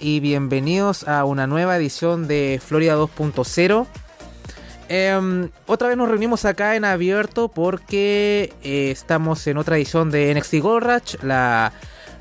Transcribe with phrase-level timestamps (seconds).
[0.00, 3.88] Y bienvenidos a una nueva edición de Florida 2.0.
[4.88, 10.32] Em, otra vez nos reunimos acá en abierto porque eh, estamos en otra edición de
[10.32, 11.72] NXT Gold la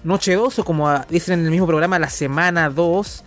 [0.04, 3.24] noche 2 o como dicen en el mismo programa, la semana 2.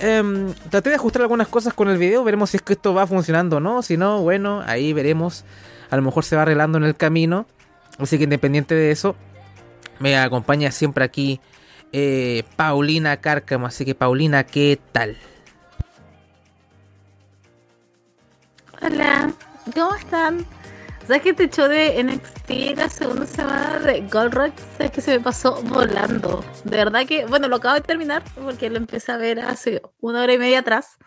[0.00, 3.06] Em, traté de ajustar algunas cosas con el video, veremos si es que esto va
[3.06, 3.80] funcionando o no.
[3.80, 5.46] Si no, bueno, ahí veremos.
[5.88, 7.46] A lo mejor se va arreglando en el camino.
[7.98, 9.16] Así que independiente de eso,
[9.98, 11.40] me acompaña siempre aquí
[11.92, 13.66] eh, Paulina Cárcamo.
[13.66, 15.16] Así que Paulina, ¿qué tal?
[18.80, 19.32] Hola,
[19.74, 20.44] ¿cómo están?
[21.06, 24.52] ¿Sabes que te echó de NXT la segunda semana de Gold Rock?
[24.76, 26.44] ¿Sabes que se me pasó volando?
[26.64, 30.22] De verdad que, bueno, lo acabo de terminar porque lo empecé a ver hace una
[30.22, 30.98] hora y media atrás.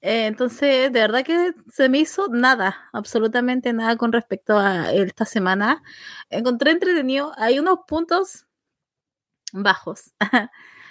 [0.00, 5.24] Eh, entonces, de verdad que se me hizo nada, absolutamente nada con respecto a esta
[5.24, 5.82] semana.
[6.30, 7.32] Encontré entretenido.
[7.36, 8.43] Hay unos puntos
[9.62, 10.12] bajos.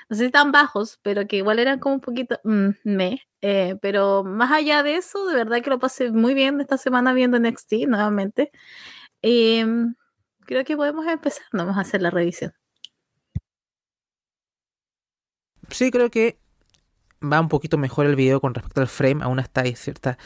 [0.10, 3.22] no sé si tan bajos, pero que igual eran como un poquito mm, me.
[3.42, 7.14] Eh, pero más allá de eso, de verdad que lo pasé muy bien esta semana
[7.14, 8.52] viendo NXT nuevamente.
[9.22, 9.96] Em,
[10.46, 12.54] creo que podemos empezar, vamos a hacer la revisión.
[15.70, 16.38] Sí, creo que
[17.22, 19.24] va un poquito mejor el video con respecto al frame.
[19.24, 20.18] Aún está ahí cierta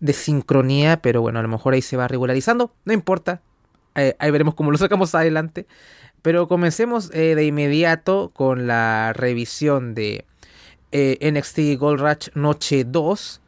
[0.00, 2.74] desincronía, pero bueno, a lo mejor ahí se va regularizando.
[2.84, 3.42] No importa.
[3.94, 5.66] Eh, ahí veremos cómo lo sacamos adelante.
[6.26, 10.24] Pero comencemos eh, de inmediato con la revisión de
[10.90, 13.40] eh, NXT Gold Rush Noche 2.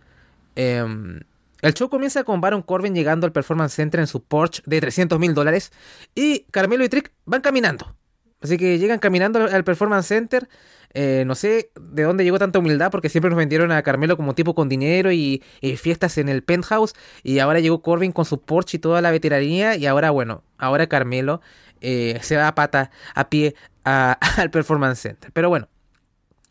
[0.54, 1.18] Em,
[1.60, 5.18] el show comienza con Baron Corbin llegando al Performance Center en su Porsche de 300
[5.18, 5.72] mil dólares
[6.14, 7.96] y Carmelo y Trick van caminando.
[8.40, 10.48] Así que llegan caminando al Performance Center.
[10.94, 14.34] Eh, no sé de dónde llegó tanta humildad porque siempre nos vendieron a Carmelo como
[14.34, 15.42] tipo con dinero y,
[15.76, 16.94] fiestas en el penthouse.
[17.24, 19.74] Y ahora llegó Corbin con su Porsche y toda la veteranía.
[19.74, 21.40] Y ahora, bueno, ahora Carmelo
[21.80, 25.30] eh, se va a pata, a pie al Performance Center.
[25.32, 25.68] Pero bueno,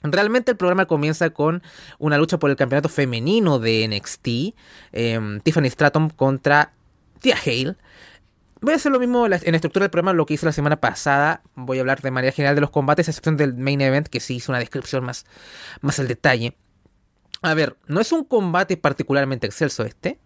[0.03, 1.63] Realmente el programa comienza con
[1.97, 4.55] una lucha por el campeonato femenino de NXT.
[4.91, 6.73] Em, Tiffany Stratton contra
[7.19, 7.75] Tia Hale.
[8.61, 10.79] Voy a hacer lo mismo en la estructura del programa, lo que hice la semana
[10.79, 11.41] pasada.
[11.55, 14.19] Voy a hablar de manera general de los combates, a excepción del main event, que
[14.19, 15.25] sí hice una descripción más,
[15.81, 16.55] más al detalle.
[17.41, 20.19] A ver, no es un combate particularmente excelso este,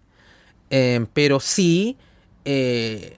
[0.70, 1.98] em, pero sí
[2.46, 3.18] eh,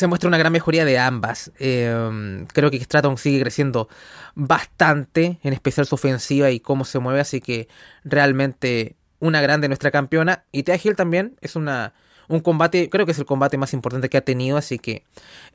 [0.00, 1.52] se muestra una gran mejoría de ambas.
[1.58, 3.88] Em, creo que Stratton sigue creciendo
[4.34, 7.68] bastante, en especial su ofensiva y cómo se mueve, así que
[8.02, 10.44] realmente una grande nuestra campeona.
[10.52, 11.92] Y Tea Hill también es una,
[12.30, 15.02] un combate, creo que es el combate más importante que ha tenido, así que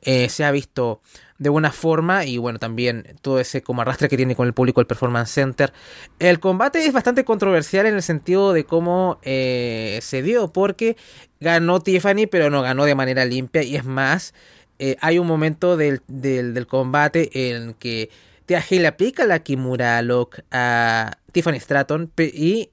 [0.02, 1.00] eh, se ha visto
[1.38, 4.82] de buena forma y bueno, también todo ese como arrastre que tiene con el público
[4.82, 5.72] el Performance Center.
[6.18, 10.98] El combate es bastante controversial en el sentido de cómo eh, se dio, porque
[11.40, 14.34] ganó Tiffany, pero no ganó de manera limpia y es más,
[14.78, 18.10] eh, hay un momento del, del, combate en que
[18.44, 22.68] Tia le aplica la Kimura Lock a Tiffany Stratton y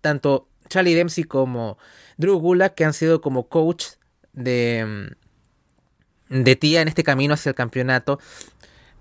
[0.00, 1.76] tanto Charlie Dempsey como
[2.18, 3.86] Drew Gulak, que han sido como coach
[4.34, 5.10] de,
[6.28, 8.18] de Tia en este camino hacia el campeonato,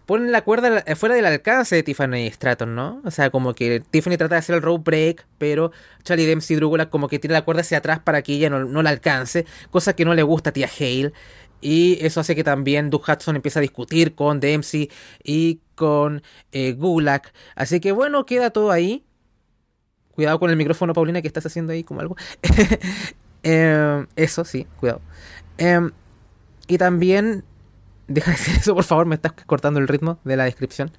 [0.08, 3.02] ponen la cuerda fuera del alcance de Tiffany Stratton, ¿no?
[3.04, 5.72] O sea, como que Tiffany trata de hacer el rope break, pero
[6.04, 8.82] Charlie Dempsey Gulak como que tira la cuerda hacia atrás para que ella no, no
[8.82, 11.12] la alcance, cosa que no le gusta a Tia Hale.
[11.60, 14.92] Y eso hace que también Doug Hudson empiece a discutir con Dempsey
[15.24, 16.22] y con
[16.52, 17.34] eh, Gulak.
[17.56, 19.07] Así que bueno, queda todo ahí.
[20.18, 22.16] Cuidado con el micrófono, Paulina, que estás haciendo ahí como algo.
[23.44, 25.00] Em, eso, sí, cuidado.
[25.60, 25.92] Em,
[26.68, 27.46] y también,
[28.08, 30.92] deja de decir eso, por favor, me estás cortando el ritmo de la descripción.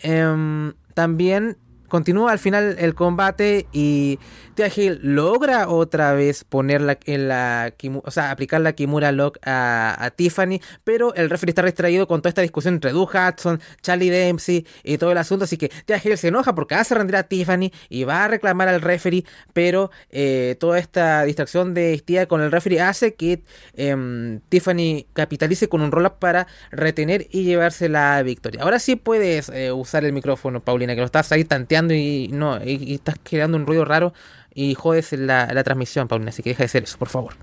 [0.00, 1.58] Em, también
[1.88, 4.18] continúa al final el combate y
[4.54, 10.10] Tia Hill logra otra vez ponerla en la o sea, aplicar la Kimura Lock a,
[10.16, 14.66] Tiffany, pero el referee está distraído con toda esta discusión entre Drew Hudson, Charlie Dempsey
[14.82, 17.70] y todo el asunto, así que Tia Hill se enoja porque hace rendir a Tiffany
[17.88, 22.50] y va a reclamar al referee, pero eh, toda esta distracción de Tia con el
[22.50, 23.42] referee hace que
[23.74, 28.62] em, Tiffany capitalice con un roll-up para retener y llevarse la victoria.
[28.62, 32.58] Ahora sí puedes eh, usar el micrófono, Paulina, que lo estás ahí tanteando y no
[32.64, 34.12] y estás creando un ruido raro
[34.54, 37.34] y jodes la, la transmisión, Paulina, así que deja de hacer eso, por favor.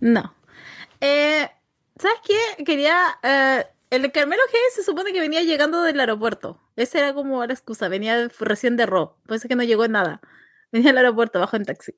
[0.00, 0.34] No.
[1.00, 1.48] Eh,
[1.98, 2.64] ¿Sabes qué?
[2.64, 3.18] Quería...
[3.22, 6.60] Eh, el Carmelo G se supone que venía llegando del aeropuerto.
[6.76, 7.88] Esa era como la excusa.
[7.88, 9.14] Venía recién de Raw.
[9.26, 10.20] Parece que no llegó en nada.
[10.72, 11.94] Venía al aeropuerto, bajo en taxi.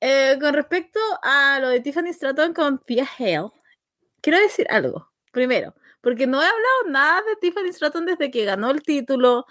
[0.00, 3.50] Eh, con respecto a lo de Tiffany Stratton con Pia Hale,
[4.20, 5.12] quiero decir algo.
[5.30, 9.46] Primero, porque no he hablado nada de Tiffany Stratton desde que ganó el título,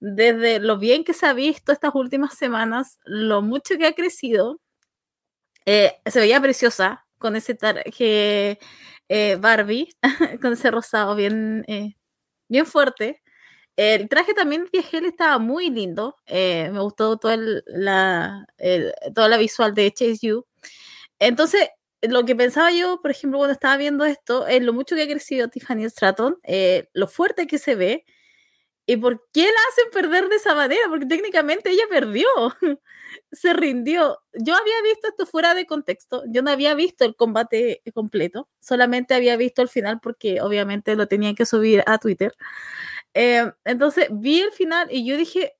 [0.00, 4.60] desde lo bien que se ha visto estas últimas semanas, lo mucho que ha crecido,
[5.66, 8.58] eh, se veía preciosa con ese traje
[9.08, 9.88] eh, Barbie,
[10.42, 11.94] con ese rosado bien, eh,
[12.48, 13.22] bien fuerte.
[13.76, 16.16] El traje también de Gel estaba muy lindo.
[16.26, 18.46] Eh, me gustó toda la,
[19.14, 20.46] toda la visual de Chase You.
[21.18, 21.68] Entonces,
[22.02, 25.08] lo que pensaba yo, por ejemplo, cuando estaba viendo esto, es lo mucho que ha
[25.08, 26.38] crecido Tiffany Stratton,
[26.94, 28.04] lo fuerte que se ve,
[28.86, 32.26] y por qué la hacen perder de esa manera, porque técnicamente ella perdió,
[33.32, 34.18] se rindió.
[34.32, 39.14] Yo había visto esto fuera de contexto, yo no había visto el combate completo, solamente
[39.14, 42.32] había visto el final porque obviamente lo tenían que subir a Twitter.
[43.14, 45.54] Eh, entonces vi el final y yo dije,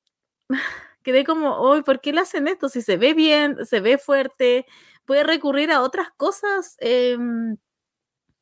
[1.03, 2.69] quedé como, hoy, ¿por qué le hacen esto?
[2.69, 4.67] Si se ve bien, se ve fuerte,
[5.05, 6.77] puede recurrir a otras cosas.
[6.79, 7.57] Em,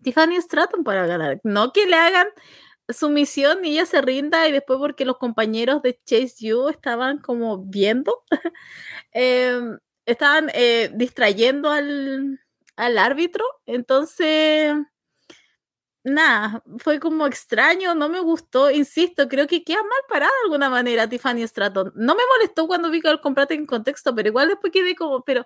[0.03, 1.41] Tiffany Stratton para ganar.
[1.45, 2.29] No que le hagan
[2.89, 7.19] su misión y ella se rinda y después porque los compañeros de Chase You estaban
[7.19, 8.25] como viendo,
[9.13, 12.41] em, estaban eh, distrayendo al,
[12.77, 13.45] al árbitro.
[13.67, 14.75] Entonces,
[16.05, 20.71] nada, fue como extraño, no me gustó, insisto, creo que queda mal parada de alguna
[20.71, 21.93] manera Tiffany Stratton.
[21.97, 25.23] No me molestó cuando vi que el combate en contexto, pero igual después quedé como,
[25.25, 25.45] pero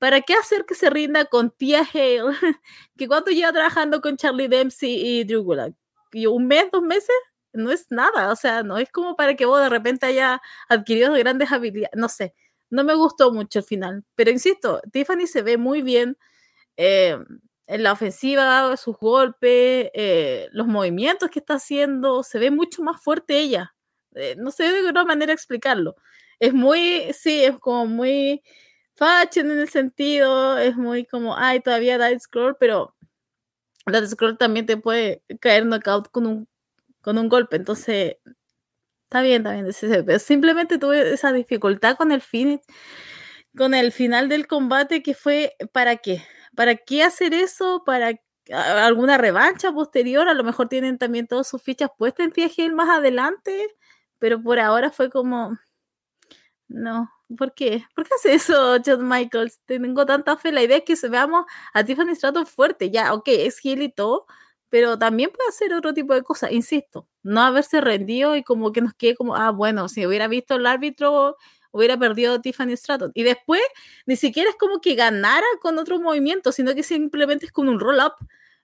[0.00, 2.22] ¿Para qué hacer que se rinda con Tia Hale?
[2.98, 5.74] que cuánto lleva trabajando con Charlie Dempsey y Drew Gulak?
[6.14, 7.10] ¿Un mes, dos meses?
[7.52, 11.12] No es nada, o sea, no es como para que vos de repente haya adquirido
[11.14, 12.34] grandes habilidades, no sé,
[12.70, 16.16] no me gustó mucho el final, pero insisto, Tiffany se ve muy bien
[16.76, 17.18] eh,
[17.66, 23.02] en la ofensiva, sus golpes, eh, los movimientos que está haciendo, se ve mucho más
[23.02, 23.74] fuerte ella,
[24.14, 25.96] eh, no sé de qué manera explicarlo,
[26.40, 28.42] es muy, sí, es como muy
[28.96, 32.94] fashion en el sentido, es muy como, ay, todavía da scroll, pero
[33.86, 36.48] la scroll también te puede caer knockout con un,
[37.02, 38.16] con un golpe, entonces
[39.04, 42.60] está bien, está bien, simplemente tuve esa dificultad con el finish,
[43.56, 46.22] con el final del combate que fue, ¿para qué?
[46.54, 47.82] ¿Para qué hacer eso?
[47.84, 48.20] ¿Para
[48.52, 50.28] alguna revancha posterior?
[50.28, 53.68] A lo mejor tienen también todas sus fichas puestas en Fiagel más adelante,
[54.18, 55.58] pero por ahora fue como,
[56.68, 57.84] no, ¿Por qué?
[57.94, 59.60] ¿Por qué hace eso, John Michaels?
[59.66, 60.50] Tengo tanta fe.
[60.52, 62.90] La idea es que se veamos a Tiffany Stratton fuerte.
[62.90, 64.26] Ya, ok, es heel y todo,
[64.68, 66.50] pero también puede hacer otro tipo de cosas.
[66.52, 70.56] Insisto, no haberse rendido y como que nos quede como, ah, bueno, si hubiera visto
[70.56, 71.36] el árbitro,
[71.70, 73.12] hubiera perdido Tiffany Stratton.
[73.14, 73.62] Y después,
[74.06, 77.78] ni siquiera es como que ganara con otro movimiento, sino que simplemente es como un
[77.80, 78.14] roll-up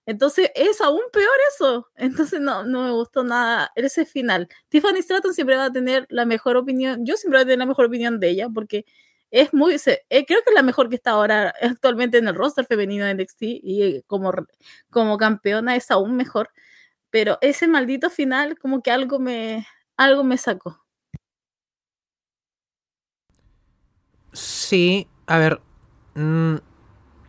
[0.06, 1.90] entonces es aún peor eso.
[1.96, 4.48] Entonces no, no me gustó nada ese final.
[4.68, 7.04] Tiffany Stratton siempre va a tener la mejor opinión.
[7.04, 8.86] Yo siempre voy a tener la mejor opinión de ella porque
[9.32, 9.74] es muy.
[9.74, 13.14] Eh, creo que es la mejor que está ahora actualmente en el roster femenino de
[13.14, 14.32] NXT y como,
[14.90, 16.50] como campeona es aún mejor.
[17.10, 20.84] Pero ese maldito final, como que algo me, algo me sacó.
[24.32, 25.60] Sí, a ver.
[26.14, 26.56] Mm,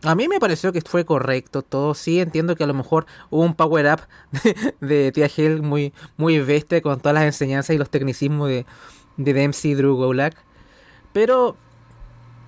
[0.02, 1.94] a mí me pareció que fue correcto todo.
[1.94, 4.00] Sí, entiendo que a lo mejor hubo un power up
[4.80, 8.66] de, Tia Hill muy, muy bestia con todas las enseñanzas y los tecnicismos de,
[9.16, 10.36] de Dempsey y Drew Golak.
[11.12, 11.56] Pero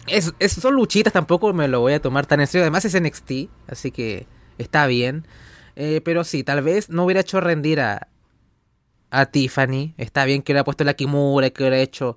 [0.07, 2.63] es, son luchitas, tampoco me lo voy a tomar tan en serio.
[2.63, 4.27] Además es NXT, así que
[4.59, 5.27] está bien.
[5.77, 8.09] Eh, pero sí, tal vez no hubiera hecho rendir a,
[9.11, 9.95] a Tiffany.
[9.99, 12.17] Está bien que ha puesto la Kimura, que hubiera hecho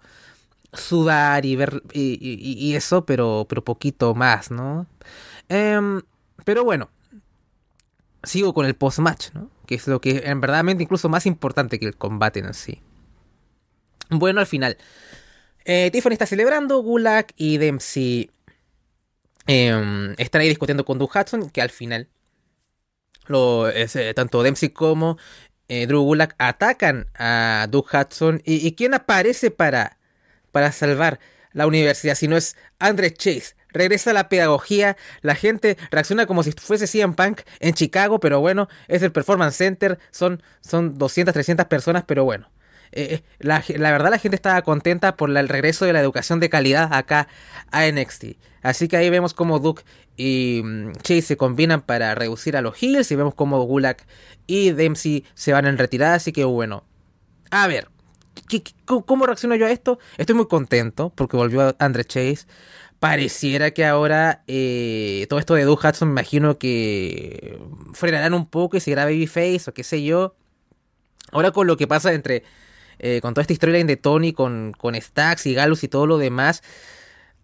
[0.74, 4.88] sudar y ver y, eso, pero, pero poquito más, ¿no?
[5.50, 6.02] Em,
[6.46, 6.90] pero bueno,
[8.24, 9.50] sigo con el post-match, ¿no?
[9.66, 12.82] Que es lo que en verdad incluso más importante que el combate en sí.
[14.10, 14.78] Bueno, al final,
[15.66, 18.32] eh, Tiffany está celebrando, Gulak y Dempsey
[19.48, 22.10] em, están ahí discutiendo con Doug Hudson, que al final
[23.28, 25.18] lo, eh, tanto Dempsey como
[25.68, 28.42] eh, Drew Gulak atacan a Doug Hudson.
[28.46, 29.98] ¿Y, y quién aparece para
[30.54, 31.20] para salvar
[31.52, 33.56] la universidad, si no es Andre Chase.
[33.70, 38.40] Regresa a la pedagogía, la gente reacciona como si fuese CM Punk en Chicago, pero
[38.40, 42.50] bueno, es el Performance Center, son, son 200, 300 personas, pero bueno.
[42.96, 46.50] Eh, eh, la, verdad la gente estaba contenta por el regreso de la educación de
[46.50, 47.28] calidad acá
[47.72, 48.38] a NXT.
[48.62, 49.84] Así que ahí vemos como Duke
[50.16, 54.06] y mm, Chase se combinan para reducir a los Heels y vemos como Gulak
[54.46, 56.14] y Dempsey se van en retirada.
[56.16, 56.86] Así que bueno,
[57.50, 57.90] a ver,
[58.86, 60.00] cómo reacciono yo a esto?
[60.18, 62.46] Estoy muy contento porque volvió Andre Chase.
[63.00, 67.60] Pareciera que ahora eh, todo esto de Doug Hudson, me imagino que
[67.94, 70.36] frenarán un poco y seguirá Babyface o qué sé yo.
[71.32, 72.44] Ahora con lo que pasa entre.
[73.00, 76.18] Eh, con toda esta historia de Tony, con, con Stax y Galus y todo lo
[76.18, 76.64] demás.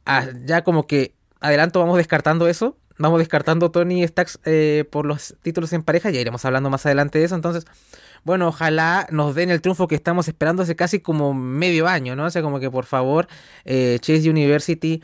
[0.05, 2.77] Ah, ya como que adelanto vamos descartando eso.
[2.99, 6.09] Vamos descartando Tony Stax eh, por los títulos en pareja.
[6.09, 7.35] Ya iremos hablando más adelante de eso.
[7.35, 7.65] Entonces,
[8.25, 12.25] bueno, ojalá nos den el triunfo que estamos esperando hace casi como medio año, ¿no?
[12.25, 13.29] O sea, como que por favor,
[13.63, 15.01] eh, Chase University,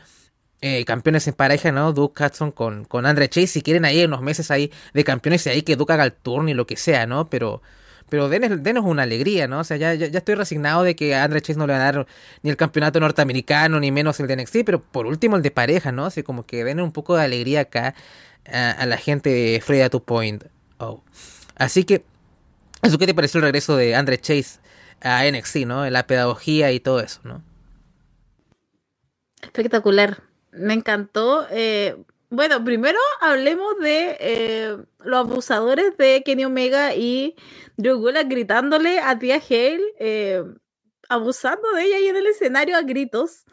[0.60, 1.94] eh, campeones en pareja, ¿no?
[1.94, 5.50] Duke Hudson con, con Andre Chase, si quieren ahí unos meses ahí de campeones y
[5.50, 7.30] ahí que Duke haga el turno y lo que sea, ¿no?
[7.30, 7.62] Pero,
[8.08, 9.60] pero denos, denos una alegría, ¿no?
[9.60, 11.92] O sea, ya, ya, estoy resignado de que a Andre Chase no le va a
[11.92, 12.06] dar
[12.42, 15.92] ni el campeonato norteamericano, ni menos el de NXT, pero por último el de pareja,
[15.92, 16.06] ¿no?
[16.06, 17.94] Así como que den un poco de alegría acá
[18.50, 20.44] a, la gente de Freya 2 Point.
[20.78, 21.02] Oh.
[21.56, 22.04] Así que,
[22.82, 24.60] ¿eso qué te pareció el regreso de Andre Chase
[25.00, 25.88] a NXT, ¿no?
[25.90, 27.42] La pedagogía y todo eso, ¿no?
[29.42, 30.22] Espectacular.
[30.52, 31.46] Me encantó.
[31.50, 31.96] Eh,
[32.36, 37.34] bueno, primero hablemos de eh, los abusadores de Kenny Omega y
[37.78, 40.44] Drew Gulak gritándole a tía Hale, eh,
[41.08, 43.46] abusando de ella y en el escenario a gritos,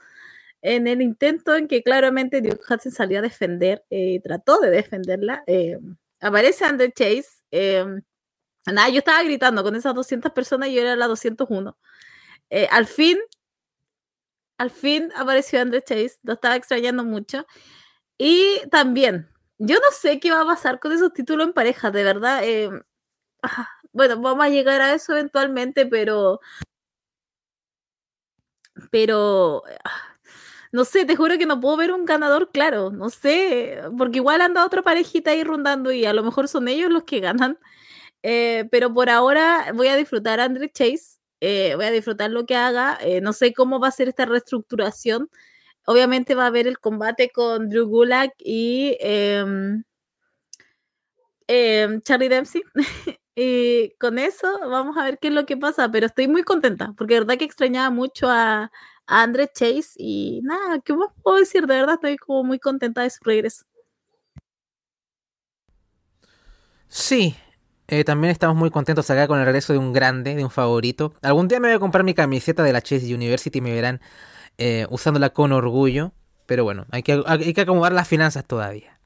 [0.62, 5.46] en el intento en que claramente Drew Hudson salió a defender, y trató de defenderla.
[6.20, 7.30] aparece Andrew Chase.
[8.66, 11.78] nada, yo estaba gritando con esas 200 personas y yo era la 201.
[12.70, 13.18] al fin
[14.58, 17.46] al fin apareció Andrew Chase, lo estaba extrañando mucho.
[18.26, 19.28] Y también,
[19.58, 22.42] yo no sé qué va a pasar con esos títulos en pareja, de verdad.
[22.46, 22.70] Eh,
[23.92, 26.40] bueno, vamos a llegar a eso eventualmente, pero.
[28.92, 29.64] Pero.
[30.72, 34.42] No sé, te juro que no puedo ver un ganador claro, no sé, porque igual
[34.42, 37.60] anda otra parejita ahí rondando y a lo mejor son ellos los que ganan.
[38.24, 41.20] Eh, pero por ahora voy a disfrutar a Andrew Chase.
[41.42, 42.98] Eh, voy a disfrutar lo que haga.
[43.02, 45.30] Eh, no sé cómo va a ser esta reestructuración.
[45.86, 49.84] Obviamente va a haber el combate con Drew Gulak y em,
[51.48, 52.64] em, Charlie Dempsey.
[53.36, 55.90] y con eso vamos a ver qué es lo que pasa.
[55.92, 58.72] Pero estoy muy contenta porque de verdad que extrañaba mucho a,
[59.08, 61.68] a Andre Chase y nada, ¿qué más puedo decir?
[61.68, 63.66] De verdad estoy como muy contenta de su regreso.
[66.88, 67.36] Sí,
[67.88, 71.14] eh, también estamos muy contentos acá con el regreso de un grande, de un favorito.
[71.22, 74.00] Algún día me voy a comprar mi camiseta de la Chase University y me verán
[74.58, 76.14] eh, usándola con orgullo.
[76.46, 79.00] Pero bueno, hay que, hay que acomodar las finanzas todavía.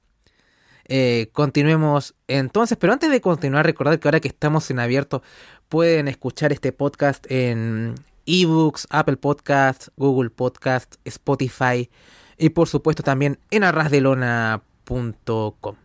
[0.89, 5.21] Eh, continuemos entonces, pero antes de continuar, recordad que ahora que estamos en abierto,
[5.67, 11.89] pueden escuchar este podcast en ebooks, Apple Podcasts, Google Podcasts, Spotify
[12.37, 15.75] y por supuesto también en arrasdelona.com.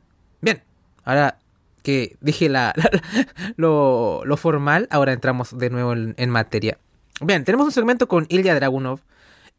[0.40, 0.62] Bien,
[1.04, 1.38] ahora
[1.82, 2.74] que dije la,
[3.56, 6.78] lo, formal, ahora entramos de nuevo en, materia.
[7.20, 9.00] Bien, tenemos un segmento con Ilya Dragunov.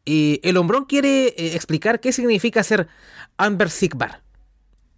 [0.04, 2.88] Y el hombrón quiere eh, explicar qué significa ser
[3.36, 4.22] Amber Sigbar.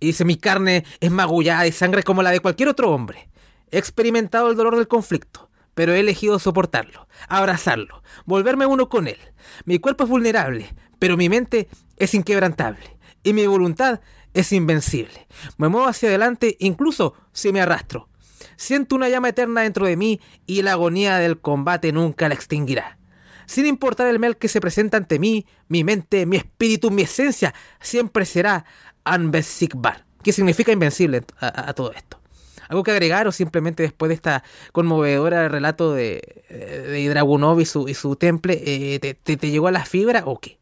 [0.01, 3.29] Y dice, mi carne es magullada de sangre como la de cualquier otro hombre.
[3.71, 9.19] He experimentado el dolor del conflicto, pero he elegido soportarlo, abrazarlo, volverme uno con él.
[9.65, 12.99] Mi cuerpo es vulnerable, pero mi mente es inquebrantable.
[13.23, 14.01] Y mi voluntad
[14.35, 15.27] es invencible.
[15.57, 18.09] Me muevo hacia adelante incluso si me arrastro.
[18.57, 22.99] Siento una llama eterna dentro de mí y la agonía del combate nunca la extinguirá.
[23.47, 27.55] Sin importar el mal que se presenta ante mí, mi mente, mi espíritu, mi esencia,
[27.81, 28.65] siempre será
[29.05, 32.21] Anbesikbar, que significa invencible a, todo esto.
[32.69, 37.89] ¿Algo que agregar o simplemente después de esta conmovedora relato de, de Dragunov y su,
[37.89, 40.59] y su temple, eh, te, te llegó a la fibra o qué?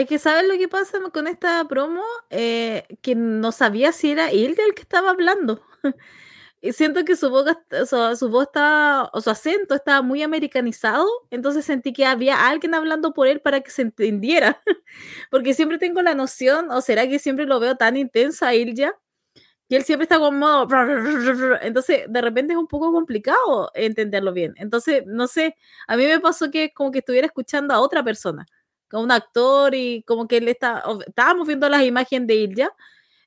[0.00, 2.02] Es que, ¿sabes lo que pasa con esta promo?
[2.30, 5.62] Eh, que no sabía si era él el que estaba hablando.
[6.62, 7.46] y siento que su voz,
[8.18, 13.14] su voz estaba, o su acento estaba muy americanizado, entonces sentí que había alguien hablando
[13.14, 14.62] por él para que se entendiera.
[15.30, 18.92] Porque siempre tengo la noción, o será que siempre lo veo tan intenso a Ilja,
[19.68, 20.68] que él siempre está con modo.
[21.62, 24.54] Entonces, de repente es un poco complicado entenderlo bien.
[24.56, 28.46] Entonces, no sé, a mí me pasó que como que estuviera escuchando a otra persona
[28.90, 32.72] con un actor y como que él está, estábamos viendo las imágenes de Ilya,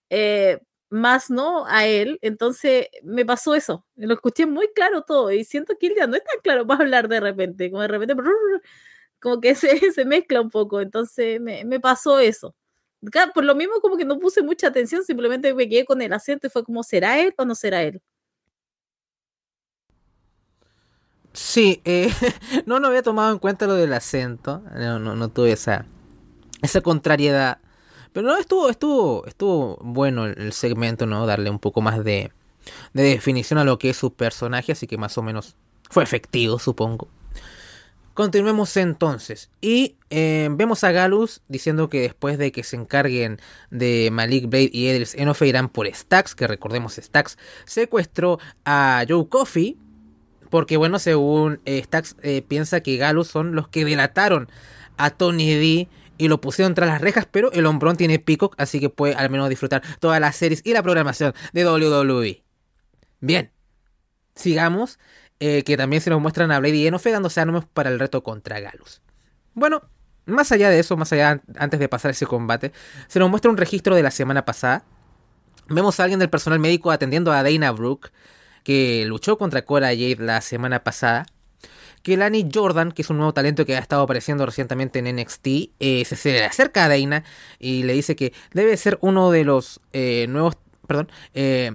[0.09, 0.59] eh,
[0.93, 5.75] más no a él, entonces me pasó eso, lo escuché muy claro todo y siento
[5.79, 8.15] que Ilya no es tan claro para hablar de repente, como de repente,
[9.19, 12.55] como que se, se mezcla un poco, entonces me, me pasó eso.
[13.33, 16.47] Por lo mismo como que no puse mucha atención, simplemente me quedé con el acento
[16.47, 18.01] y fue como, ¿será él o no será él?
[21.33, 22.09] Sí, eh,
[22.65, 24.63] no, no había tomado en cuenta lo del acento.
[24.75, 25.85] No, no, no tuve esa,
[26.61, 27.59] esa contrariedad.
[28.13, 31.25] Pero no, estuvo, estuvo, estuvo bueno el segmento, ¿no?
[31.25, 32.31] Darle un poco más de,
[32.93, 35.55] de definición a lo que es su personaje, así que más o menos
[35.89, 37.07] fue efectivo, supongo.
[38.13, 39.49] Continuemos entonces.
[39.59, 43.39] Y eh, vemos a Galus diciendo que después de que se encarguen
[43.71, 49.27] de Malik Blade y Edris Enofe irán por Stax, que recordemos Stax, secuestró a Joe
[49.27, 49.77] Coffey
[50.53, 54.47] porque bueno, según eh, Stax eh, piensa que Galus son los que delataron
[54.97, 58.79] a Tony D y lo pusieron tras las rejas, pero el hombrón tiene Peacock, así
[58.79, 62.43] que puede al menos disfrutar todas las series y la programación de WWE.
[63.19, 63.51] Bien,
[64.35, 64.99] sigamos,
[65.39, 68.23] eh, que también se nos muestran a Blade y Enofe dándose ánimos para el reto
[68.23, 69.01] contra Galus.
[69.53, 69.81] Bueno,
[70.25, 72.71] más allá de eso, más allá antes de pasar ese combate,
[73.07, 74.85] se nos muestra un registro de la semana pasada.
[75.67, 78.11] Vemos a alguien del personal médico atendiendo a Dana Brooke,
[78.63, 81.25] que luchó contra Cora Jade la semana pasada.
[82.03, 85.47] Que Lani Jordan, que es un nuevo talento que ha estado apareciendo recientemente en NXT,
[85.79, 87.23] eh, se, se acerca a Dana
[87.59, 91.71] y le dice que debe ser uno de los eh, nuevos, perdón, eh,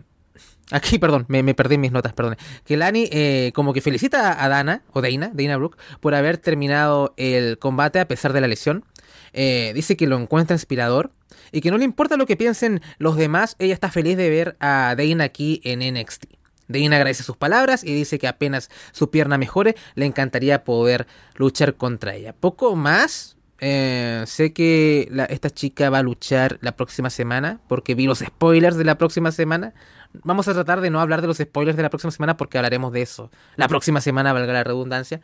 [0.70, 2.37] Aquí, perdón, me, me, perdí mis notas, perdón.
[2.64, 7.14] Que Lani eh, como que felicita a Dana, o Dana, Dana Brooke, por haber terminado
[7.16, 8.85] el combate a pesar de la lesión.
[9.32, 11.11] Eh, dice que lo encuentra inspirador
[11.52, 14.56] y que no le importa lo que piensen los demás, ella está feliz de ver
[14.61, 16.38] a Dana aquí en NXT.
[16.68, 21.75] Dana agradece sus palabras y dice que apenas su pierna mejore, le encantaría poder luchar
[21.75, 22.34] contra ella.
[22.34, 28.06] Poco más, eh, sé que esta chica va a luchar la próxima semana porque vi
[28.06, 29.75] los spoilers de la próxima semana.
[30.12, 32.92] Vamos a tratar de no hablar de los spoilers de la próxima semana porque hablaremos
[32.92, 33.30] de eso.
[33.56, 35.20] La próxima semana, valga la redundancia.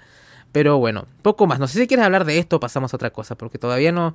[0.52, 1.58] Pero bueno, poco más.
[1.58, 4.14] No sé si quieres hablar de esto o pasamos a otra cosa porque todavía no...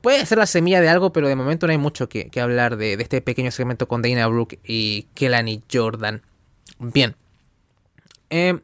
[0.00, 2.76] Puede ser la semilla de algo, pero de momento no hay mucho que, que hablar
[2.76, 6.20] de, de, este pequeño segmento con Dana Brooke y Kelani Jordan.
[6.78, 7.14] Bien.
[8.30, 8.58] Eh,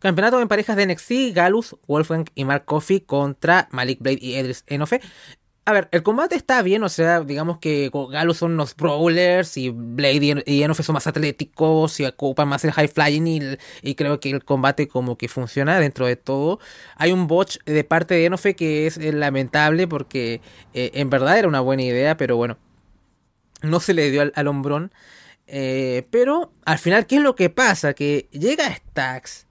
[0.00, 4.64] campeonato en parejas de NXT, Galus, Wolfgang y Mark Coffey contra Malik Blade y Edris
[4.66, 5.00] Enofe.
[5.64, 9.70] A ver, el combate está bien, o sea, digamos que Galus son los brawlers y
[9.70, 13.40] Blade y Enofe son más atléticos y ocupan más el high flying y,
[13.80, 16.58] y, creo que el combate como que funciona dentro de todo.
[16.96, 20.40] Hay un botch de parte de Enofe que es lamentable porque
[20.74, 22.58] eh, en verdad era una buena idea, pero bueno,
[23.62, 24.92] no se le dio al, al hombrón.
[25.54, 27.92] Eh, pero al final, ¿qué es lo que pasa?
[27.92, 29.46] Que llega Stax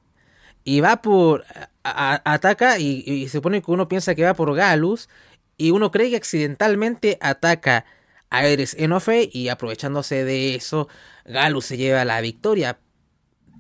[0.64, 1.46] y va por.
[1.84, 5.10] Ataca y, y, se supone que uno piensa que va por Galus.
[5.58, 7.86] Y uno cree que accidentalmente ataca
[8.32, 9.30] a Eres Enofe.
[9.32, 10.88] Y aprovechándose de eso,
[11.24, 12.80] Galus se lleva la victoria.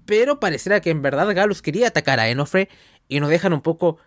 [0.08, 2.70] Pero pareciera que en verdad Galus quería atacar a Enofe.
[3.08, 4.00] Y nos dejan un poco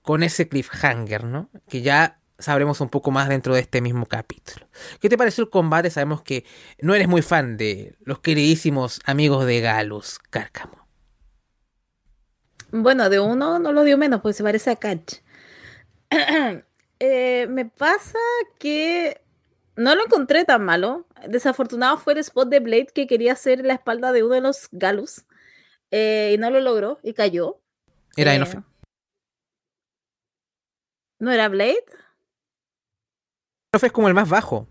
[0.00, 1.50] con ese cliffhanger, ¿no?
[1.68, 4.66] Que ya sabremos un poco más dentro de este mismo capítulo.
[5.00, 5.90] ¿Qué te pareció el combate?
[5.90, 6.44] Sabemos que
[6.80, 10.86] no eres muy fan de los queridísimos amigos de Galus, Cárcamo.
[12.70, 15.20] Bueno, de uno no lo dio menos, porque se parece a Catch.
[16.98, 18.18] eh, me pasa
[18.58, 19.20] que
[19.76, 21.06] no lo encontré tan malo.
[21.28, 24.68] Desafortunado fue el spot de Blade que quería hacer la espalda de uno de los
[24.72, 25.24] Galus.
[25.90, 27.60] Eh, y no lo logró y cayó.
[28.16, 28.44] Era eh.
[31.20, 31.84] ¿No era Blade?
[33.82, 34.66] Es como el más bajo.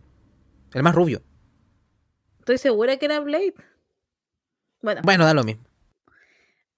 [0.74, 1.22] El más rubio.
[2.39, 3.54] Estoy segura que era Blade.
[4.82, 5.02] Bueno.
[5.04, 5.63] Bueno, da lo mismo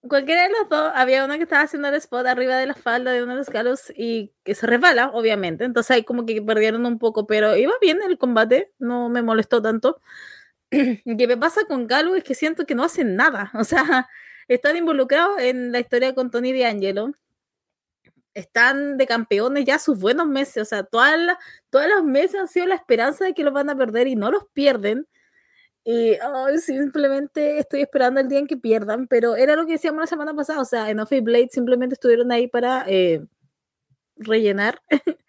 [0.08, 3.12] cualquiera de los dos, había uno que estaba haciendo el spot arriba de la falda
[3.12, 5.66] de uno de los galos y que se resbala, obviamente.
[5.66, 9.62] Entonces ahí como que perdieron un poco, pero iba bien el combate, no me molestó
[9.62, 10.02] tanto.
[10.70, 14.10] que me pasa con Galo es que siento que no hacen nada, o sea,
[14.48, 17.14] están involucrados en la historia con Tony D'Angelo.
[18.36, 21.18] Están de campeones ya sus buenos meses, o sea, todas
[21.72, 24.30] todos los meses han sido la esperanza de que los van a perder y no
[24.30, 25.08] los pierden.
[25.88, 26.18] Y
[26.60, 30.34] simplemente estoy esperando el día en que pierdan, pero era lo que decíamos la semana
[30.34, 33.24] pasada, o sea, Enough y Blade simplemente estuvieron ahí para eh,
[34.16, 34.82] rellenar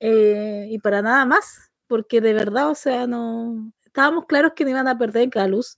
[0.00, 4.70] eh, y para nada más, porque de verdad, o sea, no estábamos claros que no
[4.70, 5.76] iban a perder Galus,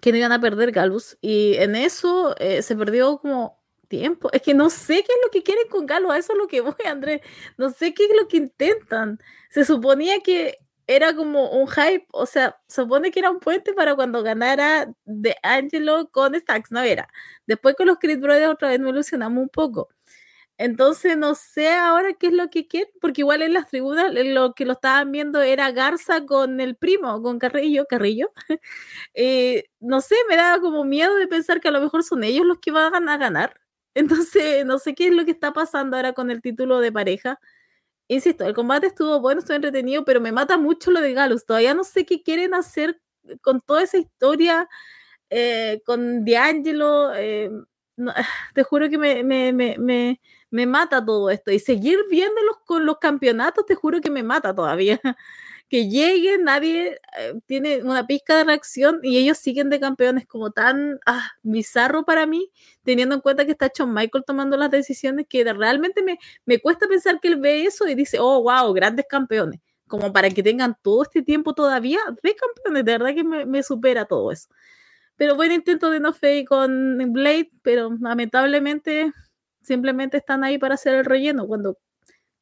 [0.00, 3.62] que no iban a perder Galus, y en eso eh, se perdió como
[3.98, 4.30] tiempo.
[4.32, 6.46] Es que no sé qué es lo que quieren con Galus, a eso es lo
[6.48, 7.20] que voy, Andrés.
[7.58, 9.18] No sé qué es lo que intentan.
[9.50, 13.94] Se suponía que era como un hype, o sea, supone que era un puente para
[13.96, 17.08] cuando ganara de Angelo con Stacks, no era.
[17.46, 19.88] Después con los Creed Brothers otra vez me ilusionamos un poco.
[20.56, 24.54] Entonces no sé ahora qué es lo que quieren, porque igual en las tribunas lo
[24.54, 28.32] que lo estaban viendo era Garza con el primo, con Carrillo, Carrillo.
[29.14, 32.46] eh, no sé, me daba como miedo de pensar que a lo mejor son ellos
[32.46, 33.60] los que van a ganar.
[33.94, 37.40] Entonces no sé qué es lo que está pasando ahora con el título de pareja
[38.08, 41.46] insisto, el combate estuvo bueno, estuvo entretenido, pero me mata mucho lo de Galus.
[41.46, 43.00] Todavía no sé qué quieren hacer
[43.42, 44.68] con toda esa historia,
[45.30, 47.14] eh, con D'Angelo.
[47.14, 47.50] Eh,
[47.96, 48.12] no,
[48.54, 51.50] te juro que me, me, me, me, mata todo esto.
[51.52, 55.00] Y seguir viéndolos con los campeonatos, te juro que me mata todavía.
[55.74, 60.52] que lleguen, nadie eh, tiene una pizca de reacción y ellos siguen de campeones como
[60.52, 62.48] tan ah, bizarro para mí,
[62.84, 66.86] teniendo en cuenta que está Shawn Michael tomando las decisiones que realmente me, me cuesta
[66.86, 69.58] pensar que él ve eso y dice, oh, wow, grandes campeones,
[69.88, 74.04] como para que tengan todo este tiempo todavía de campeones, de verdad que me, supera
[74.04, 74.48] todo eso.
[75.16, 79.12] Pero buen intento de No Fey con Blade, pero lamentablemente
[79.60, 81.78] simplemente están ahí para hacer el relleno, cuando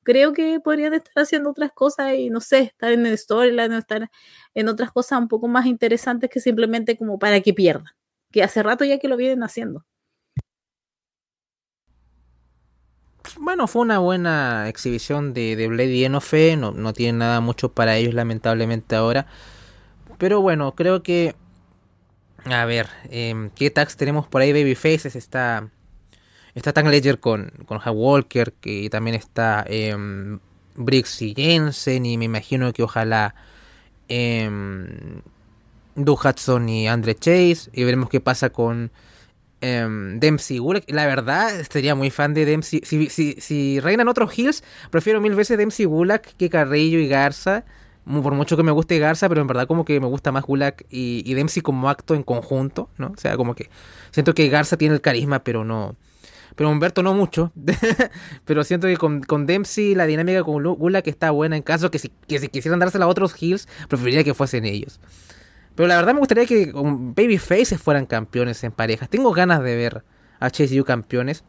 [0.02, 4.10] creo que podrían estar haciendo otras cosas y no sé, estar en el storyline, estar
[4.54, 7.92] en otras cosas un poco más interesantes que simplemente como para que pierdan,
[8.32, 9.84] que hace rato ya que lo vienen haciendo.
[13.38, 17.72] Bueno, fue una buena exhibición de, de Blade y Enofe, no, no tiene nada mucho
[17.72, 19.26] para ellos lamentablemente ahora.
[20.18, 21.34] Pero bueno, creo que
[22.44, 24.52] A ver, em, ¿qué tags tenemos por ahí?
[24.52, 25.70] Babyfaces está.
[26.54, 29.96] Está Tang Ledger con, con Walker, que también está eh,
[30.76, 33.34] Briggs y Jensen, y me imagino que ojalá
[34.08, 34.50] eh,
[35.94, 38.90] Du Hudson y Andre Chase, y veremos qué pasa con
[39.62, 39.86] eh,
[40.16, 40.90] Dempsey Gulak.
[40.90, 42.82] La verdad, estaría muy fan de Dempsey.
[42.84, 47.64] Si, si, si reinan otros Hills, prefiero mil veces Dempsey Gulak que Carrillo y Garza
[48.04, 50.84] por mucho que me guste Garza, pero en verdad como que me gusta más Gulak
[50.90, 53.12] y, y, Dempsey como acto en conjunto, ¿no?
[53.14, 53.70] O sea, como que
[54.10, 55.96] siento que Garza tiene el carisma, pero no...
[56.56, 57.52] Pero Humberto no mucho.
[58.44, 61.56] pero siento que con, con, Dempsey la dinámica con Gulak está buena.
[61.56, 65.00] En caso que si, que si quisieran dársela a otros Hills, preferiría que fuesen ellos.
[65.74, 69.08] Pero la verdad me gustaría que con Babyfaces fueran campeones en parejas.
[69.08, 70.04] Tengo ganas de ver
[70.40, 71.44] a Chase U campeones.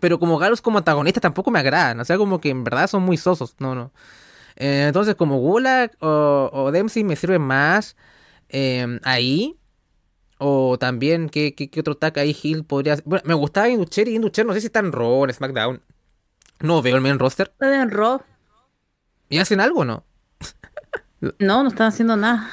[0.00, 2.00] Pero como Galos como antagonistas tampoco me agradan.
[2.00, 3.54] O sea, como que en verdad son muy sosos.
[3.58, 3.92] No, no.
[4.56, 7.96] Eh, entonces, como Gulak o, o, Dempsey me sirven más
[8.48, 9.56] eh, ahí.
[10.38, 14.16] O también, ¿qué, qué, qué otro tag ahí Hill podría Bueno, me gustaba Inducher y
[14.16, 15.82] Inducher no sé si está en Raw en SmackDown.
[16.60, 17.48] No veo el main roster.
[17.48, 18.20] Está en Raw.
[19.28, 20.04] ¿Y hacen algo o no?
[21.38, 22.50] no, no están haciendo nada.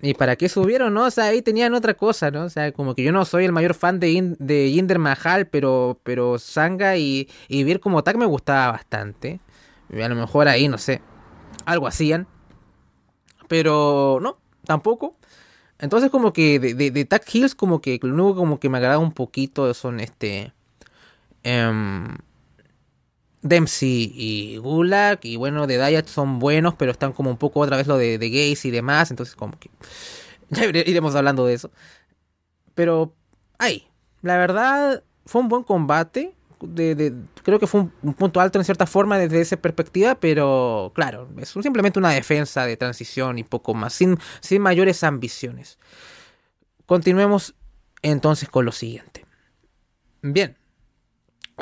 [0.00, 1.04] ¿Y para qué subieron, no?
[1.04, 2.44] O sea, ahí tenían otra cosa, ¿no?
[2.44, 5.46] O sea, como que yo no soy el mayor fan de, In de Jinder Mahal,
[5.46, 9.40] pero, pero Sanga y, y Vir como tag me gustaba bastante.
[9.90, 11.02] Y a lo mejor ahí, no sé,
[11.66, 12.26] algo hacían.
[13.48, 15.16] Pero no, tampoco.
[15.78, 19.12] Entonces como que de, Tag Hills como que lo único como que me agrada un
[19.12, 20.52] poquito son este...
[21.44, 22.16] Um,
[23.42, 27.76] Dempsey y Gulag y bueno de Diet son buenos pero están como un poco otra
[27.76, 29.70] vez lo de, de gays y demás entonces como que
[30.50, 31.70] ya iremos hablando de eso.
[32.74, 33.14] Pero
[33.58, 33.86] ahí
[34.22, 36.34] la verdad fue un buen combate
[37.42, 41.28] creo que fue un, un, punto alto en cierta forma desde esa perspectiva, pero claro,
[41.38, 45.78] es simplemente una defensa de transición y poco más, sin, sin mayores ambiciones.
[46.86, 47.54] Continuemos
[48.02, 49.24] entonces con lo siguiente.
[50.22, 50.56] Bien,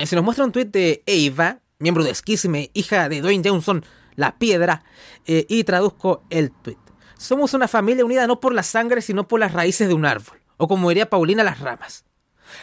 [0.04, 3.84] se nos muestra un tuit de Eva, miembro de Skisme, hija de Dwayne Johnson,
[4.16, 4.84] la piedra,
[5.26, 6.78] eh, y traduzco el tuit.
[7.16, 10.40] Somos una familia unida no por la sangre, sino por las raíces de un árbol,
[10.56, 12.04] o como diría Paulina, las ramas.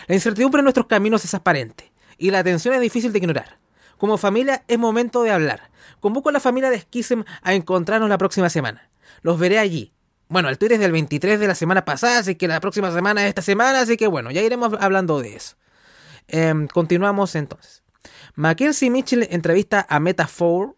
[0.07, 1.88] La incertidumbre en nuestros caminos es aparente
[2.19, 3.57] y la atención es difícil de ignorar.
[3.97, 5.71] Como familia es momento de hablar.
[5.99, 8.89] Convoco a la familia de Schism a encontrarnos la próxima semana.
[9.21, 9.93] Los veré allí.
[10.29, 13.23] Bueno, el tweet es del 23 de la semana pasada, así que la próxima semana
[13.23, 15.55] es esta semana, así que bueno, ya iremos hablando de eso.
[16.27, 17.83] Eh, continuamos entonces.
[18.35, 20.77] Mackenzie Mitchell entrevista a Meta 4.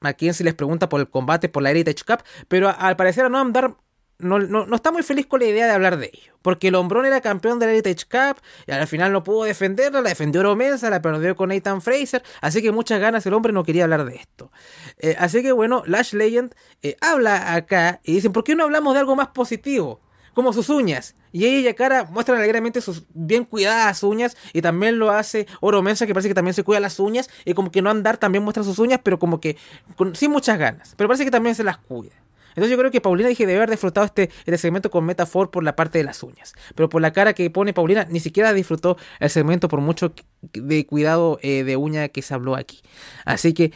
[0.00, 3.52] Mackenzie les pregunta por el combate por la Heritage Cup, pero al parecer a Noam
[3.52, 3.76] Dar
[4.22, 6.32] no, no, está muy feliz con la idea de hablar de ello.
[6.40, 10.00] Porque el hombrón era campeón de la Heritage Cup y al final no pudo defenderla,
[10.00, 13.64] la defendió Oromensa, la perdió con Nathan Fraser, así que muchas ganas el hombre no
[13.64, 14.50] quería hablar de esto.
[14.98, 18.94] Eh, así que bueno, Lash Legend eh, habla acá y dicen, ¿por qué no hablamos
[18.94, 20.00] de algo más positivo?
[20.34, 21.14] Como sus uñas.
[21.30, 24.36] Y ella y Yakara muestran alegremente sus bien cuidadas uñas.
[24.52, 27.28] Y también lo hace Oromensa, que parece que también se cuida las uñas.
[27.44, 29.56] Y como que no andar también muestra sus uñas, pero como que
[29.96, 30.94] con, sin muchas ganas.
[30.96, 32.12] Pero parece que también se las cuida.
[32.52, 35.64] Entonces yo creo que Paulina dije debe haber disfrutado este, este segmento con Metafor por
[35.64, 36.54] la parte de las uñas.
[36.74, 40.14] Pero por la cara que pone Paulina, ni siquiera disfrutó el segmento por mucho
[40.52, 42.82] de cuidado eh, de uña que se habló aquí.
[43.24, 43.72] Así que,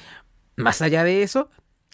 [0.57, 1.51] más allá de eso,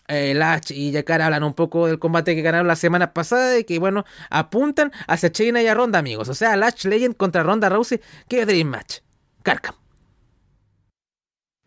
[0.09, 3.65] eh, Lash y Yakara hablan un poco del combate que ganaron la semana pasada y
[3.65, 6.29] que, bueno, apuntan hacia China y a Ronda, amigos.
[6.29, 8.99] O sea, Lash Legend contra Ronda Rousey, que Dream Match.
[9.43, 9.75] Carcam.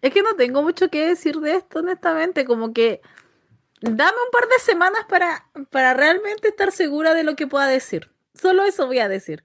[0.02, 2.46] Es que no tengo mucho que decir de esto, honestamente.
[2.46, 3.02] Como que
[3.92, 8.12] dame un par de semanas para, para realmente estar segura de lo que pueda decir.
[8.34, 9.44] Solo eso voy a decir.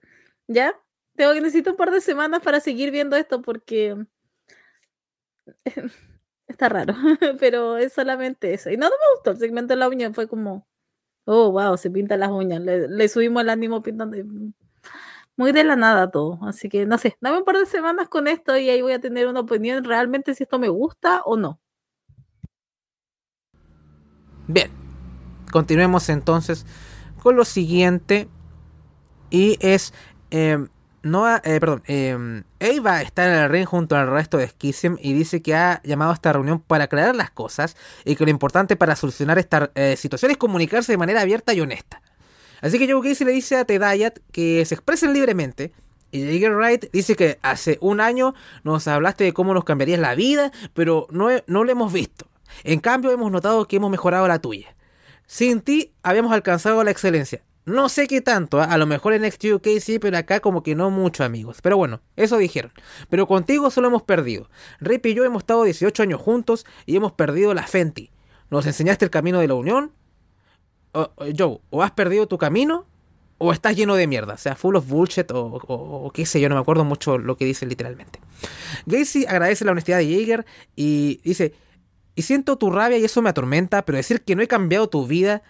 [0.48, 0.74] ¿Ya?
[1.16, 3.96] Tengo que necesito un par de semanas para seguir viendo esto porque
[6.48, 6.94] está raro,
[7.40, 8.70] pero es solamente eso.
[8.70, 10.66] Y no, me gustó el segmento de la uña, fue como,
[11.24, 14.16] oh, wow, se pintan las uñas, le, le subimos el ánimo pintando.
[15.36, 18.28] Muy de la nada todo, así que no sé, dame un par de semanas con
[18.28, 21.60] esto y ahí voy a tener una opinión realmente si esto me gusta o no.
[24.52, 24.68] Bien,
[25.52, 26.66] continuemos entonces
[27.22, 28.28] con lo siguiente.
[29.30, 29.94] Y es.
[30.32, 30.58] Eh,
[31.02, 35.14] Noah, eh, perdón, eh, Eva está en el ring junto al resto de Schism y
[35.14, 38.76] dice que ha llamado a esta reunión para aclarar las cosas y que lo importante
[38.76, 42.02] para solucionar esta eh, situación es comunicarse de manera abierta y honesta.
[42.60, 45.72] Así que Joe Casey le dice a Tedayat que se expresen libremente.
[46.10, 48.34] Y Jagger Wright dice que hace un año
[48.64, 52.29] nos hablaste de cómo nos cambiarías la vida, pero no, no lo hemos visto.
[52.64, 54.76] En cambio, hemos notado que hemos mejorado la tuya.
[55.26, 57.42] Sin ti, habíamos alcanzado la excelencia.
[57.66, 58.66] No sé qué tanto, ¿eh?
[58.68, 61.58] a lo mejor en NXT UK sí, pero acá como que no mucho, amigos.
[61.62, 62.72] Pero bueno, eso dijeron.
[63.08, 64.48] Pero contigo solo hemos perdido.
[64.80, 68.10] Rip y yo hemos estado 18 años juntos y hemos perdido la Fenty.
[68.50, 69.92] Nos enseñaste el camino de la unión.
[70.92, 72.86] Oh, Joe, o has perdido tu camino
[73.42, 76.56] o estás lleno de mierda, o sea, full of bullshit o, qué sé yo, no
[76.56, 78.20] me acuerdo mucho lo que dice literalmente.
[78.84, 80.44] Gacy agradece la honestidad de Jaeger
[80.76, 81.54] y dice,
[82.14, 85.06] y siento tu rabia y eso me atormenta, pero decir que no he cambiado tu
[85.06, 85.42] vida,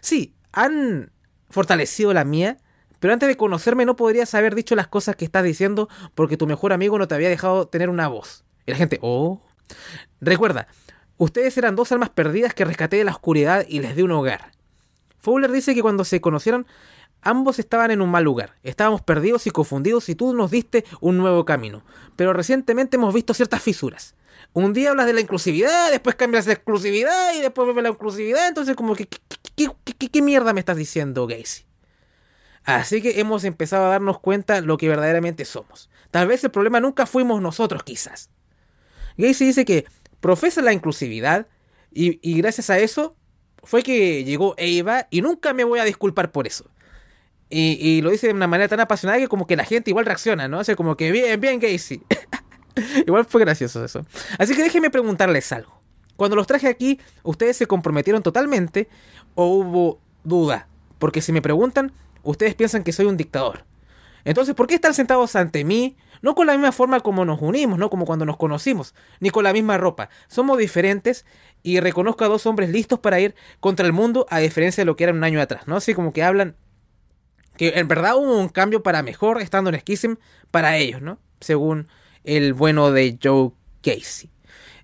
[0.00, 1.12] sí, han
[1.50, 2.58] fortalecido la mía,
[3.00, 6.46] pero antes de conocerme no podrías haber dicho las cosas que estás diciendo porque tu
[6.46, 8.44] mejor amigo no te había dejado tener una voz.
[8.66, 9.40] Y la gente, oh.
[10.20, 10.68] Recuerda,
[11.16, 14.52] ustedes eran dos almas perdidas que rescaté de la oscuridad y les di un hogar.
[15.18, 16.66] Fowler dice que cuando se conocieron,
[17.22, 18.56] ambos estaban en un mal lugar.
[18.62, 21.82] Estábamos perdidos y confundidos y tú nos diste un nuevo camino.
[22.16, 24.14] Pero recientemente hemos visto ciertas fisuras.
[24.52, 28.48] Un día hablas de la inclusividad, después cambias de exclusividad y después vuelve la inclusividad.
[28.48, 29.08] Entonces, como que,
[29.56, 31.64] ¿qué, mierda me estás diciendo, Gacy?
[32.64, 35.90] Así que hemos empezado a darnos cuenta lo que verdaderamente somos.
[36.10, 38.30] Tal vez el problema nunca fuimos nosotros, quizás.
[39.16, 39.86] Gacy dice que
[40.20, 41.46] profesa la inclusividad
[41.92, 43.16] y, gracias a eso
[43.62, 46.70] fue que llegó Eva y nunca me voy a disculpar por eso.
[47.50, 50.48] Y, lo dice de una manera tan apasionada que como que la gente igual reacciona,
[50.48, 50.62] ¿no?
[50.64, 52.02] Sea, como que bien, bien Gacy.
[53.06, 54.04] igual fue gracioso eso.
[54.38, 55.78] Así que déjenme preguntarles algo.
[56.16, 58.88] Cuando los traje aquí, ¿ustedes se comprometieron totalmente
[59.34, 60.66] o hubo duda?
[60.98, 61.92] Porque si me preguntan,
[62.24, 63.64] ustedes piensan que soy un dictador.
[64.24, 65.96] Entonces, ¿por qué están sentados ante mí?
[66.20, 69.44] No con la misma forma como nos unimos, no como cuando nos conocimos, ni con
[69.44, 70.10] la misma ropa.
[70.26, 71.24] Somos diferentes
[71.62, 74.96] y reconozco a dos hombres listos para ir contra el mundo a diferencia de lo
[74.96, 75.76] que eran un año atrás, ¿no?
[75.76, 76.56] Así como que hablan
[77.56, 80.14] que en verdad hubo un cambio para mejor estando en Schism
[80.50, 81.18] para ellos, ¿no?
[81.40, 81.88] Según
[82.28, 84.30] el bueno de Joe Casey.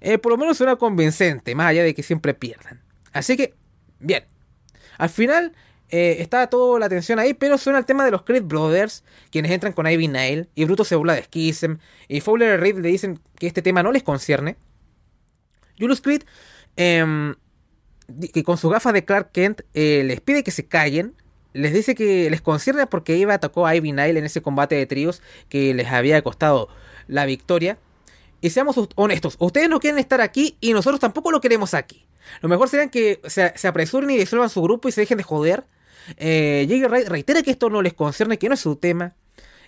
[0.01, 2.81] Eh, por lo menos suena convincente, más allá de que siempre pierdan.
[3.13, 3.55] Así que,
[4.01, 4.25] bien.
[4.97, 5.53] Al final
[5.91, 9.53] eh, está toda la atención ahí, pero suena el tema de los Creed Brothers, quienes
[9.53, 11.75] entran con Ivy Nail, y Bruto se burla de Schism,
[12.09, 14.57] y Fowler y Reed le dicen que este tema no les concierne.
[15.79, 16.23] Julius Creed,
[16.77, 17.35] em,
[18.33, 21.15] que con sus gafas de Clark Kent, eh, les pide que se callen,
[21.53, 24.87] les dice que les concierne porque Eva atacó a Ivy Nile en ese combate de
[24.87, 26.69] tríos que les había costado
[27.07, 27.79] la victoria.
[28.41, 32.07] Y seamos honestos, ustedes no quieren estar aquí y nosotros tampoco lo queremos aquí.
[32.41, 35.65] Lo mejor sería que se, apresuren y disuelvan su grupo y se dejen de joder.
[36.19, 36.67] Eh,
[37.07, 39.15] reitera que esto no les concierne, que no es su tema.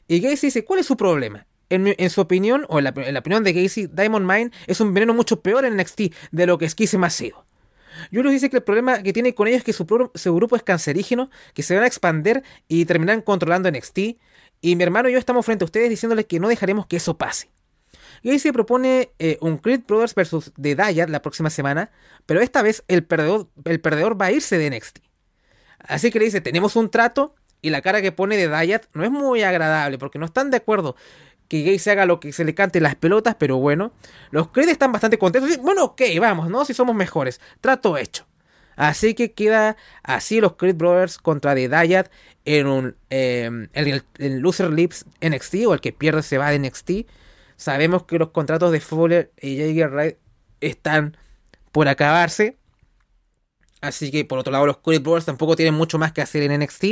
[0.09, 1.47] Y Gacy dice, ¿cuál es su problema?
[1.69, 5.41] En, su opinión, o en la, opinión de Gacy, Diamond Mine es un veneno mucho
[5.41, 7.45] peor en NXT de lo que Skizem ha sido.
[8.13, 9.85] Julius dice que el problema que tiene con ellos es que su,
[10.35, 13.99] grupo es cancerígeno, que se van a expander y terminan controlando NXT.
[14.67, 17.17] Y mi hermano y yo estamos frente a ustedes diciéndoles que no dejaremos que eso
[17.17, 17.53] pase.
[18.25, 21.93] Gacy propone eh, un Creed Brothers versus The Dayat la próxima semana,
[22.27, 24.99] pero esta vez el perdedor, va a irse de NXT.
[25.79, 29.05] Así que le dice, tenemos un trato y la cara que pone de Dayat no
[29.05, 30.97] es muy agradable porque no están de acuerdo
[31.47, 33.93] que Gay se haga lo que se le cante las pelotas, pero bueno,
[34.33, 35.59] los Creed están bastante contentos.
[35.59, 36.65] Bueno, ok, vamos, ¿no?
[36.65, 37.41] Si somos mejores.
[37.61, 38.27] Trato hecho.
[38.75, 42.11] Así que queda así los Creed Brothers contra The Dayat
[42.47, 44.03] en un em, el,
[44.41, 46.91] Loser Lips NXT o el que pierde se va de NXT.
[47.57, 50.17] Sabemos que los contratos de Fowler y Jaeger Wright
[50.61, 51.17] están
[51.73, 52.57] por acabarse.
[53.83, 56.59] Así que por otro lado los Creed Brothers tampoco tienen mucho más que hacer en
[56.63, 56.85] NXT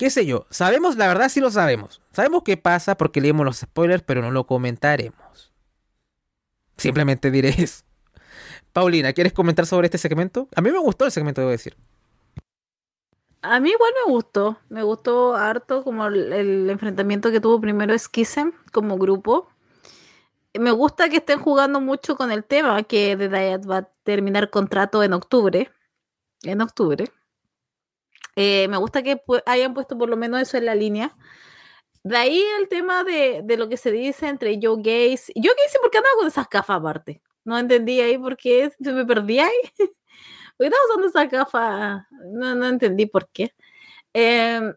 [0.00, 2.00] qué sé yo, sabemos, la verdad sí lo sabemos.
[2.10, 5.52] Sabemos qué pasa porque leemos los spoilers, pero no lo comentaremos.
[6.78, 7.84] Simplemente diré eso.
[8.72, 10.48] Paulina, ¿quieres comentar sobre este segmento?
[10.56, 11.76] A mí me gustó el segmento, debo decir.
[13.42, 14.58] A mí igual me gustó.
[14.68, 19.48] Me gustó harto como el, enfrentamiento que tuvo primero Schism como grupo.
[20.54, 24.50] Me gusta que estén jugando mucho con el tema que The Diet va a terminar
[24.50, 25.70] contrato en octubre.
[26.42, 27.06] En octubre.
[28.36, 31.16] Eh, me gusta que hayan puesto por lo menos eso en la línea.
[32.02, 35.32] De ahí el tema de, lo que se dice entre Joe Gaze.
[35.34, 37.22] Joe Gaze, ¿por qué andaba con esas gafas aparte?
[37.44, 39.60] No entendí ahí por qué se me perdí ahí.
[40.60, 42.06] ¿Por qué estaba usando esas gafas?
[42.34, 43.54] No, no entendí por qué.
[44.12, 44.74] Em,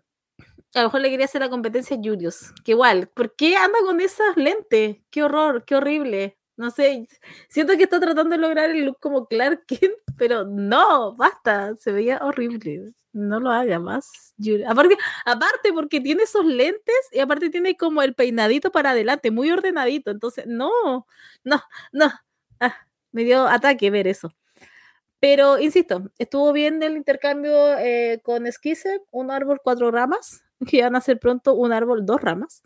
[0.76, 2.54] a lo mejor le quería hacer la competencia a Julius.
[2.64, 5.00] Que igual, ¿por qué anda con esas lentes?
[5.10, 6.38] Qué horror, qué horrible.
[6.56, 7.06] No sé,
[7.50, 11.92] siento que está tratando de lograr el look como Clark Kent, pero no, basta, se
[11.92, 12.94] veía horrible.
[13.12, 14.34] No lo haga más.
[14.66, 19.52] Aparte, aparte, porque tiene esos lentes y aparte tiene como el peinadito para adelante, muy
[19.52, 20.12] ordenadito.
[20.12, 20.72] Entonces, no,
[21.44, 22.10] no, no.
[22.62, 22.78] Ah,
[23.12, 24.34] me dio ataque ver eso.
[25.24, 30.98] Pero, insisto, estuvo bien el intercambio eh, con Esquisse, un árbol cuatro ramas, que van
[30.98, 32.62] a ser pronto un árbol dos ramas.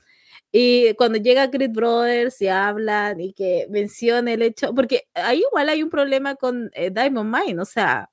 [0.51, 5.69] Y cuando llega Creed Brothers y hablan y que menciona el hecho, porque ahí igual
[5.69, 8.09] hay un problema con eh, Diamond Mine, o sea,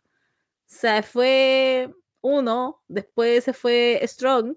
[0.67, 4.57] se fue uno, después se fue Strong,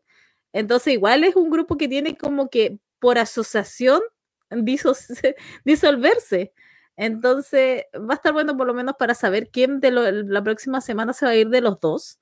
[0.51, 4.01] entonces igual es un grupo que tiene como que por asociación
[5.63, 6.53] disolverse.
[6.97, 11.13] Entonces va a estar bueno por lo menos para saber quién de la próxima semana
[11.13, 12.19] se va a ir de los dos.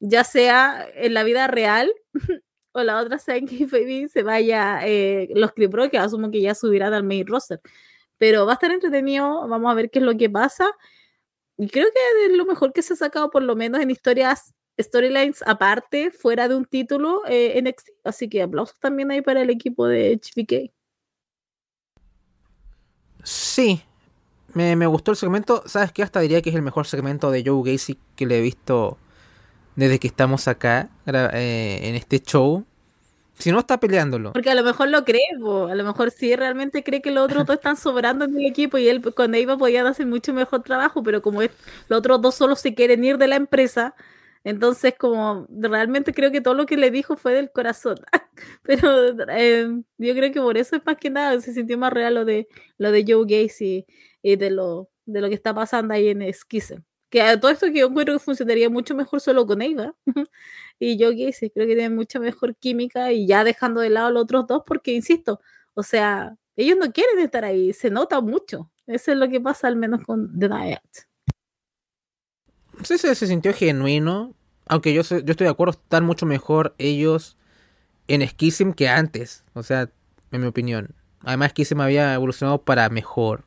[0.00, 1.92] ya sea en la vida real
[2.72, 6.40] o la otra sea en que Baby se vaya eh, los Clip que asumo que
[6.40, 7.60] ya subirán al main roster.
[8.18, 10.70] Pero va a estar entretenido, vamos a ver qué es lo que pasa.
[11.58, 14.54] Y creo que es lo mejor que se ha sacado, por lo menos en historias,
[14.80, 17.90] storylines aparte, fuera de un título eh, en NXT.
[18.04, 20.72] Así que aplausos también ahí para el equipo de HBK.
[23.24, 23.82] Sí,
[24.54, 25.62] me, me, gustó el segmento.
[25.66, 26.02] ¿Sabes qué?
[26.02, 28.98] Hasta diría que es el mejor segmento de Joe Gacy que le he visto
[29.76, 32.64] desde que estamos acá eh, en este show.
[33.38, 34.32] Si no está peleándolo.
[34.32, 37.46] Porque a lo mejor lo cree, a lo mejor sí realmente cree que los otros
[37.46, 41.02] dos están sobrando en el equipo y él con Eva podían hacer mucho mejor trabajo,
[41.02, 41.50] pero como es,
[41.88, 43.94] los otros dos solo se quieren ir de la empresa,
[44.44, 47.96] entonces como realmente creo que todo lo que le dijo fue del corazón.
[48.62, 52.14] pero em, yo creo que por eso es más que nada, se sintió más real
[52.14, 53.86] lo de lo de Joe Gacy
[54.22, 56.82] y de lo, de lo que está pasando ahí en Schism.
[57.10, 59.94] Que a todo esto que yo encuentro que funcionaría mucho mejor solo con Eva.
[60.78, 64.10] y yo que sí, creo que tienen mucha mejor química y ya dejando de lado
[64.10, 65.40] los otros dos, porque insisto,
[65.74, 68.70] o sea, ellos no quieren estar ahí, se nota mucho.
[68.86, 70.80] Eso es lo que pasa al menos con The Diet.
[72.82, 74.34] Sí, se, se sintió genuino.
[74.66, 77.36] Aunque yo, yo estoy de acuerdo, están mucho mejor ellos
[78.08, 79.44] en Schism que antes.
[79.54, 79.90] O sea,
[80.30, 80.94] en mi opinión.
[81.20, 83.44] Además, Schism había evolucionado para mejor.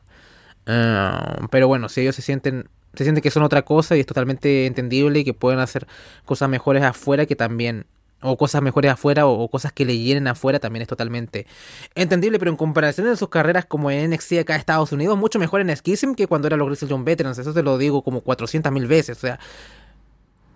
[0.67, 4.05] Ah, pero bueno, si ellos se sienten se siente que son otra cosa y es
[4.05, 5.85] totalmente entendible y que pueden hacer
[6.23, 7.85] cosas mejores afuera que también
[8.21, 11.45] o cosas mejores afuera o, cosas que le llenen afuera también es totalmente
[11.93, 15.39] entendible, pero en comparación de sus carreras como en NXT acá en Estados Unidos, mucho
[15.39, 18.21] mejor en Schism que cuando era los Grizzly John Veterans, eso te lo digo como
[18.21, 19.39] 400 mil veces, o sea,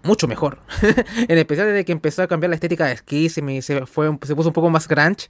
[0.03, 0.59] mucho mejor.
[1.27, 4.35] en especial desde que empezó a cambiar la estética de Schism y se, fue, se
[4.35, 5.27] puso un poco más grunge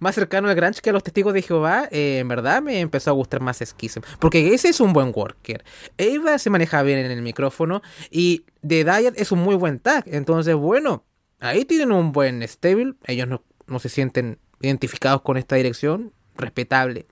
[0.00, 3.10] más cercano al Grunge que a los testigos de Jehová, eh, en verdad me empezó
[3.10, 4.02] a gustar más Schism.
[4.18, 5.64] Porque ese es un buen worker.
[5.98, 10.04] Eva se maneja bien en el micrófono y The Diet es un muy buen tag.
[10.06, 11.04] Entonces, bueno,
[11.40, 12.94] ahí tienen un buen stable.
[13.06, 16.12] Ellos no, se sienten identificados con esta dirección.
[16.36, 17.06] Respetable.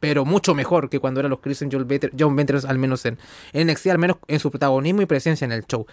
[0.00, 1.88] Pero mucho mejor que cuando eran los Chris John,
[2.18, 3.18] John Veterans, al menos en,
[3.52, 5.86] en NXT, al menos en su protagonismo y presencia en el show.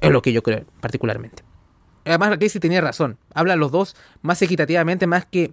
[0.00, 1.49] Es lo que yo creo, particularmente.
[2.04, 3.18] Además, Casey tenía razón.
[3.34, 5.52] Habla los dos más equitativamente, más que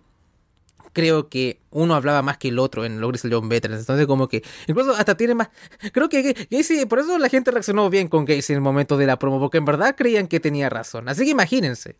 [0.97, 3.81] creo que uno hablaba más que el otro en Grizzly John Veterans.
[3.81, 5.49] Entonces, como que incluso hasta tiene más.
[5.93, 9.05] Creo que Gacy, por eso la gente reaccionó bien con Gacy en el momento de
[9.05, 11.07] la promo, porque en verdad creían que tenía razón.
[11.07, 11.97] Así que imagínense.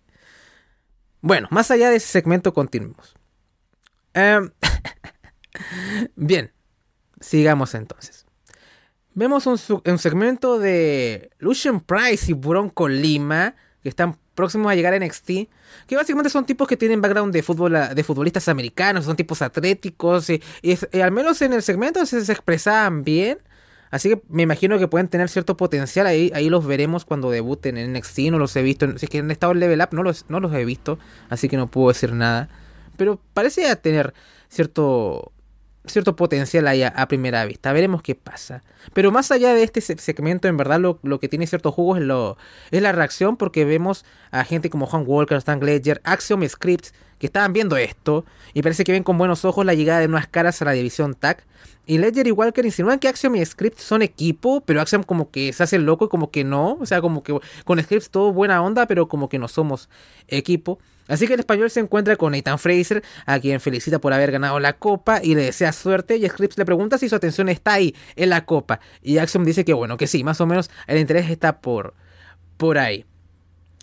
[1.22, 3.14] Bueno, más allá de ese segmento, continuemos.
[4.16, 4.50] Em,
[6.16, 6.52] bien,
[7.20, 8.26] sigamos entonces.
[9.14, 14.94] Vemos un, un segmento de Lucian Price y Bronco Lima que están próximos a llegar
[14.94, 15.28] a NXT,
[15.88, 20.30] que básicamente son tipos que tienen background de fútbol de futbolistas americanos, son tipos atléticos
[20.30, 20.42] y,
[21.02, 23.40] al menos en el segmento se, expresaban bien.
[23.90, 26.06] Así que me imagino que pueden tener cierto potencial.
[26.06, 28.20] Ahí, ahí los veremos cuando debuten en NXT.
[28.32, 28.86] No los he visto.
[28.98, 31.00] Si es que han estado en Level Up, no los, no los he visto.
[31.30, 32.50] Así que no puedo decir nada.
[32.98, 34.14] Pero parece tener
[34.50, 35.32] cierto
[35.92, 37.74] cierto potencial ahí a, primera vista.
[37.74, 38.64] Veremos qué pasa.
[38.94, 42.38] Pero más allá de este segmento, en verdad lo, que tiene cierto jugo es, lo,
[42.72, 47.28] es la reacción porque vemos a gente como Juan Walker, Stan Ledger, Axiom Scripts que
[47.28, 50.62] estaban viendo esto y parece que ven con buenos ojos la llegada de nuevas caras
[50.62, 51.46] a la división TAC.
[51.88, 55.54] Y Ledger y Walker insinúan que Axiom y Scripts son equipo, pero Axiom como que
[55.54, 56.78] se hace loco y como que no.
[56.82, 59.90] O sea, como que con Scripts todo buena onda, pero como que no somos
[60.28, 60.80] equipo.
[61.08, 64.60] Así que el español se encuentra con Nathan Fraser, a quien felicita por haber ganado
[64.60, 66.18] la copa y le desea suerte.
[66.18, 68.82] Y Scripps le pregunta si su atención está ahí, en la copa.
[69.02, 71.94] Y Axiom dice que bueno, que sí, más o menos el interés está por,
[72.58, 73.06] por ahí.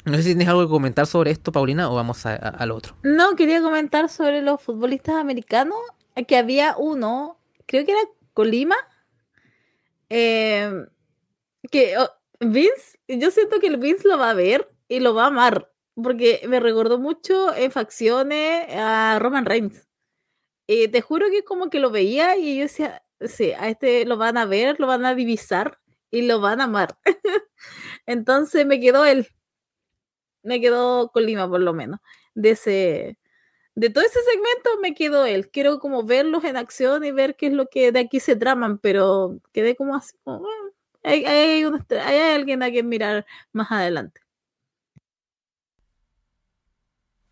[0.05, 2.95] No sé si tienes algo que comentar sobre esto, Paulina, o vamos al otro.
[3.03, 5.79] No, quería comentar sobre los futbolistas americanos,
[6.29, 8.01] que había uno, creo que era
[8.33, 8.77] Colima,
[10.11, 10.71] eh,
[11.71, 12.11] que oh,
[12.41, 15.71] Vince, yo siento que el Vince lo va a ver y lo va a amar
[15.95, 19.87] porque me recordó mucho en facciones a Roman Reigns.
[20.67, 24.17] Y te juro que como que lo veía y yo decía, sí, a este lo
[24.17, 25.79] van a ver, lo van a divisar
[26.11, 26.99] y lo van a amar.
[28.07, 29.29] Entonces me quedó él.
[30.43, 32.01] Me quedó Colima por lo menos.
[32.35, 33.19] De ese
[33.77, 35.51] de todo ese segmento me quedó él.
[35.51, 38.79] Quiero como verlos en acción y ver qué es lo que de aquí se traman,
[38.79, 40.41] pero quedé como así, ah,
[41.03, 41.65] hay,
[42.35, 44.21] alguien a quien mirar más adelante.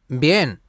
[0.08, 0.60] Bien,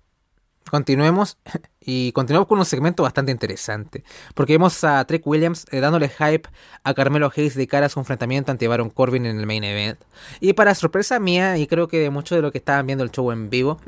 [0.70, 1.38] continuemos
[1.82, 4.06] y continuamos con un segmento bastante interesante,
[4.36, 6.48] porque vemos a Trek Williams eh, dándole hype
[6.84, 10.00] a Carmelo Hayes de cara a su enfrentamiento ante Baron Corbin en el main event.
[10.40, 13.12] Y para sorpresa mía, y creo que de muchos de los que estaban viendo el
[13.12, 13.82] show en vivo,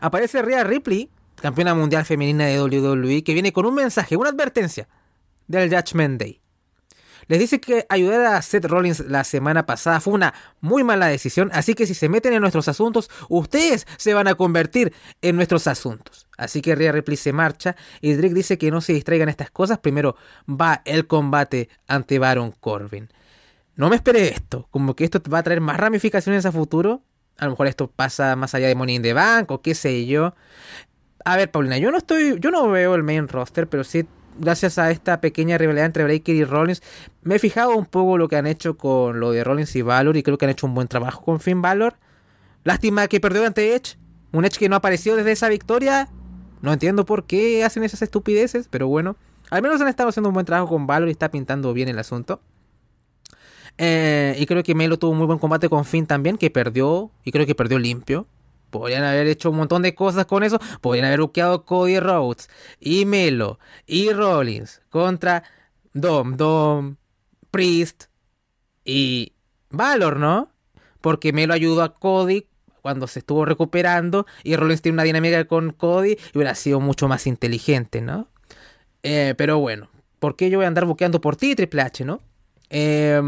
[0.00, 1.08] aparece Rhea Ripley,
[1.46, 4.88] campeona mundial femenina de WWE, que viene con un mensaje, una advertencia
[5.46, 6.40] del Judgment Day.
[7.28, 11.50] Les dice que ayudar a Seth Rollins la semana pasada fue una muy mala decisión,
[11.52, 14.92] así que si se meten en nuestros asuntos, ustedes se van a convertir
[15.22, 16.26] en nuestros asuntos.
[16.36, 19.78] Así que Rhea Ripley se marcha y Drake dice que no se distraigan estas cosas,
[19.78, 20.16] primero
[20.48, 23.08] va el combate ante Baron Corbin.
[23.76, 27.02] No me esperé esto, como que esto va a traer más ramificaciones a futuro.
[27.38, 30.06] A lo mejor esto pasa más allá de Money in the Bank o qué sé
[30.06, 30.34] yo.
[31.26, 34.06] A ver, Paulina, yo no estoy, yo no veo el main roster, pero sí
[34.38, 36.84] gracias a esta pequeña rivalidad entre Breaker y Rollins,
[37.22, 40.16] me he fijado un poco lo que han hecho con lo de Rollins y Valor
[40.16, 41.96] y creo que han hecho un buen trabajo con Finn Valor.
[42.62, 43.96] Lástima que perdió ante Edge,
[44.30, 46.08] un Edge que no apareció desde esa victoria.
[46.62, 49.16] No entiendo por qué hacen esas estupideces, pero bueno,
[49.50, 51.98] al menos han estado haciendo un buen trabajo con Valor y está pintando bien el
[51.98, 52.40] asunto.
[53.78, 57.10] Eh, y creo que Melo tuvo un muy buen combate con Finn también, que perdió,
[57.24, 58.28] y creo que perdió limpio.
[58.70, 60.58] Podrían haber hecho un montón de cosas con eso.
[60.80, 62.48] Podrían haber buqueado Cody Rhodes
[62.80, 65.44] y Melo y Rollins contra
[65.92, 66.96] Dom, Dom,
[67.50, 68.04] Priest
[68.84, 69.32] y
[69.70, 70.50] Valor, ¿no?
[71.00, 72.46] Porque Melo ayudó a Cody
[72.82, 77.08] cuando se estuvo recuperando y Rollins tiene una dinámica con Cody y hubiera sido mucho
[77.08, 78.28] más inteligente, ¿no?
[79.02, 79.88] Eh, pero bueno,
[80.18, 82.20] ¿por qué yo voy a andar buqueando por ti, Triple H, ¿no?
[82.70, 83.20] Eh,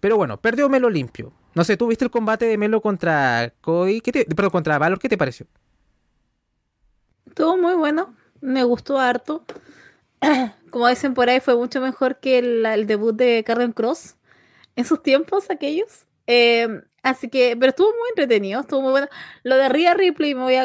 [0.00, 1.32] pero bueno, perdió Melo limpio.
[1.56, 4.02] No sé, ¿tú viste el combate de Melo contra Cody?
[4.02, 5.46] ¿Qué perdón, contra Valor, ¿qué te pareció?
[7.24, 9.42] Estuvo muy bueno, me gustó harto.
[10.70, 14.16] Como dicen por ahí, fue mucho mejor que el, debut de Carden Cross
[14.76, 16.04] en sus tiempos aquellos.
[16.26, 19.08] Em, así que, pero estuvo muy entretenido, estuvo muy bueno.
[19.42, 20.56] Lo de Rhea Ripley, me voy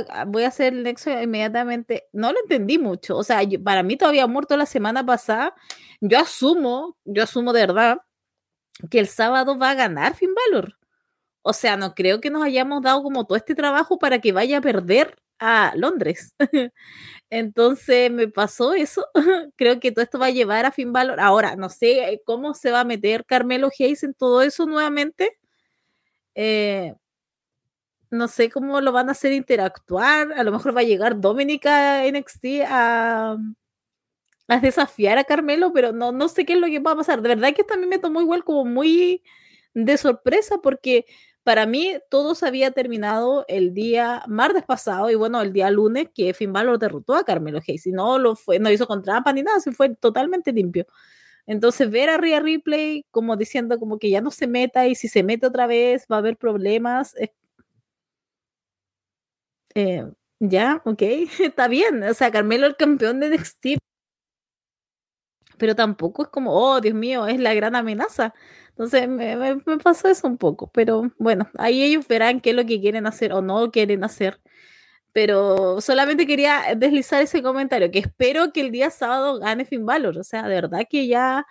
[0.44, 2.10] a, hacer el nexo inmediatamente.
[2.12, 3.16] No lo entendí mucho.
[3.16, 5.56] O sea, para mí todavía muerto la semana pasada.
[6.02, 8.00] Yo asumo, yo asumo de verdad
[8.90, 10.81] que el sábado va a ganar Finn Balor.
[11.44, 14.60] O sea, no creo que nos hayamos dado como todo este trabajo para que vaya
[14.60, 16.36] a perder a Londres.
[17.30, 19.06] Entonces me pasó eso.
[19.58, 21.20] creo que todo esto va a llevar a Finn Balor.
[21.20, 25.38] Ahora, no sé eh, cómo se va a meter Carmelo Hayes en todo eso nuevamente.
[26.36, 26.94] Eh,
[28.12, 30.34] no sé cómo lo van a hacer interactuar.
[30.34, 33.38] A lo mejor va a llegar Dominica NXT a,
[34.48, 37.22] a desafiar a Carmelo, pero no, no sé qué es lo que va a pasar.
[37.22, 39.24] De verdad que esto a mí me tomó igual como muy
[39.74, 41.06] de sorpresa porque
[41.44, 46.10] para mí todo se había terminado el día martes pasado y bueno, el día lunes
[46.14, 49.34] que Finn Balor derrotó a Carmelo Hayes y no lo fue, no hizo con trampa
[49.34, 50.86] ni nada, se fue totalmente limpio.
[51.48, 55.08] Entonces ver a Rhea Ripley como diciendo como que ya no se meta y si
[55.10, 57.16] se mete otra vez va a haber problemas.
[59.76, 60.06] Eh,
[60.40, 61.02] ya, ok,
[61.40, 62.04] está bien.
[62.04, 63.81] O sea, Carmelo el campeón de NXT.
[65.62, 68.34] Pero tampoco es como, oh, Dios mío, es la gran amenaza.
[68.70, 72.66] Entonces me, me, pasó eso un poco, pero bueno, ahí ellos verán qué es lo
[72.66, 74.42] que quieren hacer o no quieren hacer.
[75.14, 80.18] Pero solamente quería deslizar ese comentario, que espero que el día sábado gane Finn Balor.
[80.18, 81.46] O sea, de verdad que ya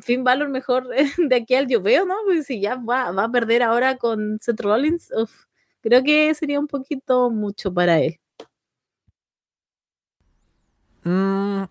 [0.00, 0.88] Finn Balor mejor
[1.18, 2.14] de aquí al yo veo, ¿no?
[2.24, 5.10] Pues si ya va, va a perder ahora con Seth Rollins,
[5.82, 8.18] creo que sería un poquito mucho para él.
[11.04, 11.64] Mm,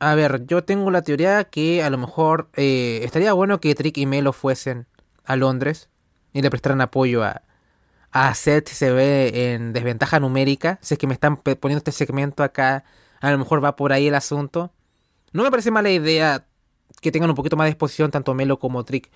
[0.00, 3.98] a ver, yo tengo la teoría que a lo mejor eh, estaría bueno que Trick
[3.98, 4.86] y Melo fuesen
[5.24, 5.90] a Londres
[6.32, 7.42] y le prestaran apoyo a,
[8.10, 10.78] a Seth si se ve en desventaja numérica.
[10.80, 12.84] Si es que me están poniendo este segmento acá,
[13.20, 14.72] a lo mejor va por ahí el asunto.
[15.32, 16.46] No me parece mala idea
[17.02, 19.10] que tengan un poquito más de exposición tanto Melo como Trick.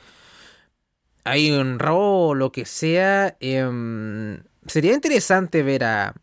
[1.25, 3.37] Hay un Raw o lo que sea.
[3.41, 6.15] Em, sería interesante ver a,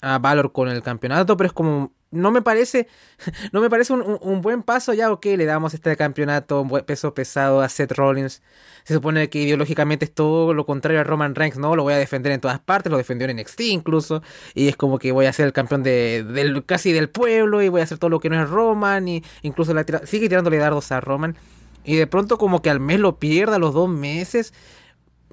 [0.00, 2.86] a Valor con el campeonato, pero es como no me parece,
[3.52, 7.68] no me parece un, buen paso ya, ok, le damos este campeonato peso pesado a
[7.68, 8.42] Seth Rollins.
[8.84, 11.96] Se supone que ideológicamente es todo lo contrario a Roman Reigns, no, lo voy a
[11.96, 14.22] defender en todas partes, lo defendió en NXT incluso,
[14.54, 17.68] y es como que voy a ser el campeón de, del, casi del pueblo y
[17.68, 20.92] voy a hacer todo lo que no es Roman, y incluso la sigue tirándole dardos
[20.92, 21.36] a Roman,
[21.84, 24.52] y de pronto como que al mes lo pierda, los dos meses,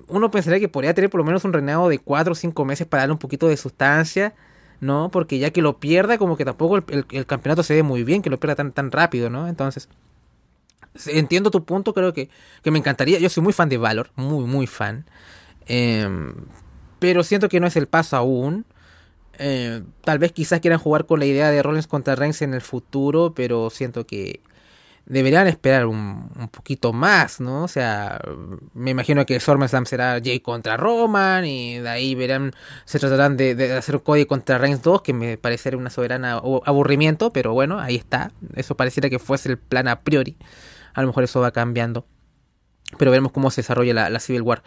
[0.07, 2.87] uno pensaría que podría tener por lo menos un reinado de cuatro o cinco meses
[2.87, 4.33] para darle un poquito de sustancia
[4.81, 5.09] ¿no?
[5.11, 8.29] Porque ya que lo pierda, como que tampoco el, campeonato se ve muy bien, que
[8.29, 9.47] lo pierda tan, tan rápido, ¿no?
[9.47, 9.89] Entonces,
[11.07, 12.29] entiendo tu punto, creo que,
[12.63, 13.19] que me encantaría.
[13.19, 15.05] Yo soy muy fan de Valor, muy, muy fan.
[15.65, 16.33] Em,
[16.99, 18.65] pero siento que no es el paso aún.
[19.37, 22.61] Eh, tal vez quizás quieran jugar con la idea de Rollins contra Reigns en el
[22.61, 24.41] futuro, pero siento que
[25.09, 27.63] deberían esperar un, poquito más, ¿no?
[27.63, 28.21] O sea,
[28.73, 32.53] me imagino que SummerSlam será Jay contra Roman y de ahí verán,
[32.85, 37.33] se tratarán de, de hacer Cody contra Reigns 2, que me parecería una soberana aburrimiento,
[37.33, 38.31] pero bueno, ahí está.
[38.55, 40.37] Eso pareciera que fuese el plan a priori.
[40.93, 42.05] A lo mejor eso va cambiando.
[42.97, 44.63] Pero veremos cómo se desarrolla la, Civil War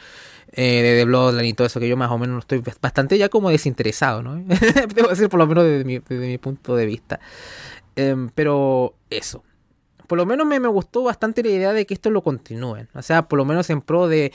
[0.52, 3.28] eh, de The Bloodline y todo eso, que yo más o menos estoy bastante ya
[3.28, 4.34] como desinteresado, ¿no?
[4.94, 7.20] Debo decir, por lo menos desde mi, mi punto de vista.
[7.94, 9.42] Em, pero eso
[10.12, 12.86] por lo menos me, gustó bastante la idea de que esto lo continúen.
[12.92, 14.30] O sea, por lo menos en pro de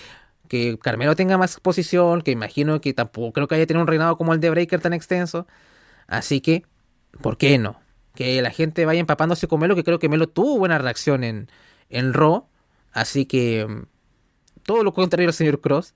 [0.47, 4.17] que Carmelo tenga más exposición, que imagino que tampoco creo que haya tenido un reinado
[4.17, 5.45] como el de Breaker tan extenso.
[6.07, 6.65] Así que,
[7.21, 7.79] ¿por qué no?
[8.15, 11.47] Que la gente vaya empapándose con Melo, que creo que Melo tuvo buena reacción en,
[11.91, 12.47] en Raw.
[12.91, 13.83] Así que, mm,
[14.63, 15.93] todo lo contrario al señor Cross.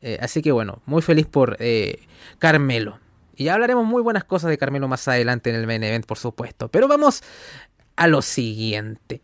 [0.00, 1.98] Eh, así que bueno, muy feliz por eh,
[2.38, 2.98] Carmelo.
[3.36, 6.16] Y ya hablaremos muy buenas cosas de Carmelo más adelante en el main event, por
[6.16, 6.70] supuesto.
[6.70, 7.22] Pero vamos
[7.98, 9.20] a lo siguiente.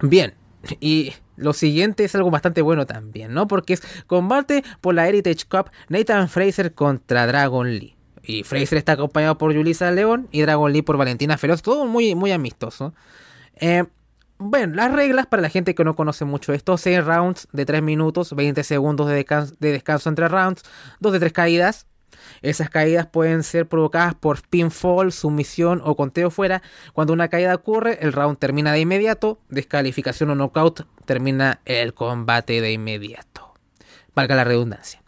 [0.00, 0.34] Bien,
[0.80, 3.46] y lo siguiente es algo bastante bueno también, ¿no?
[3.46, 7.96] Porque es combate por la Heritage Cup Nathan Fraser contra Dragon Lee.
[8.22, 11.60] Y Fraser está acompañado por Julissa León y Dragon Lee por Valentina Feroz.
[11.60, 12.94] Todo muy, muy amistoso.
[13.56, 13.84] Eh,
[14.38, 17.82] bueno, las reglas para la gente que no conoce mucho esto: 6 rounds de 3
[17.82, 19.26] minutos, 20 segundos de,
[19.58, 20.62] de descanso entre rounds,
[21.00, 21.86] 2 de 3 caídas,
[22.42, 26.62] esas caídas pueden ser provocadas por pinfall, sumisión o conteo fuera.
[26.92, 29.38] Cuando una caída ocurre, el round termina de inmediato.
[29.48, 33.54] Descalificación o knockout termina el combate de inmediato.
[34.14, 35.02] Valga la redundancia.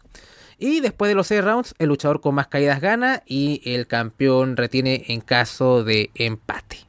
[0.57, 4.55] Y después de los 6 rounds, el luchador con más caídas gana y el campeón
[4.55, 6.85] retiene en caso de empate.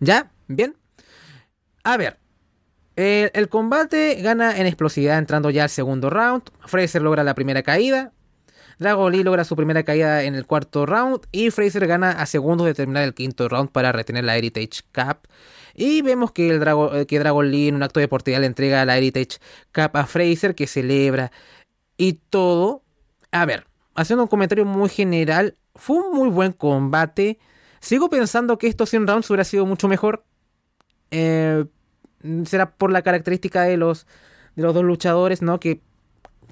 [0.00, 0.30] ¿Ya?
[0.48, 0.76] ¿Bien?
[1.84, 2.18] A ver.
[2.96, 6.44] El, el combate gana en explosividad entrando ya al segundo round.
[6.64, 8.12] Fraser logra la primera caída.
[8.78, 12.66] Dragon Lee logra su primera caída en el cuarto round y Fraser gana a segundos
[12.66, 15.28] de terminar el quinto round para retener la Heritage Cup.
[15.74, 18.84] Y vemos que, el Dragon, eh, que Dragon Lee en un acto deportivo le entrega
[18.84, 19.38] la Heritage
[19.72, 21.32] Cup a Fraser que celebra
[21.96, 22.82] y todo.
[23.32, 27.38] A ver, haciendo un comentario muy general, fue un muy buen combate.
[27.80, 30.24] Sigo pensando que estos 100 rounds hubiera sido mucho mejor.
[31.10, 31.64] Eh,
[32.44, 34.06] será por la característica de los,
[34.54, 35.60] de los dos luchadores, ¿no?
[35.60, 35.80] Que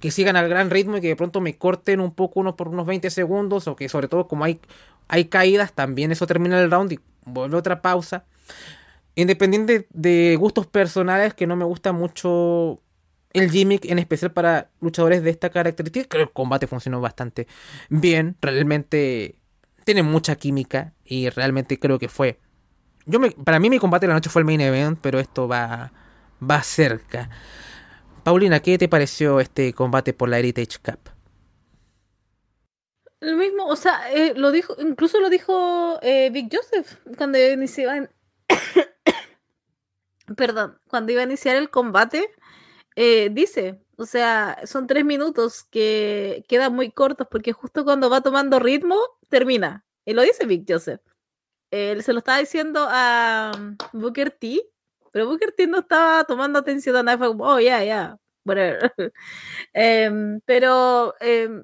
[0.01, 2.69] que sigan al gran ritmo y que de pronto me corten un poco uno por
[2.69, 4.61] unos 20 segundos o que sobre todo como hay,
[5.09, 8.25] hay caídas también eso termina el round y vuelve otra pausa.
[9.15, 12.81] Independiente de gustos personales que no me gusta mucho
[13.33, 17.47] el gimmick en especial para luchadores de esta característica, creo que el combate funcionó bastante
[17.89, 19.37] bien, realmente
[19.85, 22.39] tiene mucha química y realmente creo que fue
[23.07, 25.93] yo para mí mi combate la noche fue el main event, pero esto va
[26.51, 27.31] va cerca.
[28.25, 31.11] Paulina, ¿qué te pareció este combate por la Heritage Cup?
[33.21, 38.11] Lo mismo, o sea, eh, lo dijo, incluso lo dijo eh, Big Joseph cuando iniciaban.
[40.37, 42.31] Perdón, cuando iba a iniciar el combate,
[42.97, 48.23] eh, dice, o sea, son tres minutos que quedan muy cortos porque justo cuando va
[48.23, 48.97] tomando ritmo,
[49.29, 49.85] termina.
[50.07, 51.03] Y lo dice Big Joseph.
[51.71, 54.63] Él se lo estaba diciendo a um, Booker T
[55.15, 58.19] pero Booker T no estaba tomando atención a nada, fue como, oh, ya, ya,
[59.73, 61.63] em, pero em,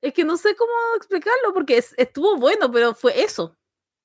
[0.00, 3.56] es que no sé cómo explicarlo, porque estuvo bueno, pero fue eso.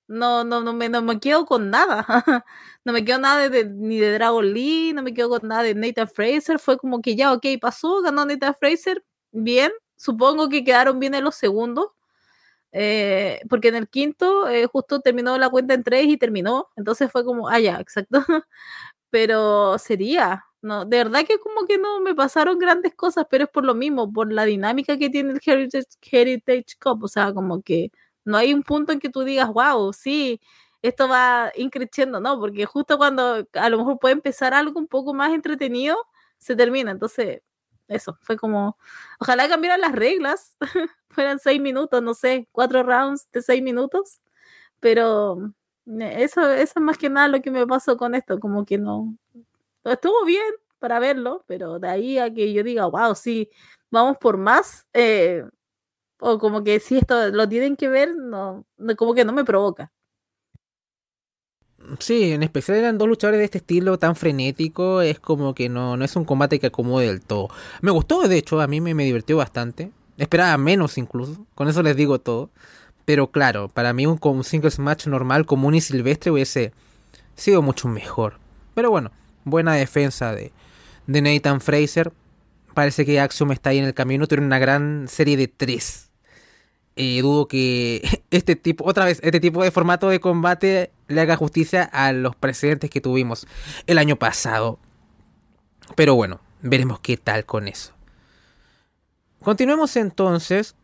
[0.08, 2.06] No, no, no me, no me quedo con nada.
[2.86, 5.76] no me quedo nada de, ni de Dragon Lee, no me quedo con nada de
[5.76, 6.60] Nathan Fraser.
[6.60, 9.72] Fue como que ya, ok, pasó, ganó Nathan Fraser, bien.
[9.98, 11.88] Supongo que quedaron bien en los segundos.
[12.74, 17.12] Eh, porque en el quinto eh, justo terminó la cuenta en tres y terminó, entonces
[17.12, 18.20] fue como, ah, ya, exacto,
[19.10, 23.50] pero sería, no, de verdad que como que no me pasaron grandes cosas, pero es
[23.52, 27.62] por lo mismo, por la dinámica que tiene el Heritage, Heritage Cup, o sea, como
[27.62, 27.92] que
[28.26, 30.42] no hay un punto en que tú digas, wow, sí,
[30.82, 35.14] esto va increciendo, no, porque justo cuando a lo mejor puede empezar algo un poco
[35.14, 35.98] más entretenido,
[36.38, 37.42] se termina, entonces
[37.88, 38.78] eso, fue como,
[39.20, 40.56] ojalá cambiaran las reglas,
[41.10, 44.22] fueran seis minutos, no sé, cuatro rounds de seis minutos,
[44.80, 45.54] pero
[45.88, 48.78] eh, eso, eso es más que nada lo que me pasó con esto, como que
[48.78, 49.18] no,
[49.84, 50.44] estuvo bien
[50.80, 53.50] para verlo, pero de ahí a que yo diga, wow, sí,
[53.90, 55.44] vamos por más, eh,
[56.20, 58.66] o como que si esto lo tienen que ver, no,
[58.98, 59.92] como que no me provoca.
[62.00, 65.98] Sí, en especial eran dos luchadores de este estilo tan frenético, es como que no,
[65.98, 67.50] no es un combate que acomode del todo.
[67.82, 69.92] Me gustó, de hecho, a mí me, me divirtió bastante.
[70.18, 72.50] Esperaba menos incluso, con eso les digo todo.
[73.06, 76.74] Pero claro, para mí un, un singles match normal, común y silvestre hubiese
[77.36, 78.38] sido mucho mejor.
[78.74, 79.12] Pero bueno,
[79.46, 80.52] buena defensa de,
[81.06, 82.12] de Nathan Fraser.
[82.74, 84.28] Parece que Axiom está ahí en el camino.
[84.28, 86.07] Tiene una gran serie de tres.
[86.98, 91.36] Eh, dudo que este tipo, otra vez, este tipo de formato de combate le haga
[91.36, 93.48] justicia a los precedentes que tuvimos
[93.86, 94.80] el año pasado.
[95.96, 97.94] Pero bueno, veremos qué tal con eso.
[99.42, 100.76] Continuemos entonces.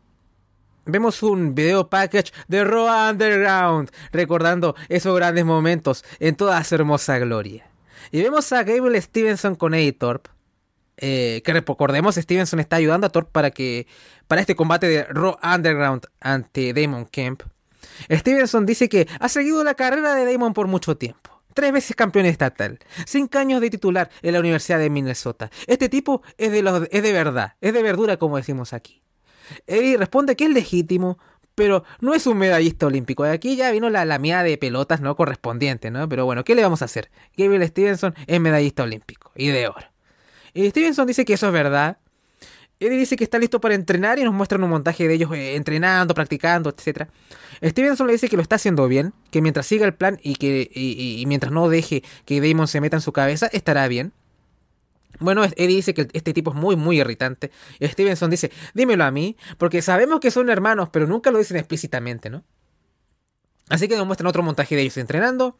[0.86, 7.18] Vemos un video package de Raw Underground, recordando esos grandes momentos en toda su hermosa
[7.18, 7.66] gloria.
[8.10, 10.33] Y vemos a Gable Stevenson con Eddie Thorpe.
[10.96, 13.86] Eh, que recordemos, Stevenson está ayudando a Thorpe para que
[14.28, 17.42] para este combate de Raw Underground ante Damon Kemp.
[18.10, 21.30] Stevenson dice que ha seguido la carrera de Damon por mucho tiempo.
[21.52, 25.50] Tres veces campeón estatal, cinco años de titular en la Universidad de Minnesota.
[25.68, 29.02] Este tipo es de, los, es de verdad, es de verdura como decimos aquí.
[29.66, 31.18] Eddie responde que es legítimo,
[31.54, 33.22] pero no es un medallista olímpico.
[33.22, 36.08] De aquí ya vino la, la mía de pelotas no correspondiente, ¿no?
[36.08, 37.10] Pero bueno, ¿qué le vamos a hacer?
[37.36, 39.93] Gabriel Stevenson es medallista olímpico y de oro.
[40.54, 41.98] Y Stevenson dice que eso es verdad,
[42.80, 45.54] Eddie dice que está listo para entrenar y nos muestran un montaje de ellos eh,
[45.56, 47.08] entrenando, practicando, etc.
[47.62, 50.70] Stevenson le dice que lo está haciendo bien, que mientras siga el plan y que
[50.74, 54.12] y, mientras no deje que Damon se meta en su cabeza, estará bien.
[55.20, 57.52] Bueno, Eddie dice que este tipo es muy, muy irritante.
[57.80, 62.30] Stevenson dice, dímelo a mí, porque sabemos que son hermanos, pero nunca lo dicen explícitamente,
[62.30, 62.42] ¿no?
[63.68, 65.56] Así que nos muestran otro montaje de ellos entrenando.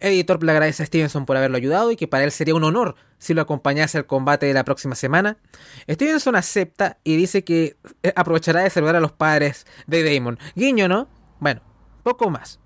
[0.00, 2.96] Editor le agradece a Stevenson por haberlo ayudado y que para él sería un honor
[3.18, 5.36] si lo acompañase al combate de la próxima semana.
[5.88, 10.38] Stevenson acepta y dice que eh, aprovechará de saludar a los padres de Damon.
[10.56, 11.08] Guiño, ¿no?
[11.38, 11.62] Bueno,
[12.02, 12.58] poco más.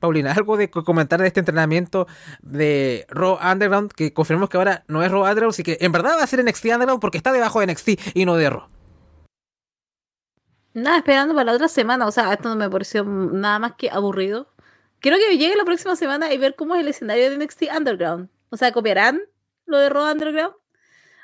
[0.00, 2.06] Paulina, algo de comentar de este entrenamiento
[2.42, 6.18] de Raw Underground, que confirmamos que ahora no es Raw Underground, así que en verdad
[6.18, 8.68] va a ser NXT Underground porque está debajo de NXT y no de Raw.
[10.76, 13.88] Nada, esperando para la otra semana, o sea, esto no me pareció nada más que
[13.88, 14.52] aburrido.
[15.00, 18.28] Quiero que llegue la próxima semana y ver cómo es el escenario de NXT Underground.
[18.50, 19.22] O sea, copiarán
[19.64, 20.54] lo de Raw Underground.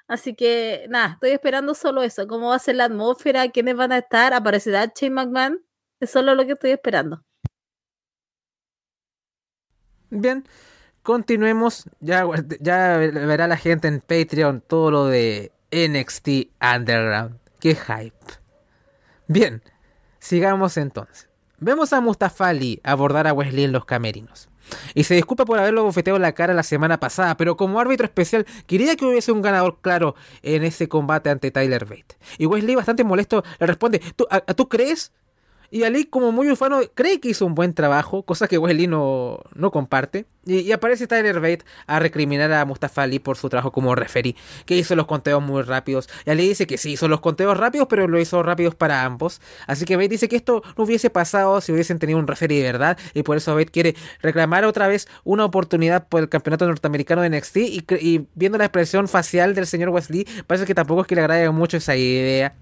[0.08, 2.26] Así que nada, estoy esperando solo eso.
[2.26, 3.50] ¿Cómo va a ser la atmósfera?
[3.50, 4.32] ¿Quiénes van a estar?
[4.32, 5.62] ¿Aparecerá Shane McMahon?
[6.00, 7.22] Es solo lo que estoy esperando.
[10.08, 10.44] Bien,
[11.02, 11.90] continuemos.
[12.00, 12.26] Ya,
[12.58, 17.38] ya verá la gente en Patreon todo lo de NXT Underground.
[17.60, 18.41] Qué hype.
[19.32, 19.62] Bien,
[20.18, 21.26] sigamos entonces.
[21.56, 24.50] Vemos a Mustafa Ali abordar a Wesley en los camerinos.
[24.94, 28.44] Y se disculpa por haberlo bofeteado la cara la semana pasada, pero como árbitro especial
[28.66, 32.18] quería que hubiese un ganador claro en ese combate ante Tyler Bate.
[32.36, 35.12] Y Wesley, bastante molesto, le responde: ¿Tú, ¿tú crees
[35.72, 39.40] y Ali, como muy ufano, cree que hizo un buen trabajo, cosa que Wesley no,
[39.54, 40.26] no comparte.
[40.44, 44.76] Y, aparece Tyler Bate a recriminar a Mustafa Ali por su trabajo como referee, que
[44.76, 46.10] hizo los conteos muy rápidos.
[46.26, 49.40] Y Ali dice que sí hizo los conteos rápidos, pero lo hizo rápidos para ambos.
[49.66, 52.64] Así que Bate dice que esto no hubiese pasado si hubiesen tenido un referee de
[52.64, 52.98] verdad.
[53.14, 57.30] Y por eso Bate quiere reclamar otra vez una oportunidad por el campeonato norteamericano de
[57.30, 57.56] NXT.
[57.56, 61.22] Y, y viendo la expresión facial del señor Wesley, parece que tampoco es que le
[61.22, 62.54] agrade mucho esa idea.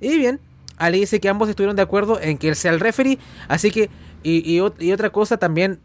[0.00, 0.40] Y bien,
[0.86, 3.18] Ali dice que ambos estuvieron de acuerdo en que él sea el referee.
[3.48, 3.90] Así que,
[4.22, 5.80] y, otra cosa también,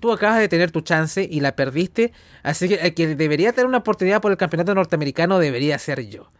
[0.00, 2.12] tú acabas de tener tu chance y la perdiste.
[2.42, 6.30] Así que el que debería tener una oportunidad por el campeonato norteamericano debería ser yo.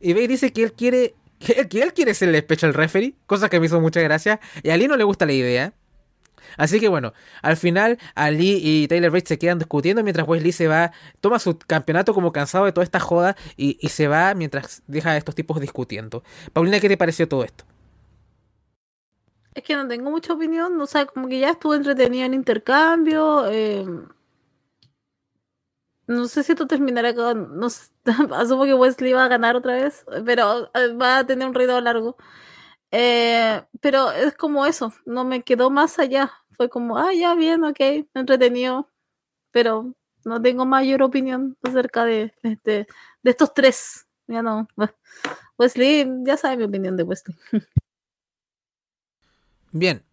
[0.00, 3.48] Y Bay dice que él quiere, que, que él quiere ser el special referee, cosa
[3.48, 4.40] que me hizo mucha gracia.
[4.62, 5.72] Y a Ali no le gusta la idea.
[6.56, 7.12] Así que bueno,
[7.42, 11.58] al final Ali y Taylor Bate se quedan discutiendo mientras Wesley se va, toma su
[11.58, 15.60] campeonato como cansado de toda esta joda y, se va mientras deja a estos tipos
[15.60, 16.22] discutiendo.
[16.52, 17.64] Paulina, ¿qué te pareció todo esto?
[19.54, 23.44] Es que no tengo mucha opinión, o sea, como que ya estuve entretenido en intercambio.
[23.50, 23.84] Eh,
[26.06, 27.58] no sé si esto terminará con.
[27.58, 27.68] No
[28.34, 31.80] asumo que Wesley va a ganar otra vez, pero eh, va a tener un ruido
[31.80, 32.16] largo.
[32.92, 37.64] Eh, pero es como eso, no me quedó más allá fue como, ah, ya, bien,
[37.64, 37.80] ok,
[38.14, 38.88] entretenido,
[39.50, 42.86] pero no tengo mayor opinión acerca de, de,
[43.22, 44.06] de estos tres.
[44.28, 44.68] Ya no.
[45.58, 47.36] Wesley, ya sabe mi opinión de Wesley.
[49.72, 50.04] Bien.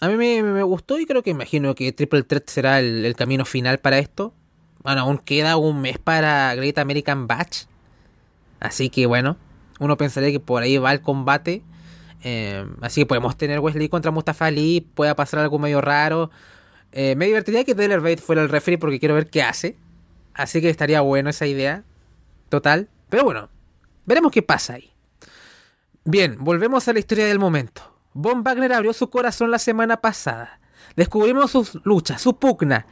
[0.00, 3.78] A mí me, gustó y creo que imagino que Triple Threat será el, camino final
[3.78, 4.34] para esto.
[4.82, 7.66] Bueno, aún queda un mes para Great American Batch.
[8.58, 9.36] Así que bueno,
[9.82, 11.62] uno pensaría que por ahí va el combate.
[12.22, 16.30] Em, así que podemos tener Wesley contra Mustafa Ali, pueda pasar algo medio raro.
[16.92, 19.76] Eh, me divertiría que Taylor Bate fuera el referee porque quiero ver qué hace.
[20.34, 21.84] Así que estaría bueno esa idea.
[22.48, 22.88] Total.
[23.08, 23.48] Pero bueno,
[24.06, 24.92] veremos qué pasa ahí.
[26.04, 27.82] Bien, volvemos a la historia del momento.
[28.14, 30.60] Von Wagner abrió su corazón la semana pasada.
[30.96, 32.86] Descubrimos sus luchas, su pugna.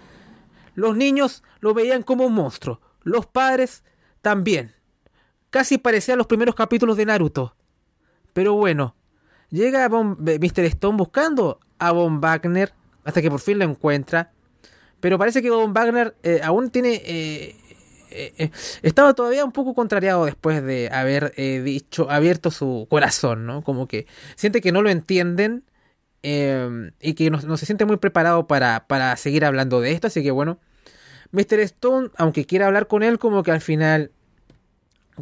[0.75, 2.81] Los niños lo veían como un monstruo.
[3.03, 3.85] Los padres
[4.23, 4.75] también.
[5.51, 7.55] Casi parecían los primeros capítulos de Naruto.
[8.33, 8.95] Pero bueno,
[9.51, 10.65] Llega Mr.
[10.65, 12.73] Stone buscando a Von Wagner
[13.05, 14.33] hasta que por fin lo encuentra.
[15.01, 17.03] Pero parece que Von Wagner eh, aún tiene...
[17.05, 17.57] Eh,
[18.13, 18.51] eh,
[18.83, 23.63] estaba todavía un poco contrariado después de haber dicho, abierto su corazón, ¿no?
[23.63, 25.65] Como que siente que no lo entienden
[26.23, 30.09] y que no, se siente muy preparado para, para seguir hablando de esto.
[30.09, 30.59] Así que bueno,
[31.31, 31.61] Mr.
[31.61, 34.11] Stone, aunque quiera hablar con él, como que al final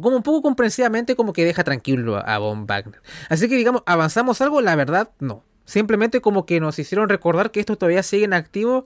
[0.01, 3.01] como un poco comprensivamente como que deja tranquilo a Von Wagner.
[3.29, 4.61] Así que digamos, ¿avanzamos algo?
[4.61, 5.43] La verdad, no.
[5.65, 8.85] Simplemente como que nos hicieron recordar que estos todavía siguen activos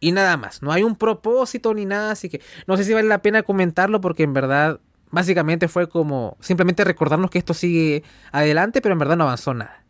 [0.00, 0.62] y nada más.
[0.62, 4.00] No hay un propósito ni nada, así que no sé si vale la pena comentarlo
[4.00, 4.80] porque en verdad
[5.10, 9.84] básicamente fue como simplemente recordarnos que esto sigue adelante, pero en verdad no avanzó nada.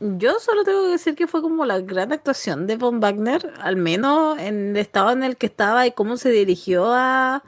[0.00, 3.76] Yo solo tengo que decir que fue como la gran actuación de Von Wagner, al
[3.76, 7.42] menos en el estado en el que estaba y cómo se dirigió a,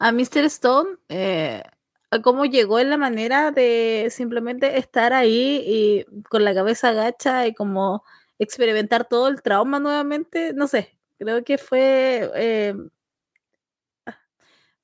[0.00, 0.44] a Mr.
[0.46, 1.62] Stone, eh,
[2.24, 7.54] cómo llegó en la manera de simplemente estar ahí y con la cabeza agacha y
[7.54, 8.04] como
[8.38, 12.74] experimentar todo el trauma nuevamente, no sé, creo que fue, eh,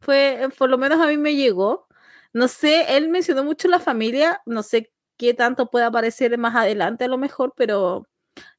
[0.00, 1.86] fue, por lo menos a mí me llegó.
[2.32, 7.04] No sé, él mencionó mucho la familia, no sé qué tanto puede aparecer más adelante
[7.04, 8.06] a lo mejor, pero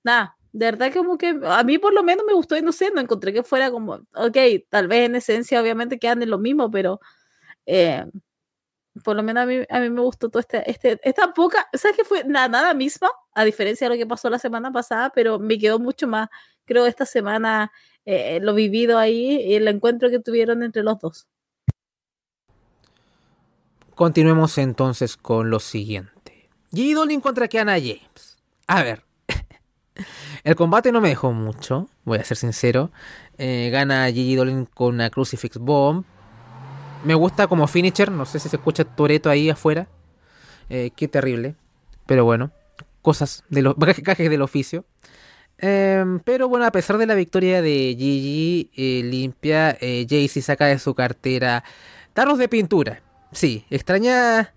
[0.03, 2.89] nada, de verdad como que a mí por lo menos me gustó y no sé,
[2.91, 4.37] no encontré que fuera como, ok,
[4.69, 6.99] tal vez en esencia obviamente quedan en lo mismo, pero
[7.67, 8.05] eh,
[9.03, 11.95] por lo menos a mí, a mí me gustó todo este, este, esta poca, ¿sabes
[11.95, 13.11] que fue la nada misma?
[13.35, 16.27] A diferencia de lo que pasó la semana pasada, pero me quedó mucho más,
[16.65, 17.71] creo, esta semana
[18.05, 21.27] eh, lo vivido ahí y el encuentro que tuvieron entre los dos.
[23.93, 26.49] Continuemos entonces con lo siguiente.
[26.71, 27.21] G.
[27.21, 28.37] Contra Kiana James.
[28.65, 29.06] A ver.
[30.43, 32.91] El combate no me dejó mucho, voy a ser sincero.
[33.37, 36.05] Eh, gana Gigi Dolin con una Crucifix Bomb.
[37.03, 39.87] Me gusta como finisher, no sé si se escucha Toreto ahí afuera.
[40.69, 41.55] Eh, qué terrible.
[42.05, 42.51] Pero bueno,
[43.01, 44.85] cosas de los cajes del oficio.
[45.59, 50.77] Em, pero bueno, a pesar de la victoria de Gigi eh, limpia, Jaycee saca de
[50.79, 51.63] su cartera
[52.13, 53.01] tarros de pintura.
[53.31, 54.53] Sí, extraña,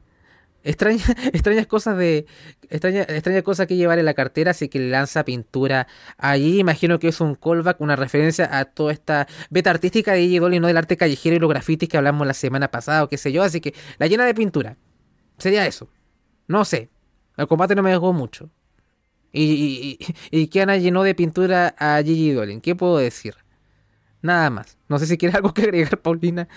[0.62, 2.26] extraña, extrañas cosas de,
[2.68, 5.86] extraña, extraña cosas que llevar en la cartera, así que lanza pintura
[6.18, 6.60] allí.
[6.60, 10.60] Imagino que es un callback, una referencia a toda esta beta artística de Gigi Dolly,
[10.60, 13.32] no del arte callejero y los grafitis que hablamos la semana pasada o qué sé
[13.32, 13.42] yo.
[13.42, 14.76] Así que la llena de pintura.
[15.38, 15.88] Sería eso.
[16.46, 16.90] No sé.
[17.36, 18.50] El combate no me dejó mucho.
[19.32, 19.96] Y,
[20.30, 22.60] y, y Kiana llenó de pintura a Gigi Dolin.
[22.60, 23.36] ¿Qué puedo decir?
[24.22, 24.76] Nada más.
[24.88, 26.48] No sé si quieres algo que agregar, Paulina.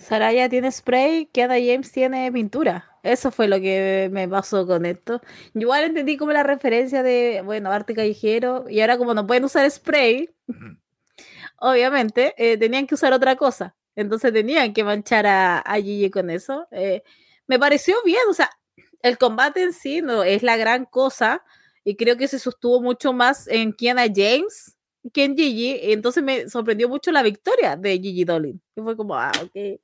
[0.00, 2.98] Saraya tiene spray, Kiana James tiene pintura.
[3.02, 5.20] Eso fue lo que me pasó con esto.
[5.54, 8.64] Yo igual entendí como la referencia de, bueno, arte callejero.
[8.68, 10.30] Y ahora como no pueden usar spray,
[11.58, 13.76] obviamente, eh, tenían que usar otra cosa.
[13.94, 16.66] Entonces tenían que manchar a, a Gigi con eso.
[16.70, 17.02] Eh,
[17.46, 18.50] me pareció bien, o sea,
[19.02, 21.44] el combate en sí no es la gran cosa
[21.84, 24.76] y creo que se sostuvo mucho más en Kiana James
[25.12, 25.78] que en Gigi.
[25.92, 28.62] Entonces me sorprendió mucho la victoria de Gigi Dolin.
[28.76, 29.80] Y fue como, ah, ok.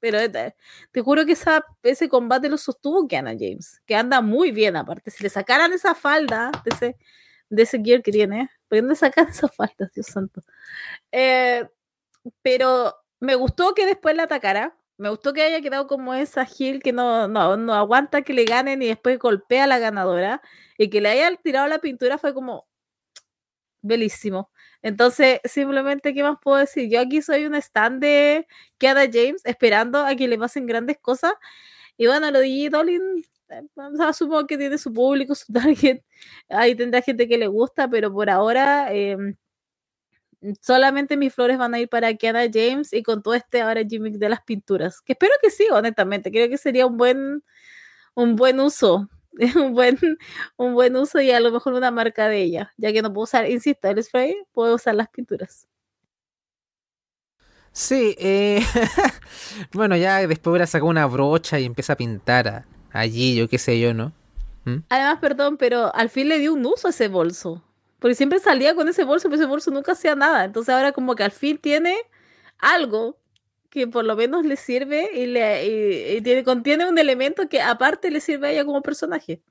[0.00, 0.54] Pero te,
[0.92, 5.10] te juro que esa, ese combate lo sostuvo Kiana James, que anda muy bien aparte.
[5.10, 6.96] Si le sacaran esa falda de ese,
[7.48, 10.42] de ese gear que tiene, ¿por dónde sacan esa falda, Dios santo?
[11.12, 11.68] Eh,
[12.42, 14.76] pero me gustó que después la atacara.
[14.98, 18.44] Me gustó que haya quedado como esa Gil que no, no, no aguanta que le
[18.44, 20.42] ganen y después golpea a la ganadora.
[20.78, 22.66] Y que le haya tirado la pintura fue como
[23.86, 24.50] belísimo.
[24.82, 26.88] Entonces, simplemente, ¿qué más puedo decir?
[26.90, 28.46] Yo aquí soy un stand de
[28.78, 31.32] Kiana James esperando a que le pasen grandes cosas.
[31.96, 36.02] Y bueno, lo de Dolin, eh, o sea, supongo que tiene su público, su target.
[36.48, 39.16] Ahí tendrá gente que le gusta, pero por ahora eh,
[40.60, 44.14] solamente mis flores van a ir para Kiana James y con todo este ahora gimmick
[44.14, 45.00] de las pinturas.
[45.00, 46.30] Que espero que sí, honestamente.
[46.30, 47.42] Creo que sería un buen,
[48.14, 49.08] un buen uso.
[49.56, 49.98] Un buen,
[50.56, 52.72] un buen uso y a lo mejor una marca de ella.
[52.76, 55.68] Ya que no puedo usar, insisto, el spray, puedo usar las pinturas.
[57.72, 58.64] Sí, eh,
[59.72, 63.58] bueno, ya después hubiera sacado una brocha y empieza a pintar a, allí, yo qué
[63.58, 64.12] sé yo, ¿no?
[64.64, 64.78] ¿Mm?
[64.88, 67.62] Además, perdón, pero al fin le dio un uso a ese bolso.
[67.98, 70.44] Porque siempre salía con ese bolso, pero ese bolso nunca hacía nada.
[70.44, 71.96] Entonces ahora como que al fin tiene
[72.58, 73.18] algo
[73.76, 77.60] que por lo menos le sirve y, le, y, y tiene, contiene un elemento que
[77.60, 79.42] aparte le sirve a ella como personaje.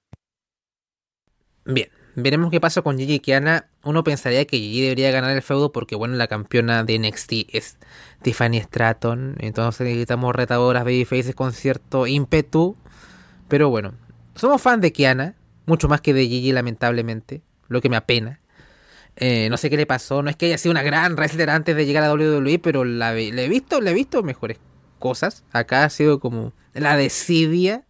[1.64, 3.70] Bien, veremos qué pasa con Gigi Kiana.
[3.84, 7.78] Uno pensaría que Gigi debería ganar el feudo porque, bueno, la campeona de NXT es
[8.24, 9.36] Tiffany Stratton.
[9.42, 12.76] Entonces necesitamos retadoras babyfaces con cierto ímpetu.
[13.48, 13.94] Pero bueno,
[14.34, 15.36] somos fan de Kiana,
[15.68, 17.44] mucho más que de Gigi, lamentablemente.
[17.68, 18.40] Lo que me apena.
[19.18, 20.22] Eh, no sé qué le pasó.
[20.22, 23.14] No es que haya sido una gran wrestler antes de llegar a WWE, pero la,
[23.14, 24.60] le he visto, le he visto mejores
[25.00, 25.44] cosas.
[25.52, 27.86] Acá ha sido como la desidia.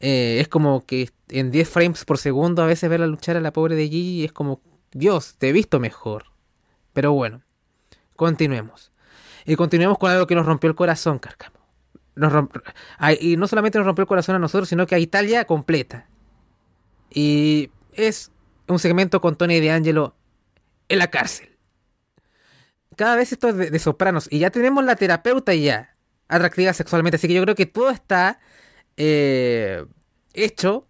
[0.00, 3.40] Eh, es como que en 10 frames por segundo a veces ver la luchar a
[3.40, 4.60] la pobre de Gigi es como,
[4.92, 6.24] Dios, te he visto mejor.
[6.92, 7.42] Pero bueno,
[8.16, 8.92] continuemos.
[9.44, 11.58] Y continuemos con algo que nos rompió el corazón, Carcamo.
[12.14, 12.54] Nos romp...
[13.20, 16.08] y no solamente nos rompió el corazón a nosotros, sino que a Italia completa.
[17.10, 18.30] Y es
[18.68, 20.14] un segmento con Tony D'Angelo
[20.92, 21.48] en la cárcel.
[22.96, 24.28] Cada vez esto es de, sopranos.
[24.30, 25.96] Y ya tenemos la terapeuta ya
[26.28, 27.16] atractiva sexualmente.
[27.16, 28.38] Así que yo creo que todo está
[28.96, 29.84] eh,
[30.34, 30.86] hecho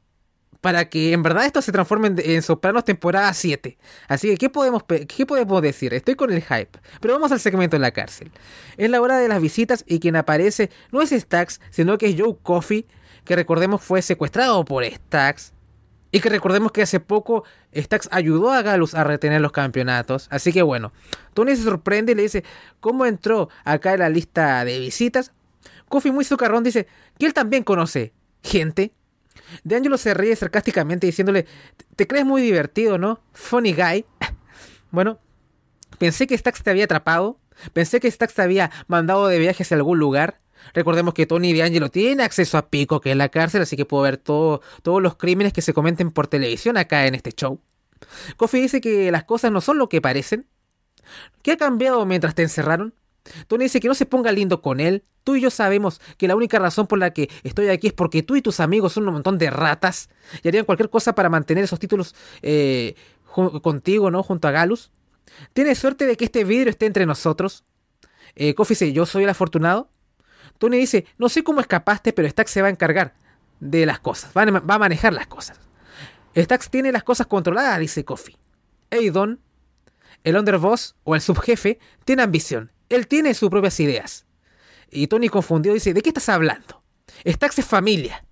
[0.60, 3.78] para que en verdad esto se transforme en, en, Sopranos temporada 7.
[4.08, 5.94] Así que, ¿qué podemos, ¿qué podemos decir?
[5.94, 6.78] Estoy con el hype.
[7.00, 8.30] Pero vamos al segmento en la cárcel.
[8.76, 12.16] Es la hora de las visitas y quien aparece no es Stax, sino que es
[12.18, 12.86] Joe Coffey
[13.24, 15.52] que recordemos fue secuestrado por Stax.
[16.14, 17.44] Y que recordemos que hace poco
[17.74, 20.28] Stax ayudó a Galus a retener los campeonatos.
[20.30, 20.92] Así que bueno,
[21.32, 22.44] Tony se sorprende y le dice,
[22.80, 25.32] ¿cómo entró acá en la lista de visitas?
[25.88, 26.86] Kofi muy socarrón dice
[27.18, 28.92] que él también conoce gente.
[29.64, 31.46] De Angelo se ríe sarcásticamente diciéndole,
[31.96, 33.20] te crees muy divertido, ¿no?
[33.32, 34.04] Funny guy.
[34.90, 35.18] bueno,
[35.98, 37.38] pensé que Stax te había atrapado.
[37.72, 40.40] Pensé que Stax te había mandado de viaje hacia algún lugar.
[40.74, 44.02] Recordemos que Tony D'Angelo tiene acceso a Pico, que es la cárcel, así que puedo
[44.02, 47.60] ver todo, todos los crímenes que se comenten por televisión acá en este show.
[48.36, 50.46] Kofi dice que las cosas no son lo que parecen.
[51.42, 52.94] ¿Qué ha cambiado mientras te encerraron?
[53.46, 55.04] Tony dice que no se ponga lindo con él.
[55.24, 58.22] Tú y yo sabemos que la única razón por la que estoy aquí es porque
[58.22, 60.10] tú y tus amigos son un montón de ratas
[60.42, 62.96] y harían cualquier cosa para mantener esos títulos eh,
[63.62, 64.22] contigo, ¿no?
[64.22, 64.90] Junto a Galus.
[65.52, 67.64] ¿Tienes suerte de que este vidrio esté entre nosotros?
[68.34, 69.88] Eh, Kofi dice, yo soy el afortunado.
[70.62, 73.14] Tony dice, no sé cómo escapaste, pero Stax se va a encargar
[73.58, 75.58] de las cosas, va a, manejar las cosas.
[76.36, 78.36] Stax tiene las cosas controladas, dice Kofi.
[78.92, 79.40] Aidon,
[80.22, 82.70] el underboss o el subjefe, tiene ambición.
[82.90, 84.24] Él tiene sus propias ideas.
[84.88, 86.84] Y Tony confundido dice, ¿de qué estás hablando?
[87.26, 88.24] Stax es familia.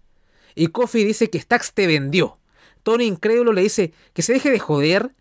[0.54, 2.38] Y Kofi dice que Stax te vendió.
[2.84, 5.16] Tony incrédulo le dice que se deje de joder.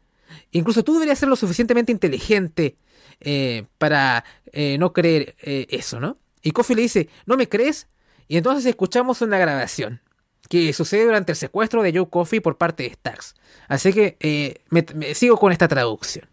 [0.51, 2.77] Incluso tú deberías ser lo suficientemente inteligente
[3.19, 6.19] eh, para eh, no creer eh, eso, ¿no?
[6.41, 7.87] Y Kofi le dice, ¿no me crees?
[8.27, 10.01] Y entonces escuchamos una grabación
[10.49, 13.35] que sucede durante el secuestro de Joe Coffey por parte de Stax.
[13.67, 14.83] Así que eh, me,
[15.13, 16.27] sigo con esta traducción.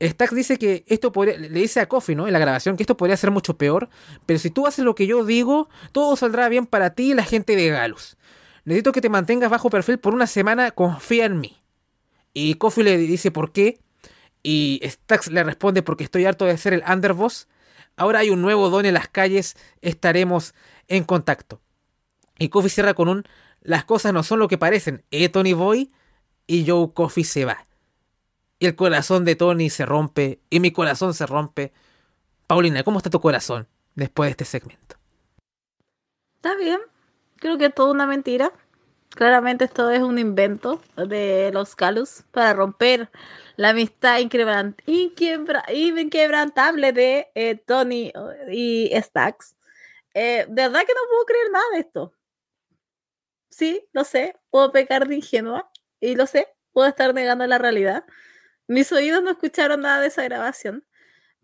[0.00, 2.26] Stax dice que esto podría, le dice a Coffee, ¿no?
[2.26, 3.88] En la grabación que esto podría ser mucho peor,
[4.26, 7.24] pero si tú haces lo que yo digo, todo saldrá bien para ti y la
[7.24, 8.16] gente de Galus.
[8.64, 11.60] Necesito que te mantengas bajo perfil por una semana, confía en mí.
[12.32, 13.78] Y Coffee le dice por qué.
[14.42, 17.48] Y Stax le responde porque estoy harto de ser el underboss
[17.96, 20.54] Ahora hay un nuevo don en las calles, estaremos
[20.88, 21.60] en contacto.
[22.38, 23.24] Y Kofi cierra con un
[23.64, 25.02] las cosas no son lo que parecen.
[25.10, 25.90] Eh, Tony Boy
[26.46, 27.66] y Joe Coffee se va.
[28.58, 31.72] Y el corazón de Tony se rompe y mi corazón se rompe.
[32.46, 34.96] Paulina, ¿cómo está tu corazón después de este segmento?
[36.36, 36.78] Está bien.
[37.36, 38.52] Creo que es toda una mentira.
[39.08, 43.10] Claramente esto es un invento de los Calus para romper
[43.56, 48.12] la amistad inquebrantable de eh, Tony
[48.50, 49.56] y Stax.
[50.14, 52.14] Eh, de verdad que no puedo creer nada de esto.
[53.50, 58.04] Sí, lo sé, puedo pecar de ingenua y lo sé, puedo estar negando la realidad.
[58.66, 60.84] Mis oídos no escucharon nada de esa grabación,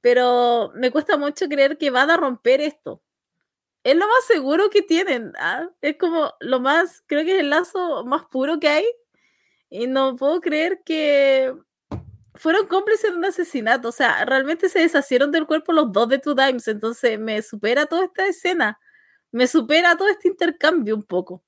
[0.01, 3.03] pero me cuesta mucho creer que van a romper esto
[3.85, 5.33] es lo más seguro que tienen.
[5.39, 5.69] ¿ah?
[5.81, 8.87] Es como lo más, creo que es el lazo más puro que hay.
[9.71, 11.55] Y no puedo creer que
[12.41, 13.89] fueron cómplices de un asesinato.
[13.89, 16.69] O sea, realmente se deshacieron del cuerpo los dos de Two Dimes.
[16.69, 18.81] Entonces me supera toda esta escena.
[19.31, 21.45] Me supera todo este intercambio un poco.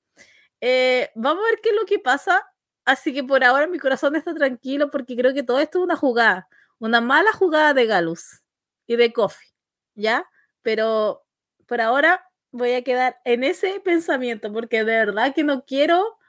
[0.61, 2.47] Eh, vamos a ver qué es lo que pasa.
[2.85, 5.95] Así que por ahora mi corazón está tranquilo porque creo que todo esto es una
[5.95, 6.47] jugada.
[6.77, 8.43] Una mala jugada de Galus
[8.85, 9.49] y de Coffee.
[9.95, 10.29] ¿Ya?
[10.61, 11.25] Pero
[11.65, 16.19] por ahora voy a quedar en ese pensamiento porque de verdad que no quiero,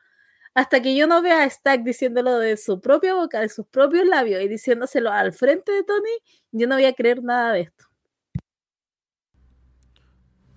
[0.55, 4.07] hasta que yo no vea a Stack diciéndolo de su propia boca, de sus propios
[4.07, 6.17] labios y diciéndoselo al frente de Tony,
[6.53, 7.85] yo no voy a creer nada de esto.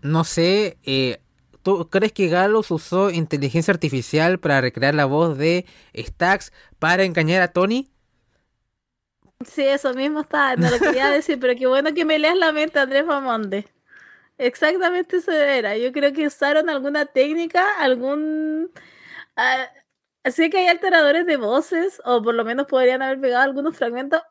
[0.03, 1.19] No sé, eh,
[1.63, 7.41] ¿tú crees que Galos usó inteligencia artificial para recrear la voz de Stacks para engañar
[7.41, 7.91] a Tony?
[9.45, 12.51] Sí, eso mismo está, no lo quería decir, pero qué bueno que me leas la
[12.51, 13.67] mente, Andrés Mamonde.
[14.37, 15.75] Exactamente eso era.
[15.77, 18.71] Yo creo que usaron alguna técnica, algún...
[19.35, 19.67] Ah,
[20.31, 24.21] sé que hay alteradores de voces, o por lo menos podrían haber pegado algunos fragmentos,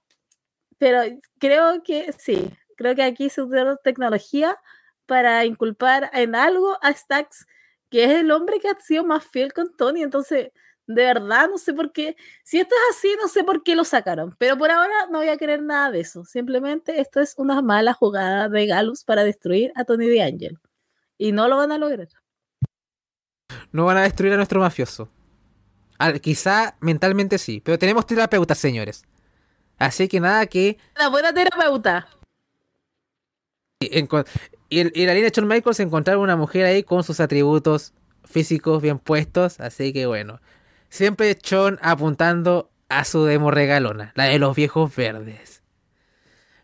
[0.79, 1.01] pero
[1.39, 4.59] creo que sí, creo que aquí se usó tecnología
[5.07, 7.47] para inculpar en algo a Stax,
[7.91, 10.03] que es el hombre que ha sido más fiel con Tony.
[10.03, 10.51] Entonces,
[10.87, 12.17] de verdad, no sé por qué.
[12.45, 14.35] Si esto es así, no sé por qué lo sacaron.
[14.39, 16.25] Pero por ahora no voy a querer nada de eso.
[16.25, 20.61] Simplemente esto es una mala jugada de Galus para destruir a Tony D'Angelo.
[21.19, 22.09] Y no lo van a lograr.
[23.73, 25.09] No van a destruir a nuestro mafioso.
[26.21, 29.05] Quizá mentalmente sí, pero tenemos terapeutas, señores.
[29.79, 30.79] Así que nada que.
[30.97, 32.09] La buena terapeuta.
[33.81, 34.09] Y en,
[35.07, 37.93] la línea de Shawn Michaels encontraron una mujer ahí con sus atributos
[38.25, 39.61] físicos bien puestos.
[39.61, 40.41] Así que bueno.
[40.89, 45.63] Siempre Chon apuntando a su demo regalona, la de los viejos verdes.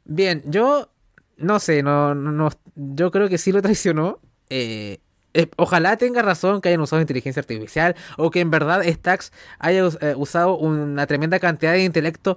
[0.05, 0.91] Bien, yo
[1.37, 4.21] no sé, no, no, yo creo que sí lo traicionó.
[4.49, 5.01] Eh,
[5.35, 9.89] eh, ojalá tenga razón que hayan usado inteligencia artificial o que en verdad Stax haya
[10.01, 12.37] eh, usado una tremenda cantidad de intelecto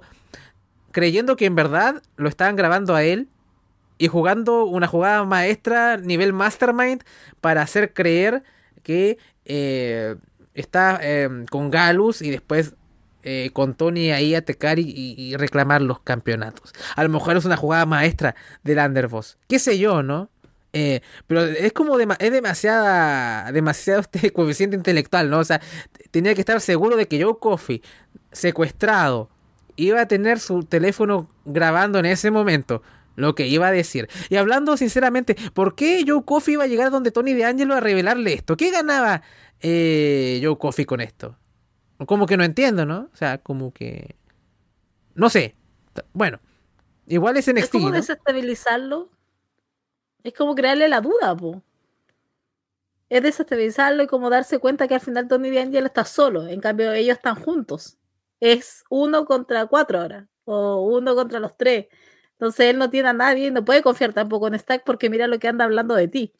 [0.92, 3.28] creyendo que en verdad lo estaban grabando a él
[3.98, 7.02] y jugando una jugada maestra nivel mastermind
[7.42, 8.42] para hacer creer
[8.82, 10.16] que eh,
[10.54, 12.74] está em, con Galus y después
[13.52, 16.72] con Tony ahí a tecar y, reclamar los campeonatos.
[16.94, 19.36] A lo mejor es una jugada maestra del Underboss.
[19.48, 20.30] Qué sé yo, ¿no?
[20.78, 25.38] Eh, pero es como es demasiada, demasiado este coeficiente intelectual, ¿no?
[25.38, 25.62] O sea,
[26.10, 27.80] tenía que estar seguro de que Joe Coffee,
[28.30, 29.30] secuestrado,
[29.76, 32.82] iba a tener su teléfono grabando en ese momento
[33.14, 34.10] lo que iba a decir.
[34.28, 37.80] Y hablando sinceramente, ¿por qué Joe Coffey iba a llegar donde Tony de Angelo a
[37.80, 38.58] revelarle esto?
[38.58, 39.22] ¿Qué ganaba
[39.62, 41.38] eh, Joe Coffey con esto?
[42.04, 43.08] Como que no entiendo, ¿no?
[43.14, 44.16] O sea, como que...
[45.14, 45.56] No sé.
[46.12, 46.38] Bueno,
[47.06, 49.15] igual es en Es como desestabilizarlo.
[50.26, 51.62] Es como crearle la duda, po.
[53.08, 56.48] Es desestabilizarlo y como darse cuenta que al final Tony de Angelo está solo.
[56.48, 57.96] En cambio, ellos están juntos.
[58.40, 60.28] Es uno contra cuatro ahora.
[60.44, 61.86] O uno contra los tres.
[62.32, 65.28] Entonces él no tiene a nadie y no puede confiar tampoco en Stack porque mira
[65.28, 66.32] lo que anda hablando de ti.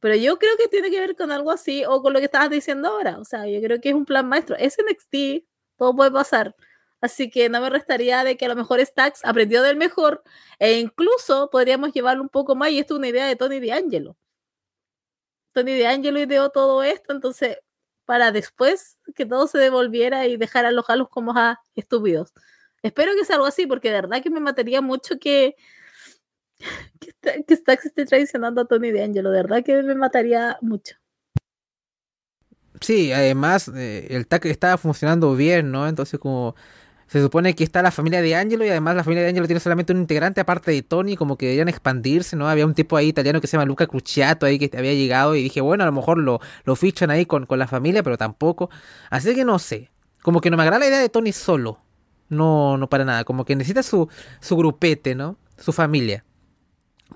[0.00, 2.50] Pero yo creo que tiene que ver con algo así o con lo que estabas
[2.50, 3.18] diciendo ahora.
[3.18, 4.56] O sea, yo creo que es un plan maestro.
[4.58, 5.46] Es NXT,
[5.78, 6.54] todo puede pasar.
[7.02, 10.22] Así que no me restaría de que a lo mejor Stacks aprendió del mejor
[10.60, 12.70] e incluso podríamos llevarlo un poco más.
[12.70, 14.16] Y esto es una idea de Tony D'Angelo.
[15.52, 17.58] Tony D'Angelo ideó todo esto, entonces
[18.04, 22.32] para después que todo se devolviera y dejar a los halos como a estúpidos.
[22.82, 25.56] Espero que sea algo así, porque de verdad que me mataría mucho que,
[27.20, 29.32] que, Stax esté traicionando a Tony D'Angelo.
[29.32, 30.94] De verdad que me mataría mucho.
[32.80, 35.88] Sí, además eh, el tag estaba funcionando bien, ¿no?
[35.88, 36.54] Entonces como
[37.06, 39.60] se supone que está la familia de Angelo y además la familia de Angelo tiene
[39.60, 42.48] solamente un integrante aparte de Tony, como que deberían expandirse, ¿no?
[42.48, 45.42] Había un tipo ahí italiano que se llama Luca Cruciato ahí que había llegado y
[45.42, 48.70] dije, bueno, a lo mejor lo, lo fichan ahí con, con la familia, pero tampoco.
[49.10, 49.90] Así que no sé,
[50.22, 51.80] como que no me agrada la idea de Tony solo.
[52.28, 53.24] No, no para nada.
[53.24, 54.08] Como que necesita su,
[54.40, 55.36] su grupete, ¿no?
[55.58, 56.24] Su familia.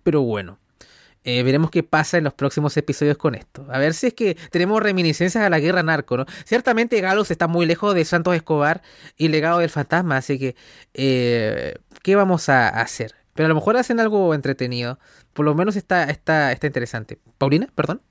[0.02, 0.58] Pero bueno.
[1.28, 3.66] Eh, veremos qué pasa en los próximos episodios con esto.
[3.68, 6.24] A ver si es que tenemos reminiscencias a la guerra narco, ¿no?
[6.44, 8.80] Ciertamente Galos está muy lejos de Santos Escobar
[9.16, 10.54] y legado del fantasma, así que
[10.94, 11.74] eh,
[12.04, 13.16] ¿qué vamos a hacer?
[13.34, 15.00] Pero a lo mejor hacen algo entretenido.
[15.32, 17.18] Por lo menos está, está, está interesante.
[17.38, 18.02] Paulina, perdón.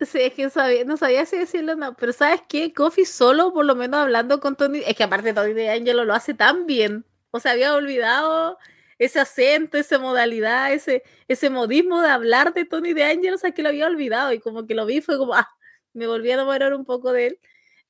[0.00, 2.72] Sí, es que no sabía si decirlo o no, pero ¿sabes qué?
[2.72, 6.14] Coffee solo, por lo menos hablando con Tony, es que aparte Tony de Angelo lo
[6.14, 8.58] hace tan bien, o sea, había olvidado
[8.98, 13.52] ese acento, esa modalidad, ese, ese modismo de hablar de Tony de Angelo, o sea,
[13.52, 15.48] que lo había olvidado y como que lo vi fue como, ah,
[15.92, 17.40] me volví a enamorar un poco de él.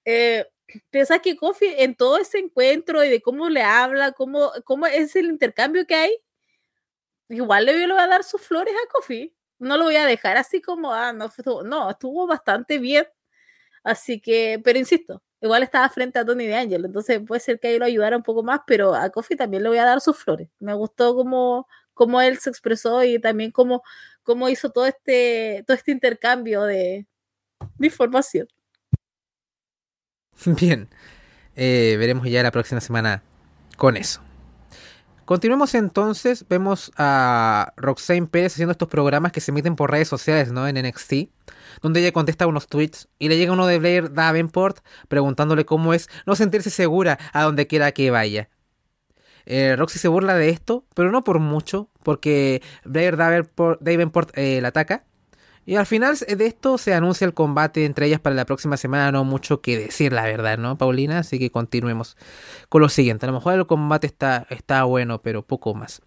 [0.04, 0.46] Eh,
[0.90, 4.86] pero ¿sabes que Coffee en todo ese encuentro y de cómo le habla, cómo, cómo
[4.86, 6.18] es el intercambio que hay,
[7.28, 10.60] igual le voy a dar sus flores a Coffee no lo voy a dejar así
[10.62, 11.30] como, ah, no,
[11.64, 13.06] no, estuvo bastante bien.
[13.84, 17.68] Así que, pero insisto, igual estaba frente a Tony de Angel, entonces puede ser que
[17.68, 20.16] ahí lo ayudara un poco más, pero a Kofi también le voy a dar sus
[20.16, 20.48] flores.
[20.58, 23.82] Me gustó cómo, cómo él se expresó y también cómo,
[24.22, 27.06] cómo hizo todo este, todo este intercambio de,
[27.78, 28.48] información.
[30.46, 30.88] Bien,
[31.56, 33.22] eh, veremos ya la próxima semana
[33.76, 34.23] con eso.
[35.24, 40.52] Continuemos entonces, vemos a Roxane Pérez haciendo estos programas que se emiten por redes sociales,
[40.52, 40.68] ¿no?
[40.68, 41.30] En NXT,
[41.80, 46.10] donde ella contesta unos tweets y le llega uno de Blair Davenport preguntándole cómo es
[46.26, 48.50] no sentirse segura a donde quiera que vaya.
[49.46, 54.68] Eh, Roxy se burla de esto, pero no por mucho, porque Blair Davenport, eh, la
[54.68, 55.04] ataca
[55.66, 59.12] y al final de esto se anuncia el combate entre ellas para la próxima semana.
[59.12, 61.20] No mucho que decir, la verdad, ¿no, Paulina?
[61.20, 62.16] Así que continuemos
[62.68, 63.26] con lo siguiente.
[63.26, 66.02] A lo mejor el combate está, está bueno, pero poco más.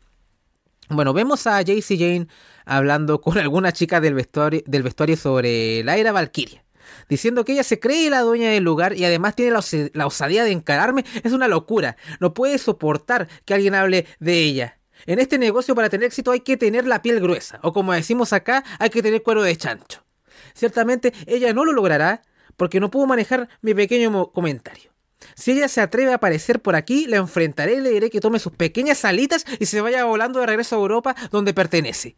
[0.89, 2.27] Bueno, vemos a JC Jane
[2.65, 6.63] hablando con alguna chica del vestuario, del vestuario sobre la era Valkyria.
[7.09, 9.61] Diciendo que ella se cree la dueña del lugar y además tiene la,
[9.93, 11.03] la osadía de encararme.
[11.23, 11.97] Es una locura.
[12.19, 14.76] No puede soportar que alguien hable de ella.
[15.05, 18.33] En este negocio para tener éxito hay que tener la piel gruesa, o como decimos
[18.33, 20.03] acá, hay que tener cuero de chancho.
[20.53, 22.23] Ciertamente ella no lo logrará
[22.55, 24.91] porque no pudo manejar mi pequeño comentario.
[25.35, 28.39] Si ella se atreve a aparecer por aquí, la enfrentaré y le diré que tome
[28.39, 32.17] sus pequeñas alitas y se vaya volando de regreso a Europa donde pertenece.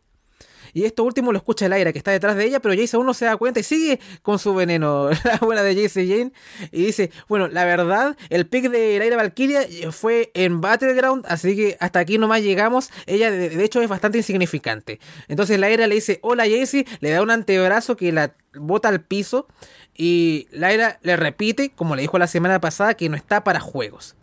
[0.74, 3.14] Y esto último lo escucha el aire que está detrás de ella, pero aún no
[3.14, 6.32] se da cuenta y sigue con su veneno, la buena de Jace Jane.
[6.72, 11.78] Y dice, bueno, la verdad, el pick de Laira Valkyria fue en Battleground, así que
[11.80, 12.92] hasta aquí nomás llegamos.
[13.06, 15.00] Ella de, hecho es bastante insignificante.
[15.28, 19.48] Entonces Laira le dice, hola Jace, le da un antebrazo que la bota al piso.
[19.96, 24.16] Y Laira le repite, como le dijo la semana pasada, que no está para juegos.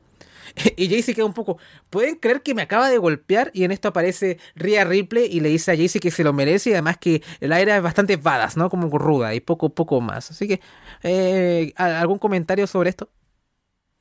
[0.77, 1.59] y Jaycee queda un poco.
[1.91, 3.51] ¿Pueden creer que me acaba de golpear?
[3.55, 6.71] Y en esto aparece Rhea Ripley y le dice a Jaycee que se lo merece
[6.71, 8.71] y además que el aire es bastante badass, ¿no?
[8.71, 10.31] Como ruda y poco, poco más.
[10.31, 10.61] Así que,
[11.03, 13.11] eh, ¿algún comentario sobre esto?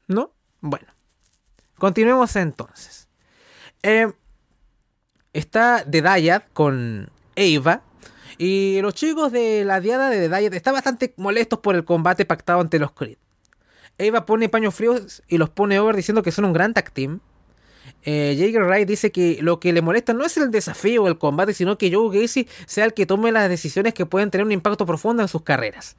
[0.08, 0.34] ¿No?
[0.62, 0.88] Bueno.
[1.78, 3.10] Continuemos entonces.
[3.84, 4.12] Eh,
[5.34, 7.82] está The Dayad con Eva
[8.38, 12.62] Y los chicos de la diada de Diet están bastante molestos por el combate pactado
[12.62, 13.18] ante los Creed.
[13.98, 17.20] Eva pone paños fríos y los pone over diciendo que son un gran tag team.
[18.04, 21.18] Eh, Jaeger Wright dice que lo que le molesta no es el desafío o el
[21.18, 24.52] combate, sino que Joe Gacy sea el que tome las decisiones que pueden tener un
[24.52, 25.98] impacto profundo en sus carreras.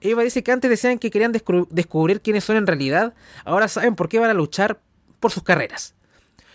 [0.00, 4.08] Eva dice que antes decían que querían descubrir quiénes son en realidad, ahora saben por
[4.08, 4.80] qué van a luchar
[5.18, 5.94] por sus carreras.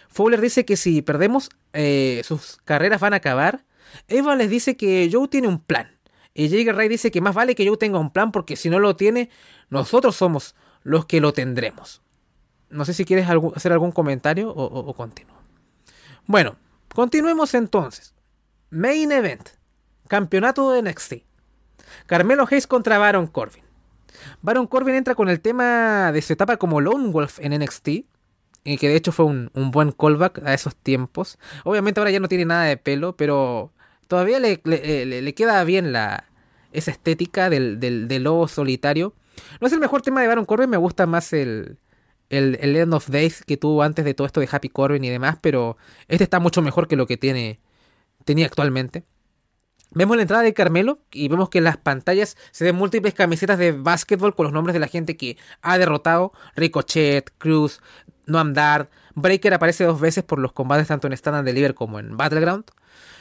[0.09, 3.65] Fowler dice que si perdemos, eh, sus carreras van a acabar.
[4.07, 5.97] Eva les dice que Joe tiene un plan.
[6.35, 8.79] Y Jaeger Wright dice que más vale que Joe tenga un plan porque si no
[8.79, 9.29] lo tiene,
[9.69, 12.01] nosotros somos los que lo tendremos.
[12.69, 15.37] No sé si quieres hacer algún comentario o, continúo.
[16.25, 16.55] Bueno,
[16.93, 18.13] continuemos entonces.
[18.69, 19.49] Main Event.
[20.07, 21.13] Campeonato de NXT.
[22.05, 23.63] Carmelo Hayes contra Baron Corbin.
[24.41, 27.87] Baron Corbin entra con el tema de su etapa como Lone Wolf en NXT.
[28.65, 31.37] Y que de hecho fue un, buen callback a esos tiempos.
[31.65, 33.71] Obviamente ahora ya no tiene nada de pelo, pero
[34.07, 36.25] todavía le, queda bien la,
[36.71, 39.13] esa estética del, lobo solitario.
[39.59, 41.77] No es el mejor tema de Baron Corbin, me gusta más el,
[42.29, 45.37] el, End of Days que tuvo antes de todo esto de Happy Corbin y demás,
[45.41, 45.77] pero
[46.07, 47.59] este está mucho mejor que lo que tiene,
[48.25, 49.03] tenía actualmente.
[49.95, 53.59] Vemos la entrada de Carmelo y vemos que en las pantallas se ven múltiples camisetas
[53.59, 56.33] de básquetbol con los nombres de la gente que ha derrotado.
[56.55, 57.79] Ricochet, Cruz,
[58.25, 58.89] Noam Dar.
[59.13, 62.65] Breaker aparece dos veces por los combates tanto en Stand and Deliver como en Battleground.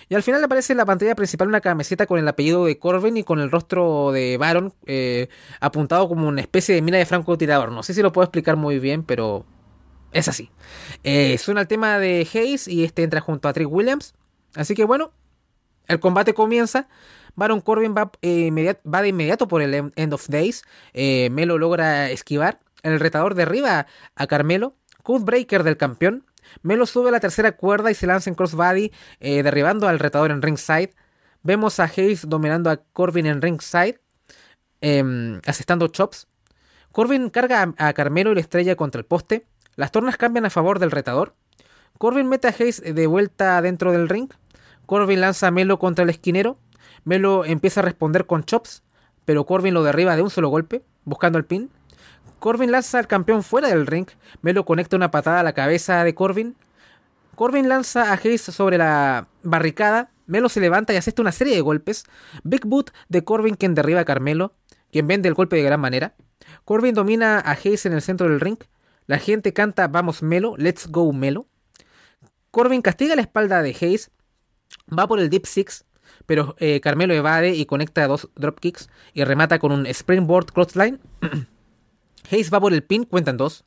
[0.08, 3.16] Y al final aparece en la pantalla principal una camiseta con el apellido de Corbin
[3.16, 5.28] y con el rostro de Baron eh,
[5.60, 7.72] apuntado como una especie de mina de francotirador.
[7.72, 9.46] No sé si lo puedo explicar muy bien, pero
[10.12, 10.50] es así.
[11.04, 14.14] Eh, suena el tema de Hayes y este entra junto a Trick Williams.
[14.54, 15.12] Así que bueno,
[15.88, 16.88] el combate comienza.
[17.34, 20.64] Baron Corbin va, eh, de inmediato por el End of Days.
[20.92, 22.60] Melo logra esquivar.
[22.82, 23.86] El retador derriba
[24.16, 24.74] a Carmelo.
[25.02, 26.24] Codebreaker del campeón.
[26.62, 30.30] Melo sube a la tercera cuerda y se lanza en crossbody, eh, derribando al retador
[30.30, 30.90] en ringside.
[31.42, 34.00] Vemos a Hayes dominando a Corbin en ringside,
[34.80, 36.28] eh, asestando chops.
[36.92, 39.46] Corbin carga a, Carmelo y la estrella contra el poste.
[39.76, 41.34] Las tornas cambian a favor del retador.
[41.98, 44.30] Corbin mete a Hayes de vuelta dentro del ring.
[44.86, 46.58] Corbin lanza a Melo contra el esquinero.
[47.04, 48.82] Melo empieza a responder con chops,
[49.24, 51.70] pero Corbin lo derriba de un solo golpe, buscando el pin.
[52.42, 54.08] Corbin lanza al campeón fuera del ring.
[54.40, 56.56] Melo conecta una patada a la cabeza de Corbin.
[57.36, 60.10] Corbin lanza a Hayes sobre la barricada.
[60.26, 62.02] Melo se levanta y asesta una serie de golpes.
[62.42, 64.56] Big Boot de Corbin quien derriba a Carmelo,
[64.90, 66.16] quien vende el golpe de gran manera.
[66.64, 68.58] Corbin domina a Hayes en el centro del ring.
[69.06, 71.46] La gente canta Vamos Melo, Let's Go Melo.
[72.50, 74.10] Corbin castiga la espalda de Hayes.
[74.92, 75.84] Va por el Deep Six,
[76.26, 80.98] pero eh, Carmelo evade y conecta dos dropkicks y remata con un Springboard Clothesline.
[82.32, 83.64] Hayes va por el pin, cuentan dos.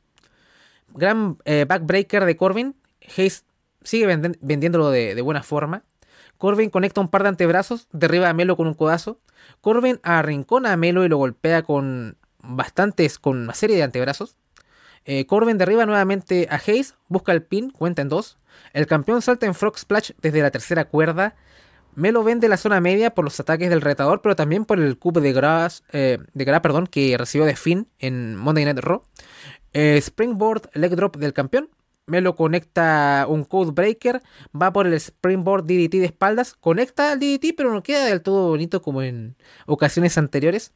[0.94, 2.74] Gran eh, backbreaker de Corbin.
[3.16, 3.44] Hayes
[3.82, 4.06] sigue
[4.40, 5.84] vendiéndolo de, buena forma.
[6.36, 9.20] Corbin conecta un par de antebrazos, derriba a Melo con un codazo.
[9.60, 14.36] Corbin arrincona a Melo y lo golpea con bastantes, con una serie de antebrazos.
[15.04, 18.38] Eh, Corbin derriba nuevamente a Hayes, busca el pin, cuenta en dos.
[18.72, 21.36] El campeón salta en Frog Splash desde la tercera cuerda.
[21.96, 25.20] Melo vende la zona media por los ataques del retador, pero también por el cubo
[25.20, 29.02] de gras, eh, de gras perdón, que recibió de Finn en Monday Night Raw.
[29.72, 31.70] Eh, Springboard leg drop del campeón.
[32.06, 34.22] Melo conecta un Code Breaker,
[34.54, 38.48] va por el Springboard DDT de espaldas, conecta al DDT, pero no queda del todo
[38.48, 39.36] bonito como en
[39.66, 40.72] ocasiones anteriores.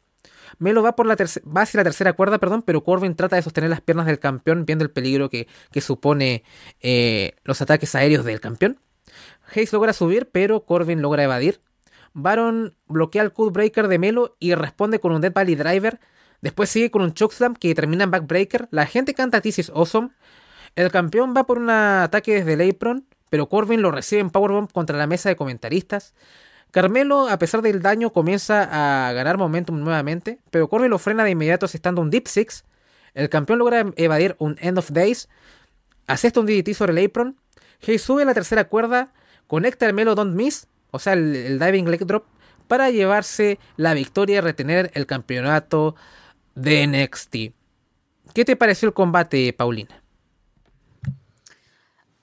[0.58, 3.70] Melo va, por la va hacia la tercera cuerda, perdón, pero Corbin trata de sostener
[3.70, 5.46] las piernas del campeón, viendo el peligro que,
[5.80, 6.44] supone
[6.80, 8.80] eh, los ataques aéreos del campeón.
[9.54, 11.60] Hayes logra subir, pero Corbin logra evadir.
[12.12, 16.00] Baron bloquea el Codebreaker de Melo y responde con un Dead Valley Driver.
[16.40, 18.68] Después sigue con un Chokeslam que termina en Backbreaker.
[18.70, 20.10] La gente canta This is Awesome.
[20.76, 24.70] El campeón va por un ataque desde el apron, pero Corbin lo recibe en Powerbomb
[24.72, 26.14] contra la mesa de comentaristas.
[26.70, 31.30] Carmelo, a pesar del daño, comienza a ganar momentum nuevamente, pero Corbin lo frena de
[31.30, 32.64] inmediato asestando un Deep Six.
[33.14, 35.28] El campeón logra evadir un End of Days,
[36.06, 37.36] asesta un DDT sobre el apron.
[37.86, 39.12] Hayes sube la tercera cuerda,
[39.46, 42.24] conecta el Melo Don't Miss, o sea, el, Diving Leg Drop,
[42.68, 45.96] para llevarse la victoria y retener el campeonato
[46.54, 47.36] de NXT.
[48.34, 50.02] ¿Qué te pareció el combate, Paulina?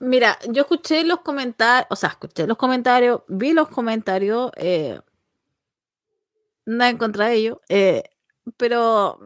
[0.00, 5.00] Mira, yo escuché los comentarios, o sea, escuché los comentarios, vi los comentarios, eh,
[6.64, 8.04] nada en contra de ellos, eh,
[8.56, 9.18] pero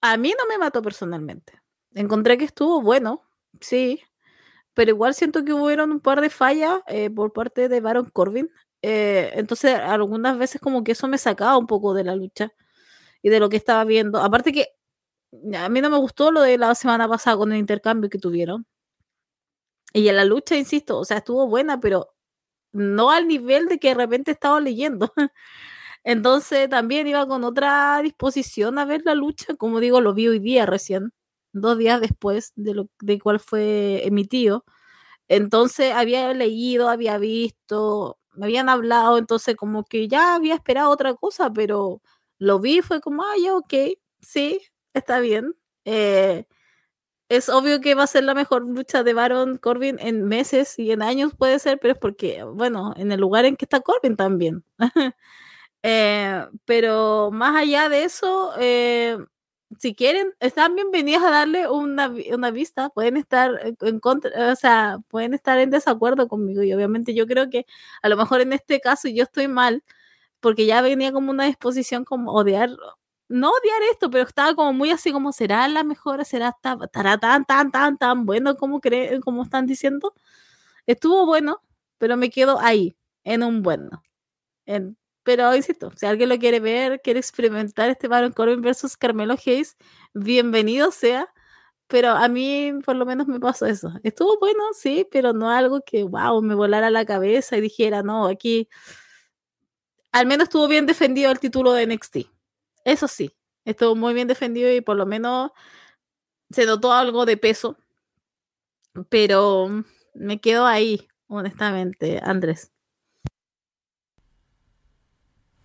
[0.00, 1.62] a mí no me mató personalmente.
[1.94, 3.22] Encontré que estuvo bueno,
[3.60, 4.02] sí,
[4.74, 8.50] pero igual siento que hubieron un par de fallas eh, por parte de Baron Corbin.
[8.82, 12.52] Eh, entonces, algunas veces como que eso me sacaba un poco de la lucha
[13.22, 14.20] y de lo que estaba viendo.
[14.20, 14.68] Aparte que
[15.56, 18.66] a mí no me gustó lo de la semana pasada con el intercambio que tuvieron.
[19.92, 22.14] Y en la lucha, insisto, o sea, estuvo buena, pero
[22.72, 25.12] no al nivel de que de repente estaba leyendo.
[26.04, 30.38] Entonces también iba con otra disposición a ver la lucha, como digo, lo vi hoy
[30.40, 31.12] día recién,
[31.54, 34.64] dos días después de lo de cuál fue emitido.
[35.28, 41.14] Entonces había leído, había visto, me habían hablado, entonces como que ya había esperado otra
[41.14, 42.02] cosa, pero
[42.38, 43.74] lo vi, fue como, ah, ya, ok,
[44.20, 44.60] sí,
[44.94, 45.54] está bien.
[45.86, 46.46] Eh,
[47.28, 50.92] es obvio que va a ser la mejor lucha de Baron Corbin en meses y
[50.92, 54.16] en años puede ser, pero es porque, bueno, en el lugar en que está Corbin
[54.16, 54.64] también.
[55.86, 59.18] Eh, pero más allá de eso, eh,
[59.78, 64.98] si quieren, están bienvenidos a darle una, una, vista, pueden estar en contra, o sea,
[65.08, 67.66] pueden estar en desacuerdo conmigo y obviamente yo creo que
[68.02, 69.82] a lo mejor en este caso yo estoy mal
[70.40, 72.70] porque ya venía como una disposición como odiar
[73.28, 76.24] no odiar esto, pero estaba como muy así como, ¿será la mejor?
[76.24, 80.14] ¿Será estará tan, tan, tan, tan bueno como, creen, como están diciendo?
[80.86, 81.62] Estuvo bueno,
[81.98, 84.02] pero me quedo ahí, en un bueno.
[85.24, 89.76] Pero insisto, si alguien lo quiere ver, quiere experimentar este Baron Corbin versus Carmelo Hayes,
[90.14, 91.28] bienvenido sea.
[91.88, 93.92] Pero a mí por lo menos me pasó eso.
[94.04, 98.26] Estuvo bueno, sí, pero no algo que, wow, me volara la cabeza y dijera, no,
[98.26, 98.68] aquí
[100.12, 102.34] al menos estuvo bien defendido el título de NXT
[102.84, 103.34] eso sí,
[103.64, 105.50] estuvo muy bien defendido y por lo menos
[106.50, 107.78] se notó algo de peso.
[109.08, 109.84] Pero
[110.14, 112.73] me quedo ahí, honestamente, Andrés.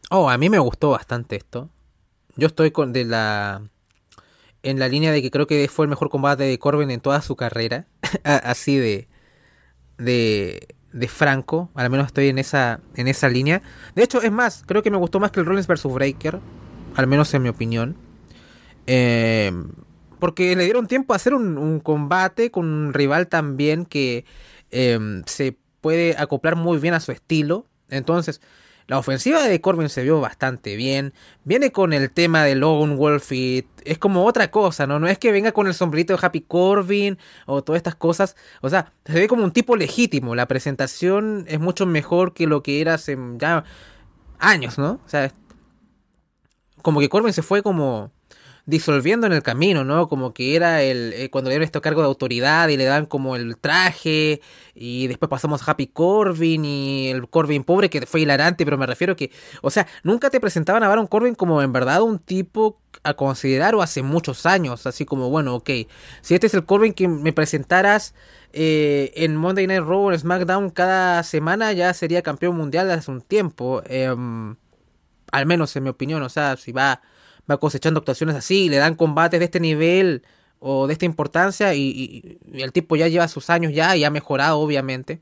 [0.09, 1.69] Oh, a mí me gustó bastante esto.
[2.35, 3.61] Yo estoy con de la
[4.61, 7.21] en la línea de que creo que fue el mejor combate de Corbin en toda
[7.21, 7.87] su carrera,
[8.23, 9.07] así de
[9.97, 13.61] de de Franco, al menos estoy en esa en esa línea.
[13.95, 16.39] De hecho, es más, creo que me gustó más que el Rollins vs Breaker
[16.95, 17.95] al menos en mi opinión.
[18.87, 19.51] Eh,
[20.19, 24.25] porque le dieron tiempo a hacer un, combate con un rival también que
[24.71, 27.65] em, se puede acoplar muy bien a su estilo.
[27.89, 28.41] Entonces,
[28.89, 31.13] la ofensiva de Corbin se vio bastante bien.
[31.43, 34.99] Viene con el tema de Lone Wolf es como otra cosa, ¿no?
[34.99, 38.35] No es que venga con el sombrerito de Happy Corbin o todas estas cosas.
[38.61, 40.33] O sea, se ve como un tipo legítimo.
[40.33, 43.63] La presentación es mucho mejor que lo que era hace ya
[44.39, 44.99] años, ¿no?
[45.05, 45.31] O sea,
[46.81, 48.11] como que Corbin se fue como
[48.69, 50.07] disolviendo en el camino, ¿no?
[50.07, 53.05] Como que era el eh, cuando le dieron este cargo de autoridad y le dan
[53.05, 54.41] como el traje
[54.75, 58.85] y después pasamos a Happy Corbin y el Corbin pobre que fue hilarante, pero me
[58.85, 59.31] refiero que,
[59.61, 63.75] o sea, nunca te presentaban a Baron Corbin como en verdad un tipo a considerar
[63.75, 65.69] o hace muchos años, así como, bueno, ok,
[66.21, 68.13] si este es el Corbin que me presentaras
[68.53, 73.21] eh, en Monday Night Raw en SmackDown cada semana ya sería campeón mundial hace un
[73.21, 73.81] tiempo.
[73.85, 74.13] Eh,
[75.31, 77.01] al menos en mi opinión, o sea, si va,
[77.49, 80.23] va cosechando actuaciones así, le dan combates de este nivel
[80.59, 84.59] o de esta importancia y, el tipo ya lleva sus años ya y ha mejorado
[84.59, 85.21] obviamente,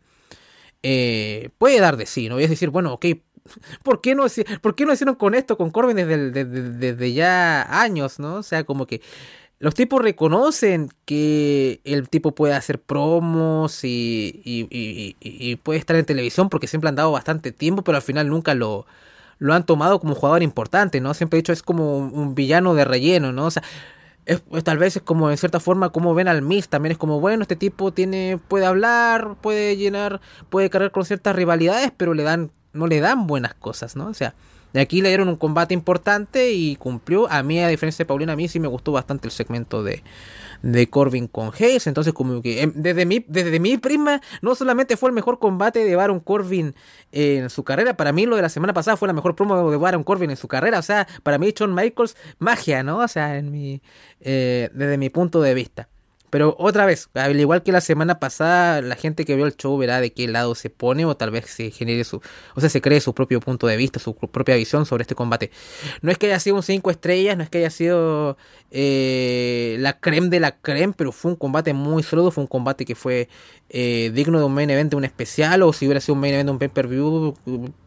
[0.84, 2.40] eh, puede dar de sí, ¿no?
[2.40, 3.06] Y es decir, bueno, ok,
[3.84, 4.26] ¿por qué no,
[4.62, 8.36] por qué no hicieron con esto, con Corbin desde, desde, ya años, ¿no?
[8.36, 9.02] O sea, como que
[9.60, 16.06] los tipos reconocen que el tipo puede hacer promos y, y, y, puede estar en
[16.06, 18.86] televisión porque siempre han dado bastante tiempo, pero al final nunca lo,
[19.40, 21.14] lo han tomado como un jugador importante, ¿no?
[21.14, 23.46] Siempre he dicho es como un, villano de relleno, ¿no?
[23.46, 23.64] O sea,
[24.26, 27.20] es, tal vez es como en cierta forma como ven al Miz, también es como,
[27.20, 32.24] bueno, este tipo tiene, puede hablar, puede llenar, puede cargar con ciertas rivalidades, pero le
[32.24, 34.08] dan, no le dan buenas cosas, ¿no?
[34.08, 34.34] O sea,
[34.76, 37.30] aquí le dieron un combate importante y cumplió.
[37.32, 40.04] A mí, a diferencia de Paulina, a mí sí me gustó bastante el segmento de,
[40.62, 41.88] de Corbin con Hayes.
[41.88, 45.84] Entonces, como que em, desde mi, desde mi prima, no solamente fue el mejor combate
[45.84, 46.76] de Baron Corbin
[47.12, 49.78] en su carrera, para mí lo de la semana pasada fue la mejor promo de
[49.78, 50.80] Baron Corbin en su carrera.
[50.80, 53.00] O sea, para mí, Shawn Michaels, magia, ¿no?
[53.00, 53.82] O sea, en mi,
[54.22, 55.90] eh, desde mi punto de vista.
[56.30, 59.78] Pero otra vez, al igual que la semana pasada, la gente que vio el show
[59.78, 62.22] verá de qué lado se pone o tal vez se genere su,
[62.54, 65.52] o sea, se cree su propio punto de vista, su propia visión sobre este combate.
[66.02, 68.38] No es que haya sido un 5 estrellas, no es que haya sido
[68.72, 72.84] eh, la creme de la creme, pero fue un combate muy sólido, fue un combate
[72.84, 73.30] que fue
[73.70, 76.34] eh, digno de un main event, de un especial, o si hubiera sido un main
[76.34, 77.36] event, de un pay-per-view,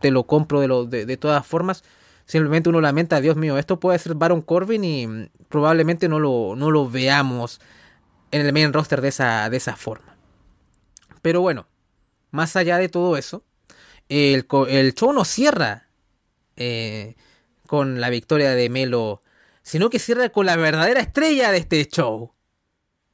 [0.01, 1.85] te lo compro de, lo, de, de todas formas.
[2.25, 6.71] Simplemente uno lamenta, Dios mío, esto puede ser Baron Corbin y probablemente no lo, no
[6.71, 7.61] lo veamos
[8.31, 10.17] en el main roster de esa, de esa forma.
[11.23, 11.69] Pero bueno,
[12.31, 13.45] más allá de todo eso,
[14.09, 14.47] el,
[14.95, 15.89] show no cierra
[16.57, 17.17] eh,
[17.67, 19.23] con la victoria de Melo,
[19.63, 22.35] sino que cierra con la verdadera estrella de este show,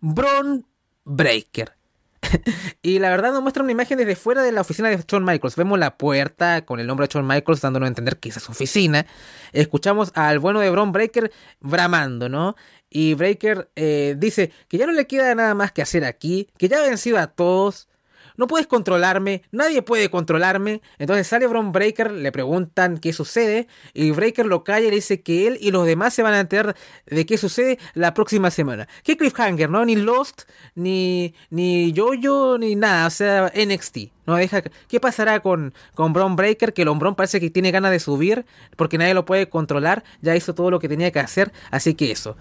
[0.00, 0.66] Braun
[1.04, 1.76] Breaker.
[2.82, 5.56] y la verdad nos muestra una imagen desde fuera de la oficina de Shawn Michaels.
[5.56, 8.44] Vemos la puerta con el nombre de Shawn Michaels dándonos a entender que esa es
[8.44, 9.06] su oficina.
[9.52, 11.30] Escuchamos al bueno de Braun Breaker
[11.60, 12.56] bramando, ¿no?
[12.90, 16.68] Y Breaker eh, dice que ya no le queda nada más que hacer aquí, que
[16.68, 17.88] ya ha vencido a todos.
[18.36, 20.82] no puedes controlarme, nadie puede controlarme.
[20.98, 25.22] Entonces sale Bron Breaker, le preguntan qué sucede, y Breaker lo calla y le dice
[25.22, 26.76] que él y los demás se van a enterar
[27.06, 28.88] de qué sucede la próxima semana.
[29.02, 29.84] ¿Qué cliffhanger, no?
[29.84, 30.42] Ni Lost,
[30.74, 33.98] ni, ni Jojo, ni nada, o sea, NXT.
[34.26, 34.62] No deja.
[34.88, 36.74] ¿Qué pasará con, con Bron Breaker?
[36.74, 38.44] Que el hombrón parece que tiene ganas de subir
[38.76, 40.02] porque nadie lo puede controlar.
[40.20, 41.52] Ya hizo todo lo que tenía que hacer.
[41.70, 42.36] Así que eso.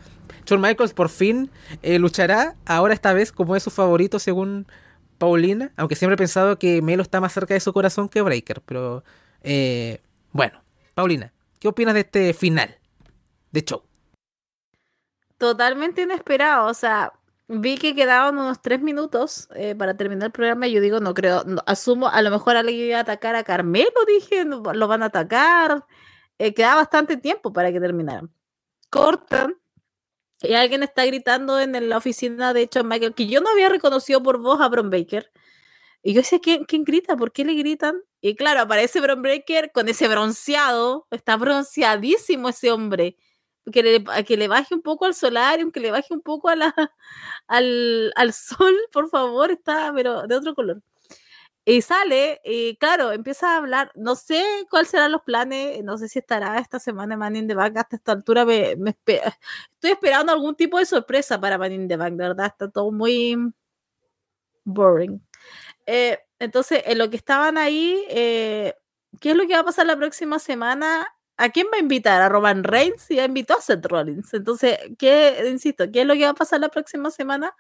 [0.46, 1.50] Shawn Michaels por fin
[1.82, 2.56] eh, luchará.
[2.66, 4.68] Ahora esta vez como es su favorito según
[5.18, 5.72] Paulina.
[5.78, 8.62] Aunque siempre he pensado que Melo está más cerca de su corazón que Breaker.
[8.62, 9.04] Pero
[9.44, 10.02] eh,
[10.32, 10.62] bueno.
[10.94, 12.78] Paulina, ¿qué opinas de este final
[13.52, 13.84] de show?
[15.38, 16.68] Totalmente inesperado.
[16.68, 17.12] O sea,
[17.48, 21.14] Vi que quedaban unos tres minutos eh, para terminar el programa y yo digo, no
[21.14, 25.08] creo, asumo, a lo mejor alguien iba a atacar a Carmelo, dije, lo van a
[25.08, 25.86] atacar.
[26.40, 28.32] Eh, queda bastante tiempo para que terminaran.
[28.90, 29.56] Cortan
[30.42, 34.22] y alguien está gritando en la oficina de hecho Michael, que yo no había reconocido
[34.24, 35.32] por voz a Bron Baker.
[36.04, 37.18] Y yo decía, ¿quién, ¿quién grita?
[37.18, 38.02] ¿Por qué le gritan?
[38.22, 43.18] Y claro, aparece Bron Baker con ese bronceado, está bronceadísimo ese hombre
[43.72, 46.56] que le, que le baje un poco al solarium, que le baje un poco a
[47.48, 50.82] al, al sol, por favor, está, pero de otro color.
[51.68, 53.92] Y sale, y claro, empieza a hablar.
[53.96, 57.56] No sé cuáles serán los planes, no sé si estará esta semana Man in the
[57.56, 57.76] Bank.
[57.78, 62.14] Hasta esta altura me, estoy esperando algún tipo de sorpresa para Man in the Bank,
[62.14, 63.52] de verdad, está todo muy
[64.64, 65.22] boring.
[65.88, 68.76] Eh, entonces, en lo que estaban ahí, eh,
[69.20, 71.08] ¿qué es lo que va a pasar la próxima semana?
[71.38, 72.22] ¿A quién va a invitar?
[72.22, 73.10] ¿A Roman Reigns?
[73.12, 74.34] Y ya invitó a Seth Rollins.
[74.34, 77.56] Entonces, ¿qué, insisto, qué es lo que va a pasar la próxima semana?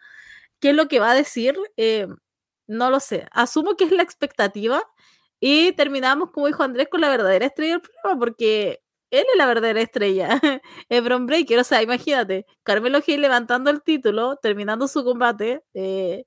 [0.59, 1.57] ¿Qué es lo que va a decir?
[1.77, 2.07] Eh,
[2.67, 3.27] no lo sé.
[3.31, 4.83] Asumo que es la expectativa.
[5.39, 8.81] Y terminamos, como dijo Andrés, con la verdadera estrella del programa, porque
[9.11, 10.29] él es la verdadera estrella.
[10.89, 11.59] Ebron Breaker.
[11.59, 15.63] O sea, imagínate, Carmelo Gil levantando el título, terminando su combate.
[15.73, 16.25] Eh,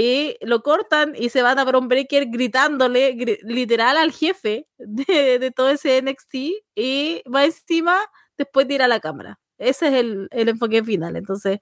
[0.00, 5.70] y lo cortan y se van a Bron Breaker gritándole literal al jefe de, todo
[5.70, 6.34] ese NXT
[6.76, 7.98] y va encima
[8.36, 9.40] después de ir a la cámara.
[9.58, 11.16] Ese es el, enfoque final.
[11.16, 11.58] Entonces,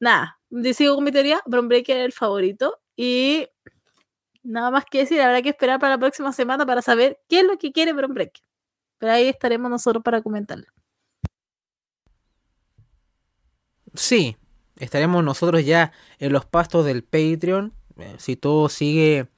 [0.00, 0.38] nada,
[0.74, 3.48] sigo con mi teoría, Bron Breaker es el favorito y
[4.42, 7.46] nada más que decir, habrá que esperar para la próxima semana para saber qué es
[7.46, 8.42] lo que quiere Bron Breaker.
[8.98, 10.66] Pero ahí estaremos nosotros para comentarlo.
[13.94, 14.36] Sí,
[14.78, 17.72] estaremos nosotros ya en los pastos del Patreon.
[17.98, 19.28] Eh, si todo sigue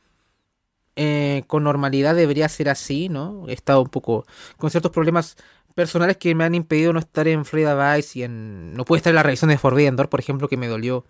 [0.96, 3.48] eh, con normalidad, debería ser así, ¿no?
[3.48, 4.26] He estado un poco
[4.58, 5.36] con ciertos problemas
[5.74, 8.74] personales que me han impedido no estar en Florida Vice y en...
[8.74, 11.04] No pude estar en la revisión de Forbidden Door, por ejemplo, que me dolió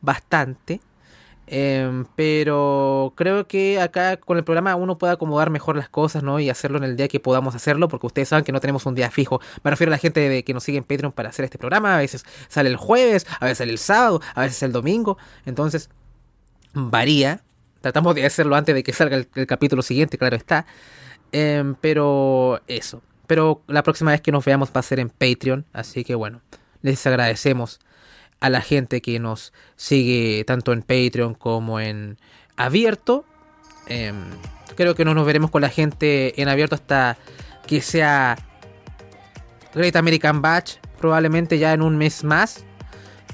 [0.00, 0.80] bastante.
[1.46, 6.40] Em, pero creo que acá con el programa uno puede acomodar mejor las cosas, ¿no?
[6.40, 8.94] Y hacerlo en el día que podamos hacerlo, porque ustedes saben que no tenemos un
[8.94, 9.40] día fijo.
[9.62, 11.96] Me refiero a la gente de que nos sigue en Patreon para hacer este programa.
[11.96, 15.18] A veces sale el jueves, a veces sale el sábado, a veces el domingo.
[15.44, 15.90] Entonces,
[16.72, 17.42] varía.
[17.80, 20.66] Tratamos de hacerlo antes de que salga el, capítulo siguiente, claro está.
[21.32, 23.02] Em, pero eso.
[23.26, 25.66] Pero la próxima vez que nos veamos va a ser en Patreon.
[25.72, 26.40] Así que bueno,
[26.82, 27.80] les agradecemos
[28.40, 32.18] a la gente que nos sigue tanto en Patreon como en
[32.56, 33.24] abierto.
[33.86, 34.24] Em,
[34.76, 37.16] creo que no nos veremos con la gente en abierto hasta
[37.66, 38.36] que sea
[39.74, 42.64] Great American Batch, probablemente ya en un mes más.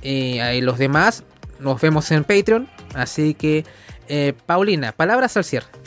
[0.03, 1.25] Y ahí los demás
[1.59, 2.69] nos vemos en Patreon.
[2.95, 3.65] Así que,
[4.09, 5.80] eh, Paulina, palabras al cierre.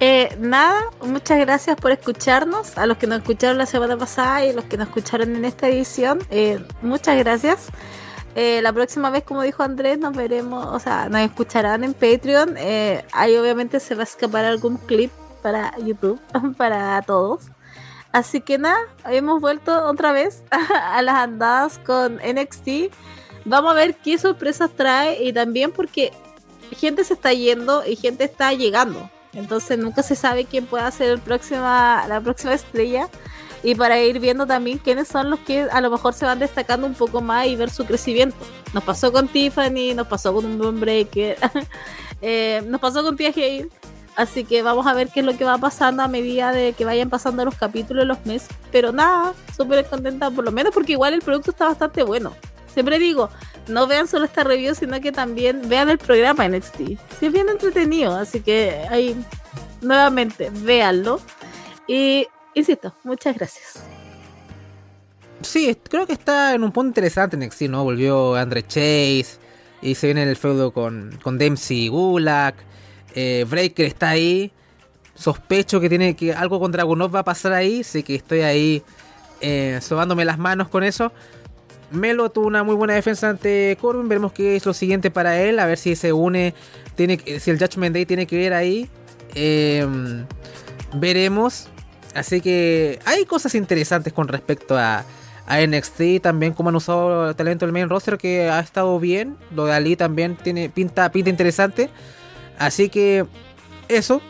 [0.00, 2.78] Eh, nada, muchas gracias por escucharnos.
[2.78, 5.44] A los que nos escucharon la semana pasada y a los que nos escucharon en
[5.44, 7.68] esta edición, eh, muchas gracias.
[8.36, 12.56] Eh, la próxima vez, como dijo Andrés, nos veremos, o sea, nos escucharán en Patreon.
[13.12, 15.10] ahí obviamente se va a escapar algún clip
[15.42, 16.20] para YouTube,
[16.56, 17.46] para todos.
[18.12, 22.94] Así que nada, hemos vuelto otra vez a las andadas con NXT.
[23.44, 26.12] Vamos a ver qué sorpresas trae y también porque
[26.70, 29.10] gente se está yendo y gente está llegando.
[29.38, 33.08] Entonces nunca se sabe quién pueda ser el próxima, la próxima estrella.
[33.62, 36.86] Y para ir viendo también quiénes son los que a lo mejor se van destacando
[36.86, 38.36] un poco más y ver su crecimiento.
[38.72, 41.36] Nos pasó con Tiffany, nos pasó con un Bone Breaker,
[42.20, 43.68] eh, nos pasó con Tia Hale.
[44.16, 46.84] Así que vamos a ver qué es lo que va pasando a medida de que
[46.84, 48.48] vayan pasando los capítulos, los meses.
[48.72, 52.34] Pero nada, súper contenta por lo menos porque igual el producto está bastante bueno.
[52.72, 53.30] Siempre digo,
[53.68, 56.76] no vean solo esta review, sino que también vean el programa NXT.
[56.76, 59.16] Sí, es bien entretenido, así que ahí
[59.80, 61.20] nuevamente véanlo.
[61.86, 63.82] Y insisto, muchas gracias.
[65.42, 67.84] Sí, creo que está en un punto interesante NXT, ¿no?
[67.84, 69.38] Volvió Andre Chase
[69.80, 72.56] y se viene el feudo con, con Dempsey y Gulak.
[73.14, 74.52] Eh, Breaker está ahí.
[75.14, 78.84] Sospecho que tiene que algo con Dragunov va a pasar ahí, sé que estoy ahí
[79.40, 81.12] eh, sobándome las manos con eso.
[81.90, 84.08] Melo tuvo una muy buena defensa ante Corbin.
[84.08, 85.58] Veremos qué es lo siguiente para él.
[85.58, 86.54] A ver si se une
[86.96, 88.88] tiene, si el Judgment Day tiene que ver ahí,
[89.34, 90.26] em,
[90.94, 91.68] veremos.
[92.14, 95.04] Así que hay cosas interesantes con respecto a,
[95.50, 99.34] NXT, también como han usado el talento del main roster que ha estado bien.
[99.56, 101.88] Lo de Ali también tiene pinta, pinta interesante.
[102.58, 103.24] Así que
[103.88, 104.20] eso,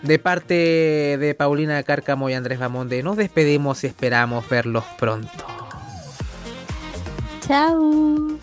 [0.00, 5.44] de parte de Paulina Cárcamo y Andrés Bamonde, nos despedimos y esperamos verlos pronto.
[7.42, 8.38] Chao.